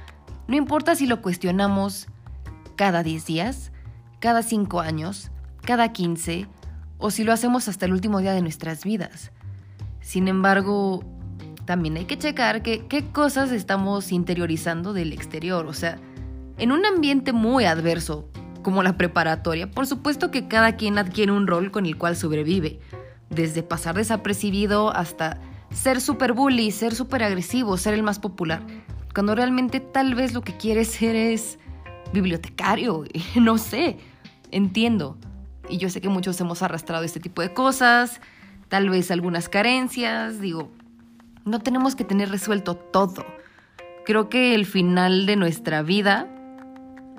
No 0.46 0.56
importa 0.56 0.94
si 0.94 1.06
lo 1.06 1.20
cuestionamos 1.20 2.08
cada 2.78 3.02
10 3.02 3.26
días, 3.26 3.72
cada 4.20 4.44
5 4.44 4.80
años, 4.80 5.32
cada 5.62 5.92
15 5.92 6.46
o 6.98 7.10
si 7.10 7.24
lo 7.24 7.32
hacemos 7.32 7.66
hasta 7.66 7.86
el 7.86 7.92
último 7.92 8.20
día 8.20 8.32
de 8.32 8.40
nuestras 8.40 8.84
vidas. 8.84 9.32
Sin 10.00 10.28
embargo, 10.28 11.02
también 11.64 11.96
hay 11.96 12.04
que 12.04 12.16
checar 12.16 12.62
qué 12.62 13.04
cosas 13.12 13.50
estamos 13.50 14.12
interiorizando 14.12 14.92
del 14.92 15.12
exterior. 15.12 15.66
O 15.66 15.72
sea, 15.72 15.98
en 16.56 16.70
un 16.70 16.86
ambiente 16.86 17.32
muy 17.32 17.64
adverso, 17.64 18.28
como 18.62 18.84
la 18.84 18.96
preparatoria, 18.96 19.68
por 19.68 19.88
supuesto 19.88 20.30
que 20.30 20.46
cada 20.46 20.76
quien 20.76 20.98
adquiere 20.98 21.32
un 21.32 21.48
rol 21.48 21.72
con 21.72 21.84
el 21.84 21.98
cual 21.98 22.16
sobrevive. 22.16 22.78
Desde 23.28 23.64
pasar 23.64 23.96
desapercibido 23.96 24.94
hasta 24.94 25.40
ser 25.72 26.00
super 26.00 26.32
bully, 26.32 26.70
ser 26.70 26.94
super 26.94 27.24
agresivo, 27.24 27.76
ser 27.76 27.94
el 27.94 28.04
más 28.04 28.20
popular. 28.20 28.62
Cuando 29.12 29.34
realmente 29.34 29.80
tal 29.80 30.14
vez 30.14 30.32
lo 30.32 30.42
que 30.42 30.56
quieres 30.56 30.88
ser 30.88 31.16
es 31.16 31.58
bibliotecario, 32.12 33.04
no 33.36 33.58
sé, 33.58 33.98
entiendo. 34.50 35.16
Y 35.68 35.78
yo 35.78 35.90
sé 35.90 36.00
que 36.00 36.08
muchos 36.08 36.40
hemos 36.40 36.62
arrastrado 36.62 37.04
este 37.04 37.20
tipo 37.20 37.42
de 37.42 37.52
cosas, 37.52 38.20
tal 38.68 38.88
vez 38.88 39.10
algunas 39.10 39.48
carencias, 39.48 40.40
digo, 40.40 40.70
no 41.44 41.60
tenemos 41.60 41.94
que 41.94 42.04
tener 42.04 42.30
resuelto 42.30 42.76
todo. 42.76 43.24
Creo 44.04 44.28
que 44.28 44.54
el 44.54 44.64
final 44.64 45.26
de 45.26 45.36
nuestra 45.36 45.82
vida 45.82 46.28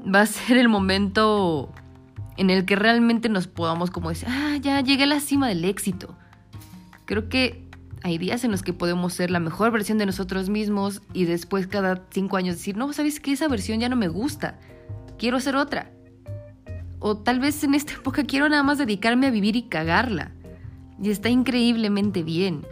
va 0.04 0.22
a 0.22 0.26
ser 0.26 0.58
el 0.58 0.70
momento 0.70 1.72
en 2.38 2.50
el 2.50 2.66
que 2.66 2.76
realmente 2.76 3.30
nos 3.30 3.48
podamos 3.48 3.92
como 3.92 4.10
decir, 4.10 4.28
ah, 4.30 4.58
ya 4.62 4.80
llegué 4.82 5.04
a 5.04 5.08
la 5.08 5.20
cima 5.20 5.48
del 5.48 5.66
éxito. 5.66 6.16
Creo 7.06 7.28
que 7.28 7.68
hay 8.02 8.18
días 8.18 8.44
en 8.44 8.52
los 8.52 8.64
que 8.64 8.72
podemos 8.72 9.14
ser 9.14 9.30
la 9.30 9.40
mejor 9.40 9.72
versión 9.72 9.98
de 9.98 10.06
nosotros 10.06 10.50
mismos 10.50 11.02
y 11.14 11.26
después 11.26 11.68
cada 11.68 12.06
cinco 12.12 12.38
años 12.38 12.56
decir, 12.56 12.78
no, 12.78 12.92
¿sabes 12.94 13.20
qué? 13.20 13.34
Esa 13.34 13.48
versión 13.48 13.80
ya 13.80 13.90
no 13.90 13.96
me 13.96 14.08
gusta. 14.08 14.58
Quiero 15.20 15.40
ser 15.40 15.58
otra. 15.58 15.92
O 17.00 17.18
tal 17.18 17.40
vez 17.40 17.64
en 17.64 17.76
esta 17.76 17.94
época 18.00 18.24
quiero 18.24 18.50
nada 18.50 18.64
más 18.64 18.78
dedicarme 18.78 19.28
a 19.28 19.32
vivir 19.32 19.56
y 19.56 19.64
cagarla 19.64 20.32
y 21.02 21.12
está 21.12 21.30
increíblemente 21.30 22.24
bien. 22.24 22.66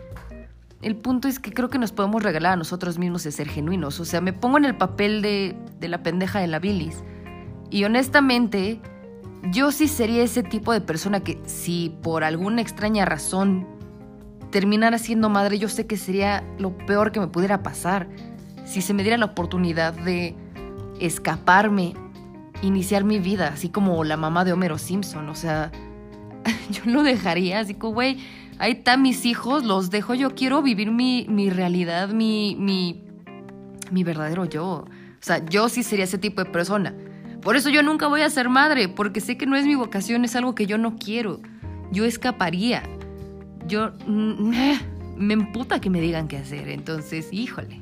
El 0.82 0.95
punto 0.95 1.28
es 1.28 1.39
que 1.39 1.52
creo 1.52 1.70
que 1.70 1.80
nos 1.80 1.91
podemos 1.91 2.24
regalar 2.24 2.54
a 2.54 2.56
nosotros 2.56 2.98
mismos 3.00 3.24
de 3.24 3.32
ser 3.32 3.50
genuinos. 3.50 4.00
O 4.00 4.06
sea, 4.06 4.22
me 4.22 4.34
pongo 4.34 4.58
en 4.58 4.66
el 4.66 4.76
papel 4.76 5.22
de, 5.22 5.56
de 5.80 5.88
la 5.88 6.04
pendeja 6.04 6.39
de 6.39 6.48
la 6.48 6.60
bilis. 6.60 7.04
Y 7.70 7.84
honestamente, 7.84 8.80
yo 9.52 9.72
sí 9.72 9.88
sería 9.88 10.24
ese 10.24 10.43
tipo 10.43 10.72
de 10.72 10.82
persona 10.82 11.22
que 11.22 11.41
si 11.45 11.95
por 12.04 12.24
alguna 12.24 12.62
extraña 12.62 13.06
razón 13.06 13.68
terminara 14.52 14.98
siendo 15.00 15.30
madre, 15.30 15.58
yo 15.58 15.68
sé 15.68 15.88
que 15.88 15.98
sería 15.98 16.43
lo 16.60 16.78
peor 16.78 17.12
que 17.12 17.20
me 17.20 17.28
pudiera 17.28 17.64
pasar. 17.64 18.08
Si 18.66 18.82
se 18.82 18.93
me 18.93 19.04
diera 19.04 19.18
la 19.18 19.26
oportunidad 19.26 19.93
de 19.93 20.36
escaparme, 21.00 21.95
iniciar 22.62 23.03
mi 23.03 23.20
vida, 23.20 23.49
así 23.53 23.70
como 23.70 24.03
la 24.03 24.18
mamá 24.18 24.45
de 24.45 24.53
Homero 24.53 24.78
Simpson. 24.78 25.30
O 25.30 25.36
sea, 25.36 25.72
yo 26.70 26.82
lo 26.86 27.03
dejaría 27.03 27.60
así 27.60 27.74
como, 27.74 27.93
güey, 27.93 28.18
ahí 28.60 28.74
están 28.74 29.01
mis 29.01 29.26
hijos, 29.26 29.64
los 29.64 29.89
dejo, 29.89 30.14
yo 30.14 30.36
quiero 30.36 30.62
vivir 30.62 30.91
mi, 30.91 31.26
mi 31.30 31.49
realidad, 31.49 32.10
mi, 32.10 32.55
mi, 32.60 33.03
mi 33.91 34.03
verdadero 34.03 34.45
yo. 34.45 34.86
O 34.86 35.22
sea, 35.22 35.43
yo 35.45 35.70
sí 35.70 35.84
sería 35.84 36.05
ese 36.05 36.18
tipo 36.18 36.43
de 36.43 36.49
persona. 36.49 36.93
Por 37.41 37.55
eso 37.55 37.70
yo 37.70 37.84
nunca 37.84 38.08
voy 38.08 38.22
a 38.22 38.30
ser 38.30 38.49
madre, 38.49 38.89
porque 38.89 39.22
sé 39.22 39.38
que 39.38 39.45
no 39.45 39.55
es 39.55 39.66
mi 39.66 39.76
vocación, 39.76 40.26
es 40.26 40.36
algo 40.36 40.55
que 40.55 40.66
yo 40.66 40.78
no 40.78 40.95
quiero. 40.97 41.39
Yo 41.91 42.05
escaparía. 42.05 42.84
Yo... 43.68 43.91
Mm, 44.05 44.51
me 45.18 45.34
emputa 45.34 45.82
que 45.82 45.89
me 45.89 45.99
digan 45.99 46.28
qué 46.28 46.38
hacer, 46.38 46.70
entonces, 46.70 47.30
híjole. 47.32 47.82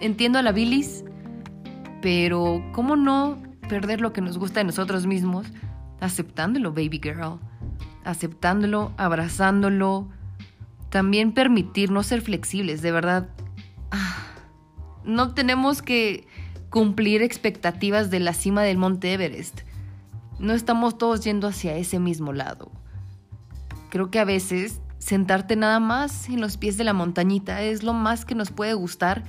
Entiendo 0.00 0.38
a 0.38 0.42
la 0.42 0.52
bilis, 0.52 1.04
pero 2.00 2.62
¿cómo 2.72 2.96
no 2.96 3.38
perder 3.68 4.00
lo 4.00 4.12
que 4.12 4.20
nos 4.20 4.38
gusta 4.38 4.60
de 4.60 4.64
nosotros 4.64 5.06
mismos 5.06 5.46
aceptándolo, 6.00 6.72
baby 6.72 7.00
girl? 7.02 7.38
aceptándolo, 8.06 8.92
abrazándolo, 8.96 10.08
también 10.90 11.32
permitirnos 11.32 12.06
ser 12.06 12.22
flexibles, 12.22 12.80
de 12.80 12.92
verdad. 12.92 13.28
Ah, 13.90 14.16
no 15.04 15.34
tenemos 15.34 15.82
que 15.82 16.26
cumplir 16.70 17.22
expectativas 17.22 18.10
de 18.10 18.20
la 18.20 18.32
cima 18.32 18.62
del 18.62 18.78
Monte 18.78 19.12
Everest. 19.12 19.62
No 20.38 20.52
estamos 20.52 20.98
todos 20.98 21.24
yendo 21.24 21.48
hacia 21.48 21.76
ese 21.76 21.98
mismo 21.98 22.32
lado. 22.32 22.70
Creo 23.90 24.10
que 24.10 24.20
a 24.20 24.24
veces 24.24 24.80
sentarte 24.98 25.56
nada 25.56 25.80
más 25.80 26.28
en 26.28 26.40
los 26.40 26.56
pies 26.56 26.76
de 26.76 26.84
la 26.84 26.92
montañita 26.92 27.62
es 27.62 27.82
lo 27.82 27.92
más 27.92 28.24
que 28.24 28.34
nos 28.34 28.50
puede 28.50 28.74
gustar 28.74 29.24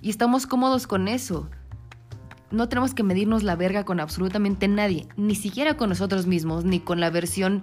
y 0.00 0.10
estamos 0.10 0.46
cómodos 0.46 0.86
con 0.86 1.06
eso. 1.06 1.50
No 2.52 2.68
tenemos 2.68 2.94
que 2.94 3.02
medirnos 3.02 3.42
la 3.42 3.56
verga 3.56 3.84
con 3.84 3.98
absolutamente 3.98 4.68
nadie, 4.68 5.08
ni 5.16 5.34
siquiera 5.34 5.76
con 5.76 5.88
nosotros 5.88 6.26
mismos, 6.26 6.64
ni 6.64 6.80
con 6.80 7.00
la 7.00 7.10
versión 7.10 7.62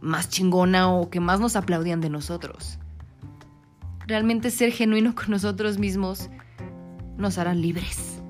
más 0.00 0.28
chingona 0.28 0.92
o 0.92 1.10
que 1.10 1.18
más 1.18 1.40
nos 1.40 1.56
aplaudían 1.56 2.00
de 2.00 2.10
nosotros. 2.10 2.78
Realmente 4.06 4.50
ser 4.50 4.70
genuino 4.70 5.14
con 5.14 5.30
nosotros 5.30 5.78
mismos 5.78 6.30
nos 7.16 7.38
hará 7.38 7.54
libres. 7.54 8.20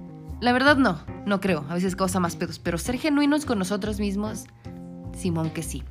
La 0.41 0.53
verdad 0.53 0.77
no, 0.77 1.01
no 1.27 1.41
creo, 1.41 1.67
a 1.69 1.75
veces 1.75 1.97
causa 1.97 2.21
más 2.21 2.37
pedos, 2.37 2.59
pero 2.59 2.79
ser 2.79 2.97
genuinos 2.97 3.45
con 3.45 3.59
nosotros 3.59 3.99
mismos, 3.99 4.47
Simón 5.17 5.51
que 5.51 5.63
sí. 5.63 5.83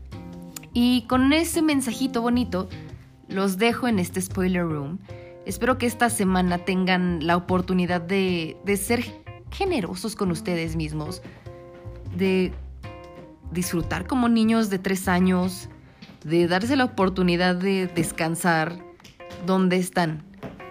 Y 0.73 1.05
con 1.07 1.33
ese 1.33 1.61
mensajito 1.61 2.21
bonito, 2.21 2.69
los 3.27 3.57
dejo 3.57 3.87
en 3.87 3.99
este 3.99 4.21
spoiler 4.21 4.63
room, 4.63 4.99
Espero 5.47 5.77
que 5.77 5.85
esta 5.85 6.09
semana 6.09 6.57
tengan 6.57 7.25
la 7.25 7.37
oportunidad 7.37 8.01
de, 8.01 8.57
de 8.65 8.75
ser 8.75 9.05
generosos 9.51 10.15
con 10.15 10.31
ustedes 10.31 10.75
mismos, 10.75 11.21
de 12.15 12.53
disfrutar 13.51 14.07
como 14.07 14.29
niños 14.29 14.69
de 14.69 14.79
tres 14.79 15.07
años, 15.07 15.69
de 16.23 16.47
darse 16.47 16.75
la 16.75 16.85
oportunidad 16.85 17.55
de 17.55 17.87
descansar 17.87 18.77
donde 19.45 19.77
están, 19.77 20.23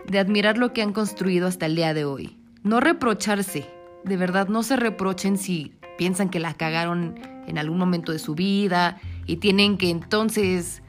de 0.09 0.19
admirar 0.19 0.59
lo 0.59 0.73
que 0.73 0.83
han 0.83 0.93
construido 0.93 1.47
hasta 1.47 1.67
el 1.67 1.77
día 1.77 1.95
de 1.95 2.05
hoy. 2.05 2.37
No 2.63 2.81
reprocharse, 2.81 3.67
de 4.05 4.17
verdad 4.17 4.49
no 4.49 4.63
se 4.63 4.77
reprochen 4.77 5.39
si 5.39 5.73
piensan 5.97 6.29
que 6.29 6.41
la 6.41 6.55
cagaron 6.55 7.19
en 7.47 7.59
algún 7.59 7.79
momento 7.79 8.13
de 8.13 8.19
su 8.19 8.35
vida 8.35 8.99
y 9.27 9.37
tienen 9.37 9.79
que 9.79 9.91
entonces, 9.91 10.83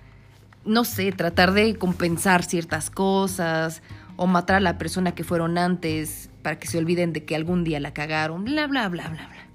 no 0.66 0.84
sé, 0.84 1.12
tratar 1.12 1.54
de 1.54 1.76
compensar 1.76 2.44
ciertas 2.44 2.90
cosas 2.90 3.82
o 4.16 4.28
matar 4.28 4.58
a 4.58 4.62
la 4.62 4.78
persona 4.78 5.14
que 5.14 5.24
fueron 5.24 5.58
antes 5.58 6.27
para 6.48 6.60
que 6.60 6.68
se 6.68 6.78
olviden 6.78 7.12
de 7.12 7.26
que 7.26 7.36
algún 7.36 7.66
día 7.66 7.78
la 7.82 7.94
cagaron, 7.94 8.46
bla, 8.46 8.68
bla, 8.68 8.88
bla, 8.88 9.10
bla, 9.10 9.28
bla. 9.28 9.50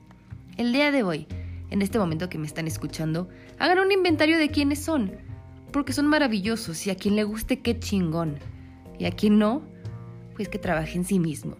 El 0.58 0.74
día 0.74 0.90
de 0.90 1.02
hoy, 1.02 1.26
en 1.70 1.80
este 1.80 1.98
momento 1.98 2.28
que 2.28 2.36
me 2.36 2.46
están 2.46 2.66
escuchando, 2.66 3.30
hagan 3.58 3.78
un 3.78 3.90
inventario 3.90 4.36
de 4.36 4.50
quiénes 4.50 4.80
son, 4.80 5.10
porque 5.70 5.94
son 5.94 6.06
maravillosos 6.06 6.86
y 6.86 6.90
a 6.90 6.94
quien 6.94 7.16
le 7.16 7.24
guste 7.24 7.60
qué 7.60 7.78
chingón, 7.78 8.36
y 8.98 9.06
a 9.06 9.10
quien 9.10 9.38
no, 9.38 9.62
pues 10.34 10.50
que 10.50 10.58
trabaje 10.58 10.98
en 10.98 11.06
sí 11.06 11.18
mismo. 11.18 11.56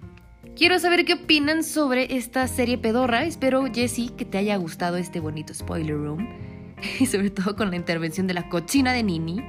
Quiero 0.54 0.78
saber 0.78 1.06
qué 1.06 1.14
opinan 1.14 1.64
sobre 1.64 2.14
esta 2.14 2.46
serie 2.46 2.76
pedorra. 2.76 3.24
Espero, 3.24 3.64
Jessie, 3.72 4.10
que 4.10 4.26
te 4.26 4.36
haya 4.36 4.56
gustado 4.56 4.98
este 4.98 5.18
bonito 5.18 5.54
spoiler 5.54 5.96
room. 5.96 6.28
Y 7.00 7.06
sobre 7.06 7.30
todo 7.30 7.56
con 7.56 7.70
la 7.70 7.76
intervención 7.76 8.26
de 8.26 8.34
la 8.34 8.50
cochina 8.50 8.92
de 8.92 9.02
Nini. 9.02 9.42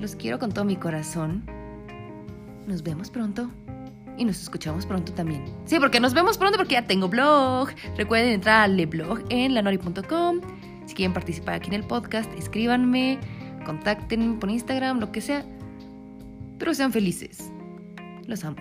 Los 0.00 0.14
quiero 0.14 0.38
con 0.38 0.52
todo 0.52 0.64
mi 0.64 0.76
corazón. 0.76 1.44
Nos 2.68 2.84
vemos 2.84 3.10
pronto. 3.10 3.50
Y 4.18 4.24
nos 4.24 4.40
escuchamos 4.40 4.86
pronto 4.86 5.12
también. 5.12 5.44
Sí, 5.66 5.78
porque 5.78 6.00
nos 6.00 6.14
vemos 6.14 6.38
pronto 6.38 6.56
porque 6.56 6.74
ya 6.74 6.86
tengo 6.86 7.08
blog. 7.08 7.68
Recuerden 7.96 8.32
entrar 8.32 8.62
al 8.62 8.86
blog 8.86 9.24
en 9.28 9.54
lanori.com. 9.54 10.40
Si 10.86 10.94
quieren 10.94 11.12
participar 11.12 11.56
aquí 11.56 11.68
en 11.68 11.74
el 11.74 11.84
podcast, 11.84 12.32
escríbanme, 12.38 13.18
contacten 13.64 14.38
por 14.38 14.50
Instagram, 14.50 15.00
lo 15.00 15.12
que 15.12 15.20
sea. 15.20 15.44
Pero 16.58 16.72
sean 16.72 16.92
felices. 16.92 17.50
Los 18.26 18.44
amo. 18.44 18.56